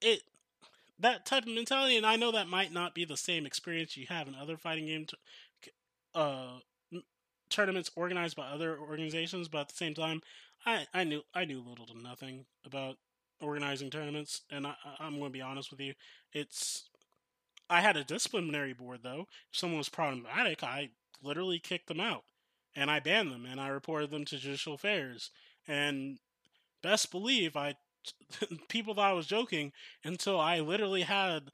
It 0.00 0.22
that 0.98 1.26
type 1.26 1.42
of 1.42 1.52
mentality, 1.52 1.96
and 1.96 2.06
I 2.06 2.16
know 2.16 2.30
that 2.32 2.48
might 2.48 2.72
not 2.72 2.94
be 2.94 3.04
the 3.04 3.16
same 3.16 3.44
experience 3.46 3.96
you 3.96 4.06
have 4.06 4.28
in 4.28 4.36
other 4.36 4.56
fighting 4.56 4.86
game 4.86 5.06
t- 5.06 5.70
uh, 6.14 6.60
tournaments 7.50 7.90
organized 7.96 8.36
by 8.36 8.46
other 8.46 8.78
organizations, 8.78 9.48
but 9.48 9.62
at 9.62 9.68
the 9.70 9.74
same 9.74 9.94
time, 9.94 10.22
I, 10.64 10.86
I 10.94 11.02
knew 11.02 11.22
I 11.34 11.44
knew 11.44 11.60
little 11.60 11.86
to 11.86 11.98
nothing 11.98 12.46
about 12.64 12.96
organizing 13.40 13.90
tournaments, 13.90 14.42
and 14.50 14.66
I, 14.68 14.74
I'm 15.00 15.18
going 15.18 15.32
to 15.32 15.38
be 15.38 15.42
honest 15.42 15.72
with 15.72 15.80
you, 15.80 15.94
it's 16.32 16.84
I 17.68 17.80
had 17.80 17.96
a 17.96 18.04
disciplinary 18.04 18.72
board 18.72 19.00
though. 19.02 19.26
If 19.50 19.58
someone 19.58 19.78
was 19.78 19.88
problematic, 19.88 20.62
I 20.62 20.90
literally 21.22 21.58
kicked 21.58 21.88
them 21.88 22.00
out 22.00 22.24
and 22.76 22.90
I 22.90 23.00
banned 23.00 23.30
them 23.30 23.46
and 23.46 23.60
I 23.60 23.68
reported 23.68 24.10
them 24.10 24.24
to 24.26 24.38
judicial 24.38 24.74
affairs. 24.74 25.30
And 25.66 26.18
best 26.82 27.10
believe 27.10 27.56
I 27.56 27.76
people 28.68 28.94
thought 28.94 29.10
I 29.10 29.14
was 29.14 29.26
joking 29.26 29.72
until 30.04 30.38
I 30.38 30.60
literally 30.60 31.02
had 31.02 31.50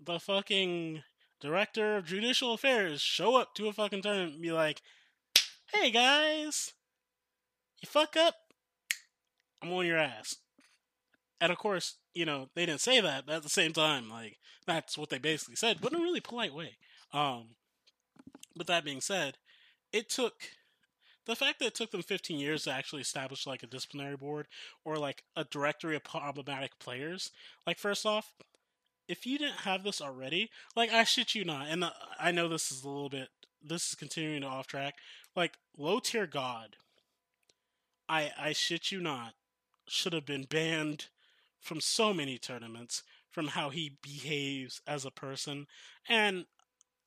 the 0.00 0.20
fucking 0.20 1.02
director 1.40 1.96
of 1.96 2.06
judicial 2.06 2.52
affairs 2.52 3.00
show 3.00 3.36
up 3.36 3.54
to 3.54 3.68
a 3.68 3.72
fucking 3.72 4.02
tournament 4.02 4.34
and 4.34 4.42
be 4.42 4.52
like, 4.52 4.82
"Hey 5.72 5.90
guys, 5.90 6.74
you 7.80 7.88
fuck 7.88 8.16
up, 8.16 8.34
I'm 9.62 9.72
on 9.72 9.86
your 9.86 9.98
ass." 9.98 10.36
And 11.40 11.52
of 11.52 11.58
course, 11.58 11.96
you 12.18 12.24
know, 12.24 12.48
they 12.56 12.66
didn't 12.66 12.80
say 12.80 13.00
that, 13.00 13.26
but 13.26 13.36
at 13.36 13.42
the 13.44 13.48
same 13.48 13.72
time, 13.72 14.10
like 14.10 14.38
that's 14.66 14.98
what 14.98 15.08
they 15.08 15.18
basically 15.18 15.54
said, 15.54 15.78
but 15.80 15.92
in 15.92 16.00
a 16.00 16.02
really 16.02 16.20
polite 16.20 16.52
way. 16.52 16.76
Um, 17.12 17.50
but 18.56 18.66
that 18.66 18.84
being 18.84 19.00
said, 19.00 19.38
it 19.92 20.10
took 20.10 20.34
the 21.26 21.36
fact 21.36 21.60
that 21.60 21.66
it 21.66 21.74
took 21.76 21.92
them 21.92 22.02
15 22.02 22.40
years 22.40 22.64
to 22.64 22.72
actually 22.72 23.02
establish 23.02 23.46
like 23.46 23.62
a 23.62 23.68
disciplinary 23.68 24.16
board 24.16 24.48
or 24.84 24.96
like 24.96 25.22
a 25.36 25.44
directory 25.44 25.94
of 25.94 26.02
problematic 26.02 26.76
players. 26.80 27.30
Like, 27.64 27.78
first 27.78 28.04
off, 28.04 28.32
if 29.06 29.24
you 29.24 29.38
didn't 29.38 29.60
have 29.60 29.84
this 29.84 30.00
already, 30.00 30.50
like 30.74 30.92
I 30.92 31.04
shit 31.04 31.36
you 31.36 31.44
not, 31.44 31.68
and 31.68 31.84
uh, 31.84 31.90
I 32.18 32.32
know 32.32 32.48
this 32.48 32.72
is 32.72 32.82
a 32.82 32.88
little 32.88 33.08
bit, 33.08 33.28
this 33.62 33.90
is 33.90 33.94
continuing 33.94 34.40
to 34.40 34.48
off 34.48 34.66
track. 34.66 34.96
Like 35.36 35.52
low 35.76 36.00
tier 36.00 36.26
god, 36.26 36.74
I 38.08 38.32
I 38.36 38.52
shit 38.54 38.90
you 38.90 39.00
not, 39.00 39.34
should 39.86 40.14
have 40.14 40.26
been 40.26 40.44
banned 40.44 41.06
from 41.60 41.80
so 41.80 42.12
many 42.12 42.38
tournaments 42.38 43.02
from 43.30 43.48
how 43.48 43.70
he 43.70 43.96
behaves 44.02 44.80
as 44.86 45.04
a 45.04 45.10
person 45.10 45.66
and 46.08 46.46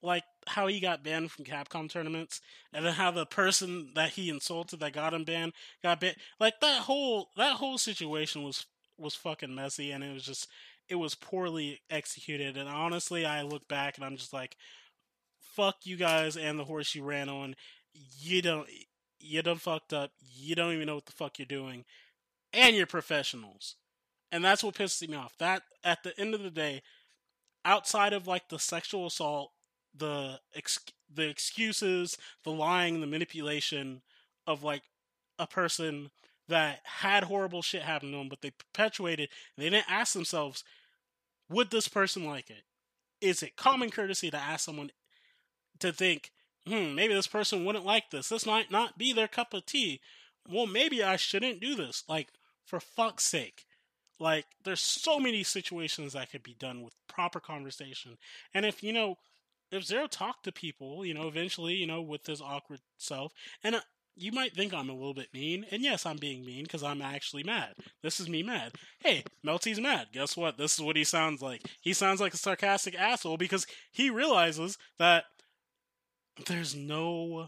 like 0.04 0.24
how 0.48 0.68
he 0.68 0.80
got 0.80 1.04
banned 1.04 1.32
from 1.32 1.46
Capcom 1.46 1.90
tournaments 1.90 2.42
and 2.74 2.86
then 2.86 2.94
how 2.94 3.12
the 3.12 3.26
person 3.26 3.92
that 3.96 4.12
he 4.12 4.30
insulted 4.30 4.80
that 4.80 4.94
got 4.94 5.14
him 5.14 5.24
banned 5.24 5.54
got 5.84 6.00
banned. 6.00 6.16
Like 6.40 6.60
that 6.62 6.84
whole 6.84 7.30
that 7.38 7.58
whole 7.58 7.78
situation 7.78 8.44
was 8.44 8.66
was 8.98 9.16
fucking 9.16 9.54
messy 9.54 9.92
and 9.92 10.04
it 10.04 10.14
was 10.14 10.24
just 10.24 10.48
it 10.90 10.96
was 10.96 11.16
poorly 11.16 11.82
executed 11.90 12.58
and 12.58 12.68
honestly 12.68 13.26
I 13.26 13.44
look 13.44 13.68
back 13.68 13.98
and 13.98 14.06
I'm 14.06 14.18
just 14.18 14.34
like 14.34 14.58
fuck 15.40 15.78
you 15.84 15.98
guys 15.98 16.38
and 16.38 16.58
the 16.58 16.66
horse 16.66 16.96
you 16.96 17.04
ran 17.04 17.30
on. 17.30 17.56
You 18.20 18.42
don't 18.42 18.68
you 19.20 19.42
done 19.42 19.58
fucked 19.58 19.94
up. 19.94 20.12
You 20.34 20.56
don't 20.56 20.74
even 20.74 20.88
know 20.88 20.96
what 20.96 21.06
the 21.06 21.12
fuck 21.12 21.38
you're 21.38 21.46
doing. 21.46 21.86
And 22.54 22.76
you're 22.76 22.88
professionals 22.88 23.76
and 24.32 24.44
that's 24.44 24.64
what 24.64 24.76
pisses 24.76 25.08
me 25.08 25.16
off. 25.16 25.38
That 25.38 25.64
at 25.84 26.04
the 26.04 26.18
end 26.20 26.34
of 26.34 26.44
the 26.44 26.52
day, 26.52 26.82
outside 27.66 28.14
of 28.14 28.28
like 28.28 28.50
the 28.50 28.60
sexual 28.60 29.08
assault, 29.08 29.52
the 29.96 30.40
ex- 30.56 30.80
the 31.14 31.28
excuses, 31.28 32.18
the 32.44 32.52
lying, 32.52 33.02
the 33.02 33.08
manipulation 33.08 34.02
of 34.48 34.64
like 34.64 34.84
a 35.38 35.48
person 35.48 36.12
that 36.48 36.80
had 36.84 37.26
horrible 37.26 37.62
shit 37.62 37.84
happen 37.84 38.12
to 38.12 38.18
them, 38.18 38.30
but 38.30 38.42
they 38.42 38.52
perpetuated. 38.52 39.30
They 39.58 39.70
didn't 39.70 39.92
ask 39.92 40.14
themselves, 40.14 40.64
would 41.50 41.72
this 41.72 41.88
person 41.88 42.26
like 42.26 42.50
it? 42.50 42.64
Is 43.22 43.44
it 43.44 43.56
common 43.56 43.90
courtesy 43.90 44.32
to 44.32 44.38
ask 44.38 44.66
someone 44.66 44.92
to 45.80 45.92
think, 45.92 46.32
hmm, 46.68 46.96
maybe 46.96 47.14
this 47.14 47.28
person 47.28 47.66
wouldn't 47.66 47.86
like 47.86 48.12
this. 48.12 48.30
This 48.30 48.46
might 48.46 48.72
not 48.72 48.98
be 48.98 49.14
their 49.14 49.28
cup 49.28 49.54
of 49.54 49.66
tea. 49.66 50.00
Well, 50.50 50.68
maybe 50.68 51.04
I 51.04 51.16
shouldn't 51.18 51.60
do 51.60 51.76
this. 51.76 52.04
Like, 52.08 52.30
for 52.66 52.80
fuck's 52.80 53.26
sake. 53.26 53.66
Like, 54.22 54.46
there's 54.64 54.82
so 54.82 55.20
many 55.20 55.42
situations 55.42 56.14
that 56.14 56.30
could 56.32 56.44
be 56.44 56.54
done 56.54 56.84
with 56.84 56.94
proper 57.08 57.40
conversation. 57.40 58.20
And 58.54 58.68
if, 58.68 58.84
you 58.84 58.94
know, 58.94 59.16
if 59.72 59.84
Zero 59.84 60.06
talked 60.06 60.44
to 60.44 60.52
people, 60.52 61.04
you 61.04 61.16
know, 61.16 61.28
eventually, 61.28 61.74
you 61.74 61.88
know, 61.88 62.04
with 62.04 62.28
his 62.28 62.40
awkward 62.40 62.82
self, 63.00 63.34
and 63.64 63.74
uh, 63.74 63.80
you 64.16 64.32
might 64.32 64.54
think 64.54 64.76
I'm 64.76 64.92
a 64.92 64.94
little 64.94 65.16
bit 65.16 65.34
mean, 65.34 65.66
and 65.72 65.82
yes, 65.82 66.06
I'm 66.06 66.18
being 66.18 66.46
mean 66.46 66.66
because 66.66 66.84
I'm 66.84 67.02
actually 67.02 67.42
mad. 67.42 67.74
This 68.04 68.20
is 68.20 68.30
me 68.30 68.44
mad. 68.44 68.74
Hey, 69.00 69.24
Melty's 69.44 69.82
mad. 69.82 70.10
Guess 70.14 70.38
what? 70.38 70.56
This 70.56 70.76
is 70.76 70.82
what 70.82 70.98
he 70.98 71.04
sounds 71.04 71.42
like. 71.42 71.64
He 71.82 71.92
sounds 71.92 72.22
like 72.22 72.36
a 72.36 72.38
sarcastic 72.38 72.94
asshole 72.94 73.38
because 73.38 73.66
he 73.92 74.12
realizes 74.12 74.78
that 75.00 75.24
there's 76.46 76.76
no 76.76 77.48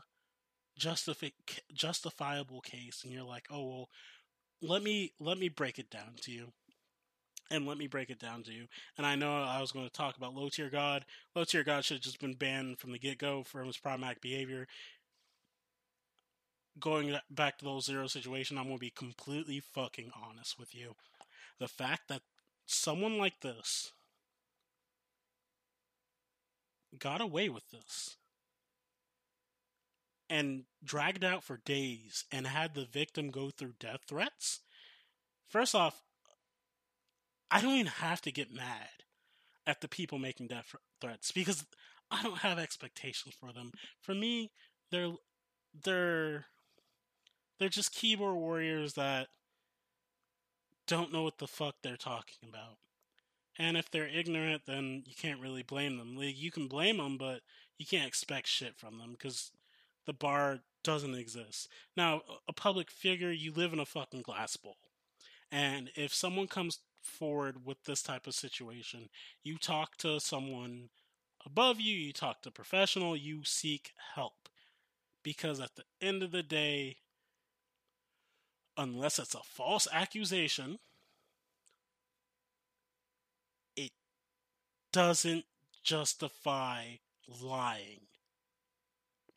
justifi- 0.79 1.33
justifiable 1.71 2.61
case, 2.61 3.03
and 3.03 3.13
you're 3.13 3.21
like, 3.21 3.45
oh 3.51 3.67
well, 3.67 3.89
let 4.63 4.81
me 4.81 5.11
let 5.19 5.37
me 5.37 5.49
break 5.49 5.77
it 5.77 5.91
down 5.91 6.15
to 6.21 6.31
you 6.31 6.51
and 7.53 7.67
let 7.67 7.77
me 7.77 7.85
break 7.85 8.09
it 8.09 8.19
down 8.19 8.41
to 8.43 8.51
you. 8.51 8.65
And 8.97 9.05
I 9.05 9.15
know 9.15 9.31
I 9.31 9.61
was 9.61 9.71
going 9.71 9.85
to 9.85 9.93
talk 9.93 10.17
about 10.17 10.33
low 10.33 10.49
tier 10.49 10.71
God. 10.71 11.05
Low 11.35 11.43
tier 11.43 11.63
God 11.63 11.85
should 11.85 11.97
have 11.97 12.03
just 12.03 12.19
been 12.19 12.33
banned 12.33 12.79
from 12.79 12.91
the 12.91 12.97
get 12.97 13.19
go 13.19 13.43
for 13.43 13.63
his 13.63 13.77
problematic 13.77 14.21
behavior. 14.21 14.67
Going 16.79 17.15
back 17.29 17.59
to 17.59 17.65
the 17.65 17.79
zero 17.79 18.07
situation, 18.07 18.57
I'm 18.57 18.65
going 18.65 18.77
to 18.77 18.81
be 18.81 18.89
completely 18.89 19.59
fucking 19.59 20.11
honest 20.19 20.57
with 20.57 20.73
you. 20.73 20.95
The 21.59 21.67
fact 21.67 22.07
that 22.09 22.21
someone 22.65 23.19
like 23.19 23.41
this 23.41 23.91
got 26.97 27.21
away 27.21 27.49
with 27.49 27.69
this 27.69 28.17
and 30.27 30.63
dragged 30.83 31.23
out 31.23 31.43
for 31.43 31.57
days 31.57 32.25
and 32.31 32.47
had 32.47 32.73
the 32.73 32.85
victim 32.85 33.29
go 33.29 33.51
through 33.51 33.73
death 33.79 34.01
threats. 34.07 34.61
First 35.47 35.75
off, 35.75 36.01
I 37.53 37.61
don't 37.61 37.75
even 37.75 37.85
have 37.85 38.19
to 38.23 38.31
get 38.31 38.51
mad 38.51 38.89
at 39.67 39.79
the 39.79 39.87
people 39.87 40.17
making 40.17 40.47
death 40.47 40.75
threats 40.99 41.31
because 41.31 41.65
I 42.09 42.23
don't 42.23 42.39
have 42.39 42.57
expectations 42.57 43.35
for 43.39 43.53
them. 43.53 43.71
For 44.01 44.15
me, 44.15 44.49
they're 44.89 45.11
they're 45.83 46.45
they're 47.59 47.69
just 47.69 47.93
keyboard 47.93 48.35
warriors 48.35 48.93
that 48.93 49.27
don't 50.87 51.13
know 51.13 51.21
what 51.21 51.37
the 51.37 51.47
fuck 51.47 51.75
they're 51.83 51.95
talking 51.95 52.49
about. 52.49 52.77
And 53.59 53.77
if 53.77 53.91
they're 53.91 54.07
ignorant, 54.07 54.63
then 54.65 55.03
you 55.05 55.13
can't 55.15 55.39
really 55.39 55.61
blame 55.61 55.99
them. 55.99 56.17
Like, 56.17 56.35
you 56.35 56.49
can 56.49 56.67
blame 56.67 56.97
them, 56.97 57.19
but 57.19 57.41
you 57.77 57.85
can't 57.85 58.07
expect 58.07 58.47
shit 58.47 58.75
from 58.75 58.97
them 58.97 59.11
because 59.11 59.51
the 60.07 60.13
bar 60.13 60.61
doesn't 60.83 61.13
exist. 61.13 61.69
Now, 61.95 62.23
a 62.47 62.53
public 62.53 62.89
figure, 62.89 63.31
you 63.31 63.53
live 63.53 63.71
in 63.71 63.79
a 63.79 63.85
fucking 63.85 64.23
glass 64.23 64.57
bowl. 64.57 64.77
And 65.51 65.91
if 65.95 66.15
someone 66.15 66.47
comes 66.47 66.79
forward 67.03 67.65
with 67.65 67.83
this 67.83 68.01
type 68.01 68.27
of 68.27 68.33
situation, 68.33 69.09
you 69.43 69.57
talk 69.57 69.97
to 69.97 70.19
someone 70.19 70.89
above 71.45 71.79
you, 71.79 71.95
you 71.95 72.13
talk 72.13 72.41
to 72.41 72.51
professional, 72.51 73.15
you 73.15 73.43
seek 73.43 73.91
help. 74.15 74.49
Because 75.23 75.59
at 75.59 75.75
the 75.75 75.83
end 76.01 76.23
of 76.23 76.31
the 76.31 76.43
day, 76.43 76.97
unless 78.77 79.19
it's 79.19 79.35
a 79.35 79.43
false 79.43 79.87
accusation, 79.91 80.79
it 83.75 83.91
doesn't 84.91 85.45
justify 85.83 86.85
lying. 87.41 88.01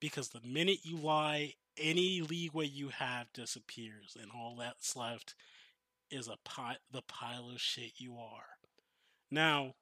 Because 0.01 0.29
the 0.29 0.41
minute 0.47 0.81
you 0.83 0.97
lie, 0.97 1.55
any 1.79 2.21
leeway 2.21 2.67
you 2.67 2.89
have 2.89 3.33
disappears, 3.33 4.17
and 4.21 4.31
all 4.35 4.57
that's 4.59 4.97
left 4.97 5.35
is 6.11 6.29
a 6.29 6.37
pot 6.45 6.79
the 6.91 7.03
pile 7.03 7.51
of 7.51 7.61
shit 7.61 7.93
you 7.99 8.17
are. 8.17 8.59
Now, 9.31 9.75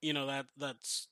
you 0.00 0.12
know 0.12 0.26
that 0.26 0.46
that's 0.56 1.08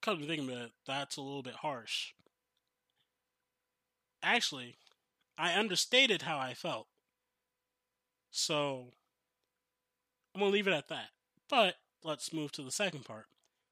come 0.00 0.18
to 0.18 0.26
think 0.26 0.42
of 0.42 0.48
it, 0.48 0.72
that's 0.86 1.16
a 1.16 1.22
little 1.22 1.42
bit 1.42 1.54
harsh. 1.54 2.12
Actually, 4.22 4.76
I 5.38 5.58
understated 5.58 6.22
how 6.22 6.38
I 6.38 6.54
felt. 6.54 6.88
So 8.30 8.88
I'm 10.34 10.40
gonna 10.40 10.52
leave 10.52 10.66
it 10.66 10.72
at 10.72 10.88
that. 10.88 11.10
But 11.48 11.76
let's 12.02 12.32
move 12.32 12.52
to 12.52 12.62
the 12.62 12.70
second 12.70 13.04
part. 13.04 13.26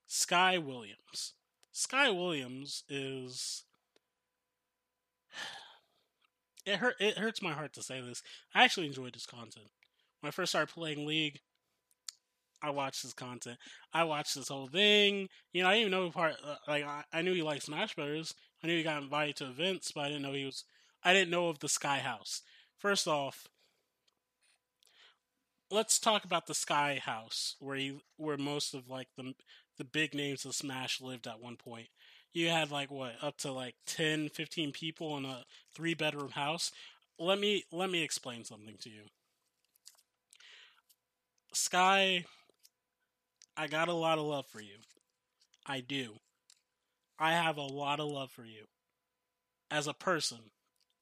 Sky 0.07 0.59
Williams. 0.59 1.35
Sky 1.73 2.11
Williams 2.11 2.85
is 2.89 3.65
it 6.67 6.77
hurt 6.77 6.97
it 7.01 7.19
hurts 7.19 7.43
my 7.43 7.53
heart 7.53 7.73
to 7.75 7.83
say 7.83 8.01
this. 8.01 8.23
I 8.55 8.65
actually 8.65 8.87
enjoyed 8.87 9.15
his 9.15 9.27
content. 9.27 9.69
When 10.21 10.29
I 10.29 10.31
first 10.33 10.53
started 10.53 10.73
playing 10.73 11.07
League, 11.07 11.41
I 12.63 12.71
watched 12.71 13.03
his 13.03 13.15
content. 13.15 13.59
I 13.93 14.05
watched 14.05 14.35
this 14.35 14.49
whole 14.49 14.69
thing. 14.69 15.29
You 15.53 15.63
know, 15.63 15.69
I 15.69 15.75
didn't 15.75 15.89
even 15.89 16.05
know 16.05 16.11
part. 16.11 16.37
Uh, 16.45 16.57
like, 16.69 16.85
I, 16.85 17.05
I, 17.13 17.23
knew 17.23 17.33
he 17.33 17.43
liked 17.43 17.63
Smash 17.63 17.95
Brothers. 17.95 18.35
I 18.63 18.67
knew 18.67 18.77
he 18.77 18.83
got 18.83 19.03
invited 19.03 19.37
to 19.37 19.47
events, 19.47 19.93
but 19.93 20.03
I 20.03 20.09
didn't 20.09 20.23
know 20.23 20.33
he 20.33 20.45
was. 20.45 20.65
I 21.03 21.15
didn't 21.15 21.31
know 21.31 21.49
of 21.49 21.61
the 21.61 21.69
Sky 21.69 21.99
House. 21.99 22.43
First 22.77 23.09
off, 23.09 23.49
let's 25.71 25.99
talk 25.99 26.25
about 26.25 26.47
the 26.47 26.55
Sky 26.55 27.01
House, 27.03 27.57
where 27.61 27.77
he, 27.77 28.01
where 28.17 28.37
most 28.37 28.75
of 28.75 28.91
like 28.91 29.09
the 29.17 29.35
the 29.79 29.85
big 29.85 30.15
names 30.15 30.45
of 30.45 30.55
Smash 30.55 31.01
lived 31.01 31.27
at 31.27 31.41
one 31.41 31.57
point. 31.57 31.89
You 32.33 32.49
had 32.49 32.71
like 32.71 32.91
what 32.91 33.13
up 33.23 33.39
to 33.39 33.53
like 33.53 33.75
10, 33.87 34.29
15 34.29 34.73
people 34.73 35.17
in 35.17 35.25
a 35.25 35.45
three 35.75 35.95
bedroom 35.95 36.31
house. 36.31 36.71
Let 37.19 37.39
me 37.39 37.65
let 37.73 37.91
me 37.91 38.03
explain 38.03 38.45
something 38.45 38.77
to 38.81 38.91
you. 38.91 39.03
Sky 41.53 42.25
I 43.57 43.67
got 43.67 43.89
a 43.89 43.93
lot 43.93 44.19
of 44.19 44.25
love 44.25 44.47
for 44.47 44.63
you. 44.63 44.77
I 45.67 45.81
do. 45.81 46.15
I 47.19 47.33
have 47.33 47.59
a 47.59 47.63
lot 47.63 48.01
of 48.01 48.09
love 48.09 48.31
for 48.31 48.47
you. 48.47 48.65
As 49.71 49.87
a 49.87 49.93
person, 49.93 50.39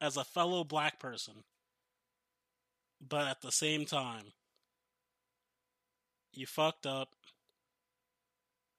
as 0.01 0.17
a 0.17 0.25
fellow 0.25 0.65
black 0.65 0.99
person. 0.99 1.45
But 3.07 3.29
at 3.29 3.43
the 3.43 3.53
same 3.53 3.85
time, 3.85 4.33
you 6.33 6.47
fucked 6.47 6.85
up. 6.85 7.11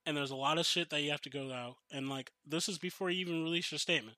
And 0.10 0.18
there's 0.18 0.32
a 0.32 0.36
lot 0.36 0.58
of 0.58 0.66
shit 0.66 0.90
that 0.90 1.04
you 1.04 1.12
have 1.12 1.22
to 1.22 1.30
go 1.30 1.54
out. 1.54 1.76
And 1.92 2.10
like, 2.10 2.32
this 2.44 2.68
is 2.68 2.80
before 2.80 3.12
you 3.12 3.22
even 3.22 3.44
release 3.44 3.72
your 3.72 3.78
statement. 3.78 4.18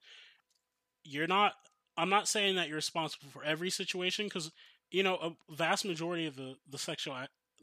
You're 1.03 1.27
not, 1.27 1.55
I'm 1.97 2.07
not 2.07 2.29
saying 2.29 2.55
that 2.55 2.69
you're 2.69 2.77
responsible 2.77 3.27
for 3.29 3.43
every 3.43 3.69
situation 3.69 4.27
because, 4.27 4.53
you 4.89 5.03
know, 5.03 5.15
a 5.15 5.53
vast 5.53 5.83
majority 5.83 6.27
of 6.27 6.37
the, 6.37 6.55
the 6.69 6.77
sexual, 6.77 7.17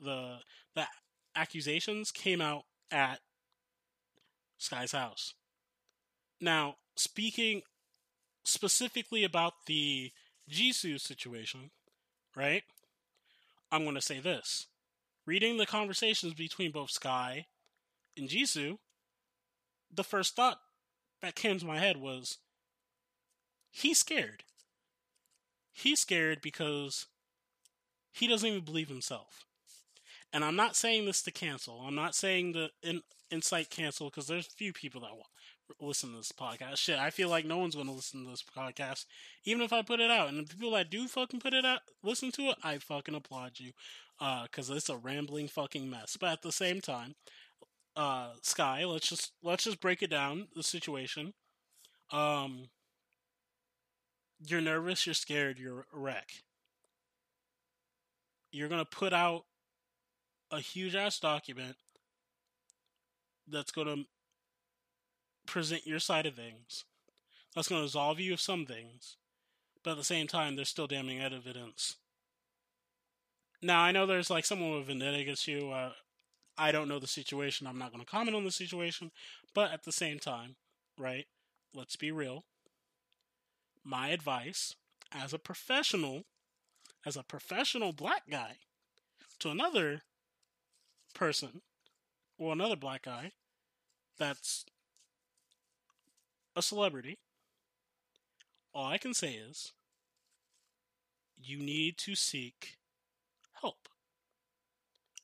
the, 0.04 0.40
the 0.74 0.84
accusations 1.34 2.10
came 2.10 2.42
out 2.42 2.64
at 2.90 3.20
Sky's 4.58 4.92
house. 4.92 5.32
Now, 6.38 6.74
speaking 6.96 7.62
specifically 8.44 9.24
about 9.24 9.54
the 9.64 10.12
Jisoo 10.50 11.00
situation, 11.00 11.70
right? 12.36 12.64
I'm 13.72 13.84
going 13.84 13.94
to 13.94 14.02
say 14.02 14.20
this. 14.20 14.66
Reading 15.24 15.56
the 15.56 15.64
conversations 15.64 16.34
between 16.34 16.72
both 16.72 16.90
Sky 16.90 17.46
and 18.18 18.28
Jisoo, 18.28 18.78
the 19.92 20.04
first 20.04 20.36
thought 20.36 20.58
that 21.22 21.34
came 21.34 21.58
to 21.58 21.66
my 21.66 21.78
head 21.78 21.96
was 21.96 22.38
he's 23.70 23.98
scared. 23.98 24.44
He's 25.72 26.00
scared 26.00 26.40
because 26.42 27.06
he 28.10 28.26
doesn't 28.26 28.48
even 28.48 28.64
believe 28.64 28.88
himself. 28.88 29.46
And 30.32 30.44
I'm 30.44 30.56
not 30.56 30.76
saying 30.76 31.06
this 31.06 31.22
to 31.22 31.30
cancel. 31.30 31.80
I'm 31.80 31.94
not 31.94 32.14
saying 32.14 32.52
the 32.52 32.70
in, 32.82 33.02
incite 33.30 33.70
cancel 33.70 34.10
because 34.10 34.26
there's 34.26 34.46
few 34.46 34.72
people 34.72 35.00
that 35.02 35.10
listen 35.80 36.10
to 36.10 36.16
this 36.16 36.32
podcast. 36.32 36.76
Shit, 36.76 36.98
I 36.98 37.10
feel 37.10 37.28
like 37.28 37.44
no 37.44 37.58
one's 37.58 37.74
going 37.74 37.86
to 37.86 37.92
listen 37.92 38.24
to 38.24 38.30
this 38.30 38.44
podcast, 38.56 39.06
even 39.44 39.62
if 39.62 39.72
I 39.72 39.82
put 39.82 40.00
it 40.00 40.10
out. 40.10 40.28
And 40.28 40.46
the 40.46 40.54
people 40.54 40.72
that 40.72 40.90
do 40.90 41.06
fucking 41.08 41.40
put 41.40 41.54
it 41.54 41.64
out, 41.64 41.80
listen 42.02 42.30
to 42.32 42.50
it, 42.50 42.56
I 42.62 42.78
fucking 42.78 43.14
applaud 43.14 43.52
you, 43.58 43.72
because 44.18 44.70
uh, 44.70 44.74
it's 44.74 44.88
a 44.88 44.96
rambling 44.96 45.48
fucking 45.48 45.88
mess. 45.88 46.16
But 46.18 46.30
at 46.30 46.42
the 46.42 46.52
same 46.52 46.80
time, 46.80 47.14
uh, 47.98 48.28
Sky, 48.42 48.84
let's 48.84 49.08
just 49.08 49.32
let's 49.42 49.64
just 49.64 49.80
break 49.80 50.02
it 50.02 50.10
down 50.10 50.46
the 50.54 50.62
situation. 50.62 51.34
Um, 52.12 52.68
you're 54.46 54.60
nervous, 54.60 55.04
you're 55.04 55.14
scared, 55.14 55.58
you're 55.58 55.80
a 55.92 55.98
wreck. 55.98 56.30
You're 58.52 58.68
gonna 58.68 58.84
put 58.84 59.12
out 59.12 59.46
a 60.52 60.60
huge 60.60 60.94
ass 60.94 61.18
document 61.18 61.74
that's 63.48 63.72
to 63.88 64.04
present 65.46 65.84
your 65.84 65.98
side 65.98 66.24
of 66.24 66.36
things. 66.36 66.84
That's 67.56 67.66
to 67.80 67.84
absolve 67.84 68.20
you 68.20 68.34
of 68.34 68.40
some 68.40 68.64
things, 68.64 69.16
but 69.82 69.92
at 69.92 69.96
the 69.96 70.04
same 70.04 70.28
time, 70.28 70.54
there's 70.54 70.68
still 70.68 70.86
damning 70.86 71.20
evidence. 71.20 71.96
Now, 73.60 73.80
I 73.80 73.90
know 73.90 74.06
there's 74.06 74.30
like 74.30 74.44
someone 74.44 74.70
with 74.70 74.82
a 74.82 74.84
vendetta 74.84 75.16
against 75.16 75.48
you. 75.48 75.72
Uh, 75.72 75.90
I 76.58 76.72
don't 76.72 76.88
know 76.88 76.98
the 76.98 77.06
situation. 77.06 77.66
I'm 77.66 77.78
not 77.78 77.92
going 77.92 78.04
to 78.04 78.10
comment 78.10 78.36
on 78.36 78.44
the 78.44 78.50
situation, 78.50 79.12
but 79.54 79.72
at 79.72 79.84
the 79.84 79.92
same 79.92 80.18
time, 80.18 80.56
right? 80.98 81.26
Let's 81.72 81.96
be 81.96 82.10
real. 82.10 82.44
My 83.84 84.08
advice 84.08 84.74
as 85.12 85.32
a 85.32 85.38
professional, 85.38 86.24
as 87.06 87.16
a 87.16 87.22
professional 87.22 87.92
black 87.92 88.22
guy, 88.28 88.56
to 89.38 89.50
another 89.50 90.02
person 91.14 91.62
or 92.36 92.52
another 92.52 92.76
black 92.76 93.02
guy 93.04 93.32
that's 94.18 94.64
a 96.56 96.62
celebrity, 96.62 97.18
all 98.74 98.86
I 98.86 98.98
can 98.98 99.14
say 99.14 99.34
is 99.34 99.72
you 101.40 101.58
need 101.58 101.96
to 101.98 102.16
seek 102.16 102.78
help. 103.60 103.88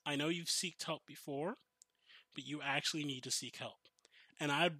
I 0.05 0.15
know 0.15 0.29
you've 0.29 0.49
sought 0.49 0.83
help 0.85 1.05
before, 1.05 1.55
but 2.33 2.45
you 2.45 2.61
actually 2.63 3.03
need 3.03 3.23
to 3.23 3.31
seek 3.31 3.57
help. 3.57 3.77
And 4.39 4.51
I 4.51 4.71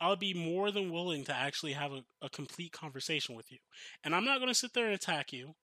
I 0.00 0.08
would 0.08 0.18
be 0.18 0.32
more 0.32 0.70
than 0.70 0.92
willing 0.92 1.24
to 1.24 1.34
actually 1.34 1.74
have 1.74 1.92
a, 1.92 2.02
a 2.22 2.30
complete 2.30 2.72
conversation 2.72 3.34
with 3.34 3.52
you. 3.52 3.58
And 4.02 4.14
I'm 4.14 4.24
not 4.24 4.38
going 4.38 4.48
to 4.48 4.54
sit 4.54 4.72
there 4.72 4.86
and 4.86 4.94
attack 4.94 5.30
you. 5.32 5.54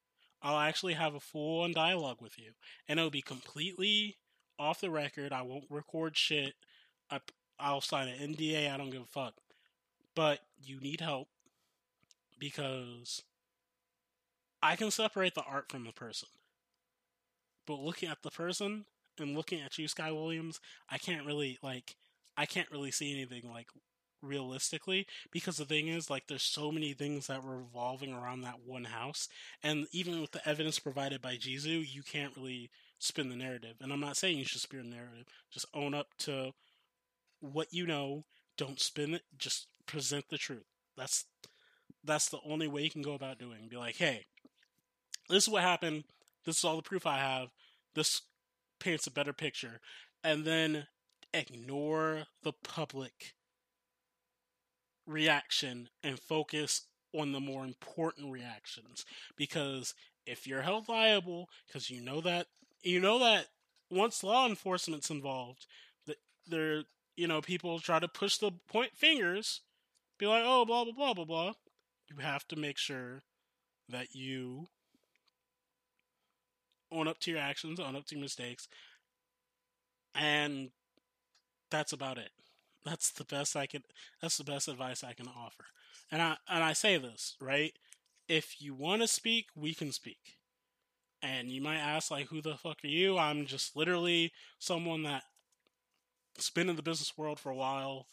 I'll 0.43 0.59
actually 0.59 0.93
have 0.93 1.15
a 1.15 1.19
full 1.19 1.63
on 1.63 1.73
dialogue 1.73 2.21
with 2.21 2.37
you. 2.37 2.51
And 2.87 2.99
it'll 2.99 3.09
be 3.09 3.23
completely 3.23 4.17
off 4.59 4.79
the 4.79 4.91
record. 4.91 5.33
I 5.33 5.41
won't 5.41 5.65
record 5.71 6.15
shit. 6.15 6.53
I, 7.09 7.19
I'll 7.59 7.81
sign 7.81 8.07
an 8.07 8.35
NDA. 8.35 8.71
I 8.71 8.77
don't 8.77 8.91
give 8.91 9.01
a 9.01 9.05
fuck. 9.05 9.33
But 10.15 10.41
you 10.63 10.79
need 10.79 11.01
help 11.01 11.29
because 12.39 13.23
I 14.61 14.75
can 14.75 14.91
separate 14.91 15.33
the 15.33 15.43
art 15.43 15.71
from 15.71 15.83
the 15.83 15.91
person. 15.91 16.29
But 17.65 17.79
looking 17.79 18.09
at 18.09 18.21
the 18.21 18.31
person 18.31 18.85
and 19.19 19.35
looking 19.35 19.61
at 19.61 19.77
you, 19.77 19.87
Sky 19.87 20.11
Williams, 20.11 20.59
I 20.89 20.97
can't 20.97 21.25
really 21.25 21.57
like 21.61 21.95
I 22.37 22.45
can't 22.45 22.71
really 22.71 22.91
see 22.91 23.13
anything 23.13 23.49
like 23.51 23.67
realistically 24.21 25.05
because 25.31 25.57
the 25.57 25.65
thing 25.65 25.87
is 25.87 26.09
like 26.09 26.27
there's 26.27 26.41
so 26.41 26.71
many 26.71 26.93
things 26.93 27.27
that 27.27 27.43
were 27.43 27.57
revolving 27.57 28.13
around 28.13 28.41
that 28.41 28.65
one 28.65 28.85
house 28.85 29.29
and 29.61 29.85
even 29.91 30.19
with 30.19 30.31
the 30.31 30.47
evidence 30.49 30.79
provided 30.79 31.21
by 31.21 31.35
Jisoo 31.35 31.85
you 31.87 32.01
can't 32.01 32.35
really 32.35 32.71
spin 32.99 33.29
the 33.29 33.35
narrative. 33.35 33.75
And 33.81 33.91
I'm 33.91 33.99
not 33.99 34.17
saying 34.17 34.37
you 34.37 34.45
should 34.45 34.61
spin 34.61 34.89
the 34.89 34.95
narrative. 34.95 35.25
Just 35.51 35.65
own 35.73 35.93
up 35.93 36.07
to 36.19 36.51
what 37.39 37.73
you 37.73 37.85
know. 37.85 38.25
Don't 38.57 38.79
spin 38.79 39.13
it. 39.13 39.23
Just 39.37 39.67
present 39.85 40.25
the 40.29 40.37
truth. 40.37 40.65
That's 40.97 41.25
that's 42.03 42.29
the 42.29 42.39
only 42.45 42.67
way 42.67 42.83
you 42.83 42.89
can 42.89 43.01
go 43.01 43.13
about 43.13 43.39
doing. 43.39 43.67
Be 43.69 43.77
like, 43.77 43.97
hey, 43.97 44.25
this 45.29 45.43
is 45.43 45.49
what 45.49 45.61
happened. 45.61 46.05
This 46.45 46.57
is 46.57 46.63
all 46.63 46.77
the 46.77 46.81
proof 46.81 47.05
I 47.05 47.17
have. 47.19 47.49
This 47.93 48.21
paints 48.79 49.07
a 49.07 49.11
better 49.11 49.33
picture. 49.33 49.79
And 50.23 50.45
then 50.45 50.87
ignore 51.33 52.23
the 52.43 52.53
public 52.53 53.33
reaction 55.05 55.89
and 56.03 56.19
focus 56.19 56.87
on 57.17 57.31
the 57.31 57.39
more 57.39 57.63
important 57.63 58.31
reactions 58.31 59.05
because 59.37 59.93
if 60.25 60.45
you're 60.45 60.61
held 60.61 60.89
liable 60.89 61.49
because 61.65 61.89
you 61.89 62.01
know 62.01 62.19
that 62.19 62.47
you 62.83 62.99
know 62.99 63.17
that 63.17 63.47
once 63.89 64.23
law 64.23 64.45
enforcement's 64.45 65.09
involved 65.09 65.65
that 66.05 66.17
there 66.45 66.83
you 67.15 67.25
know 67.25 67.41
people 67.41 67.79
try 67.79 67.99
to 67.99 68.07
push 68.07 68.37
the 68.37 68.51
point 68.67 68.91
fingers 68.95 69.61
be 70.19 70.25
like 70.25 70.43
oh 70.45 70.65
blah 70.65 70.83
blah 70.83 70.93
blah 70.93 71.13
blah 71.13 71.25
blah 71.25 71.53
you 72.09 72.17
have 72.21 72.45
to 72.47 72.57
make 72.57 72.77
sure 72.77 73.23
that 73.87 74.13
you 74.13 74.67
own 76.91 77.07
up 77.07 77.19
to 77.19 77.31
your 77.31 77.39
actions 77.39 77.79
own 77.79 77.95
up 77.95 78.05
to 78.05 78.15
your 78.15 78.21
mistakes 78.21 78.67
and 80.15 80.69
that's 81.69 81.93
about 81.93 82.17
it 82.17 82.31
that's 82.85 83.11
the 83.11 83.25
best 83.25 83.55
i 83.55 83.65
can 83.65 83.83
that's 84.21 84.37
the 84.37 84.43
best 84.43 84.67
advice 84.67 85.03
i 85.03 85.13
can 85.13 85.27
offer 85.27 85.65
and 86.11 86.21
I 86.21 86.37
and 86.49 86.63
I 86.63 86.73
say 86.73 86.97
this 86.97 87.35
right. 87.41 87.73
If 88.27 88.61
you 88.61 88.73
want 88.73 89.01
to 89.01 89.07
speak, 89.07 89.47
we 89.55 89.73
can 89.73 89.91
speak. 89.91 90.37
And 91.21 91.49
you 91.49 91.61
might 91.61 91.77
ask, 91.77 92.11
like, 92.11 92.27
who 92.27 92.41
the 92.41 92.55
fuck 92.55 92.77
are 92.83 92.87
you? 92.87 93.17
I'm 93.17 93.45
just 93.45 93.75
literally 93.75 94.33
someone 94.59 95.03
that's 95.03 96.49
been 96.53 96.69
in 96.69 96.75
the 96.75 96.83
business 96.83 97.17
world 97.17 97.39
for 97.39 97.49
a 97.49 97.55
while, 97.55 98.05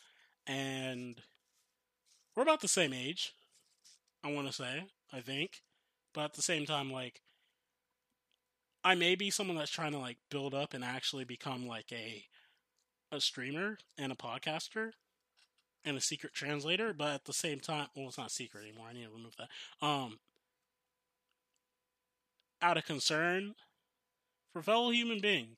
and 0.46 1.20
we're 2.34 2.44
about 2.44 2.60
the 2.60 2.68
same 2.68 2.92
age. 2.92 3.34
I 4.22 4.32
want 4.32 4.46
to 4.46 4.52
say, 4.52 4.84
I 5.12 5.20
think, 5.20 5.60
but 6.14 6.24
at 6.24 6.32
the 6.34 6.42
same 6.42 6.64
time, 6.64 6.90
like, 6.90 7.20
I 8.84 8.94
may 8.94 9.14
be 9.14 9.30
someone 9.30 9.56
that's 9.56 9.70
trying 9.70 9.92
to 9.92 9.98
like 9.98 10.18
build 10.30 10.54
up 10.54 10.74
and 10.74 10.84
actually 10.84 11.24
become 11.24 11.66
like 11.66 11.90
a 11.90 12.24
a 13.10 13.20
streamer 13.20 13.78
and 13.96 14.12
a 14.12 14.16
podcaster 14.16 14.92
and 15.84 15.96
a 15.96 16.00
secret 16.00 16.34
translator, 16.34 16.92
but 16.92 17.14
at 17.14 17.24
the 17.24 17.32
same 17.32 17.60
time, 17.60 17.88
well, 17.94 18.08
it's 18.08 18.18
not 18.18 18.30
secret 18.30 18.64
anymore. 18.64 18.86
I 18.90 18.94
need 18.94 19.04
to 19.04 19.10
remove 19.10 19.36
that. 19.36 19.86
Um, 19.86 20.18
out 22.60 22.76
of 22.76 22.84
concern 22.84 23.54
for 24.52 24.62
fellow 24.62 24.90
human 24.90 25.20
being, 25.20 25.56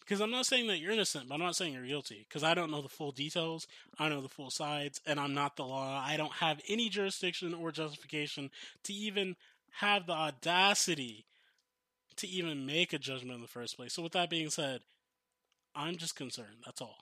because 0.00 0.20
I'm 0.20 0.30
not 0.30 0.46
saying 0.46 0.66
that 0.68 0.78
you're 0.78 0.92
innocent, 0.92 1.28
but 1.28 1.34
I'm 1.34 1.40
not 1.40 1.54
saying 1.54 1.74
you're 1.74 1.86
guilty, 1.86 2.26
because 2.28 2.42
I 2.42 2.54
don't 2.54 2.70
know 2.70 2.82
the 2.82 2.88
full 2.88 3.12
details, 3.12 3.66
I 3.98 4.08
know 4.08 4.20
the 4.20 4.28
full 4.28 4.50
sides, 4.50 5.00
and 5.06 5.20
I'm 5.20 5.34
not 5.34 5.56
the 5.56 5.64
law. 5.64 6.02
I 6.04 6.16
don't 6.16 6.32
have 6.32 6.60
any 6.68 6.88
jurisdiction 6.88 7.54
or 7.54 7.70
justification 7.70 8.50
to 8.84 8.92
even 8.92 9.36
have 9.74 10.06
the 10.06 10.12
audacity 10.12 11.26
to 12.16 12.28
even 12.28 12.66
make 12.66 12.92
a 12.92 12.98
judgment 12.98 13.36
in 13.36 13.42
the 13.42 13.48
first 13.48 13.76
place. 13.76 13.92
So, 13.94 14.02
with 14.02 14.12
that 14.12 14.30
being 14.30 14.50
said, 14.50 14.80
I'm 15.74 15.96
just 15.96 16.16
concerned. 16.16 16.58
That's 16.64 16.80
all. 16.80 16.98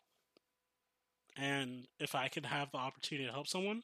And 1.36 1.86
if 1.98 2.14
I 2.14 2.28
could 2.28 2.46
have 2.46 2.70
the 2.70 2.78
opportunity 2.78 3.26
to 3.26 3.32
help 3.32 3.46
someone, 3.46 3.82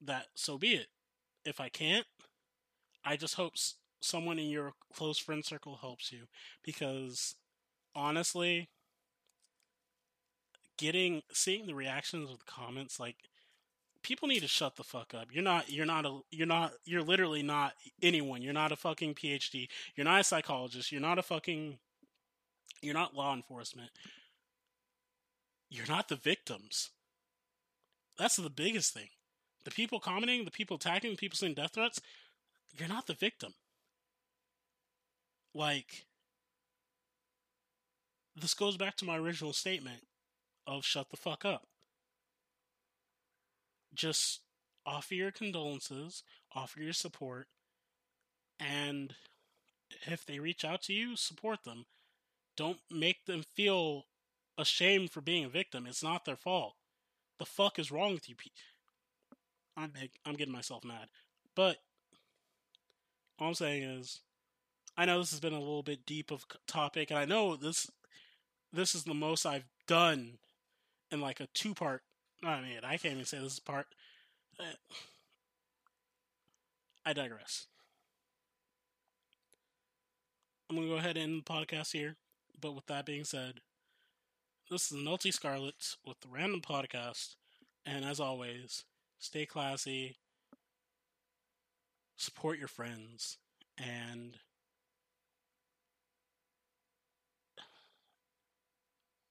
that 0.00 0.26
so 0.34 0.58
be 0.58 0.74
it. 0.74 0.86
If 1.44 1.60
I 1.60 1.68
can't, 1.68 2.06
I 3.04 3.16
just 3.16 3.34
hope 3.34 3.54
someone 4.00 4.38
in 4.38 4.48
your 4.48 4.72
close 4.94 5.18
friend 5.18 5.44
circle 5.44 5.76
helps 5.76 6.12
you 6.12 6.24
because 6.64 7.34
honestly, 7.94 8.68
getting 10.76 11.22
seeing 11.32 11.66
the 11.66 11.74
reactions 11.74 12.30
of 12.30 12.38
the 12.38 12.44
comments 12.44 13.00
like 13.00 13.16
people 14.02 14.28
need 14.28 14.40
to 14.40 14.48
shut 14.48 14.76
the 14.76 14.84
fuck 14.84 15.14
up. 15.14 15.28
You're 15.32 15.44
not 15.44 15.70
you're 15.70 15.86
not 15.86 16.06
a 16.06 16.20
you're 16.30 16.46
not 16.46 16.72
you're 16.84 17.02
literally 17.02 17.42
not 17.42 17.74
anyone. 18.02 18.42
You're 18.42 18.52
not 18.52 18.72
a 18.72 18.76
fucking 18.76 19.14
PhD. 19.14 19.68
You're 19.94 20.04
not 20.04 20.20
a 20.20 20.24
psychologist. 20.24 20.92
You're 20.92 21.00
not 21.00 21.18
a 21.18 21.22
fucking 21.22 21.78
you're 22.82 22.94
not 22.94 23.14
law 23.14 23.34
enforcement 23.34 23.90
you're 25.70 25.86
not 25.86 26.08
the 26.08 26.16
victims. 26.16 26.90
That's 28.18 28.36
the 28.36 28.50
biggest 28.50 28.94
thing. 28.94 29.08
The 29.64 29.70
people 29.70 30.00
commenting, 30.00 30.44
the 30.44 30.50
people 30.50 30.76
attacking, 30.76 31.10
the 31.10 31.16
people 31.16 31.36
sending 31.36 31.54
death 31.54 31.74
threats, 31.74 32.00
you're 32.76 32.88
not 32.88 33.06
the 33.06 33.14
victim. 33.14 33.54
Like, 35.54 36.06
this 38.34 38.54
goes 38.54 38.76
back 38.76 38.96
to 38.96 39.04
my 39.04 39.18
original 39.18 39.52
statement 39.52 40.02
of 40.66 40.84
shut 40.84 41.10
the 41.10 41.16
fuck 41.16 41.44
up. 41.44 41.66
Just 43.94 44.40
offer 44.86 45.14
your 45.14 45.30
condolences, 45.30 46.22
offer 46.54 46.80
your 46.80 46.92
support, 46.92 47.48
and 48.60 49.14
if 50.06 50.24
they 50.24 50.38
reach 50.38 50.64
out 50.64 50.82
to 50.82 50.92
you, 50.92 51.16
support 51.16 51.64
them. 51.64 51.86
Don't 52.56 52.78
make 52.90 53.24
them 53.26 53.44
feel 53.54 54.06
ashamed 54.56 55.10
for 55.10 55.20
being 55.20 55.44
a 55.44 55.48
victim. 55.48 55.86
It's 55.86 56.02
not 56.02 56.24
their 56.24 56.36
fault. 56.36 56.74
The 57.38 57.46
fuck 57.46 57.78
is 57.78 57.92
wrong 57.92 58.14
with 58.14 58.28
you? 58.28 58.34
I'm 59.76 59.92
I'm 60.26 60.34
getting 60.34 60.52
myself 60.52 60.84
mad, 60.84 61.08
but 61.54 61.78
all 63.38 63.48
I'm 63.48 63.54
saying 63.54 63.84
is, 63.84 64.20
I 64.96 65.04
know 65.04 65.20
this 65.20 65.30
has 65.30 65.40
been 65.40 65.52
a 65.52 65.60
little 65.60 65.84
bit 65.84 66.04
deep 66.04 66.32
of 66.32 66.44
topic, 66.66 67.10
and 67.10 67.18
I 67.18 67.24
know 67.24 67.54
this 67.54 67.88
this 68.72 68.94
is 68.94 69.04
the 69.04 69.14
most 69.14 69.46
I've 69.46 69.68
done 69.86 70.38
in 71.12 71.20
like 71.20 71.38
a 71.38 71.46
two 71.54 71.74
part. 71.74 72.02
I 72.44 72.60
mean, 72.60 72.80
I 72.84 72.96
can't 72.96 73.14
even 73.14 73.24
say 73.24 73.38
this 73.40 73.54
is 73.54 73.60
part. 73.60 73.86
Eh, 74.60 74.64
I 77.04 77.12
digress. 77.12 77.66
I'm 80.70 80.76
gonna 80.76 80.88
go 80.88 80.94
ahead 80.96 81.16
and 81.16 81.32
end 81.32 81.42
the 81.44 81.52
podcast 81.52 81.92
here. 81.92 82.16
But 82.60 82.72
with 82.74 82.86
that 82.86 83.06
being 83.06 83.24
said, 83.24 83.60
this 84.70 84.90
is 84.92 84.96
Melty 84.98 85.32
Scarlet 85.32 85.96
with 86.04 86.20
the 86.20 86.28
Random 86.28 86.60
Podcast, 86.60 87.36
and 87.84 88.04
as 88.04 88.20
always, 88.20 88.84
stay 89.18 89.46
classy, 89.46 90.16
support 92.16 92.58
your 92.58 92.68
friends, 92.68 93.38
and 93.78 94.38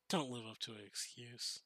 don't 0.09 0.29
live 0.31 0.45
up 0.49 0.57
to 0.59 0.71
an 0.71 0.79
excuse. 0.85 1.61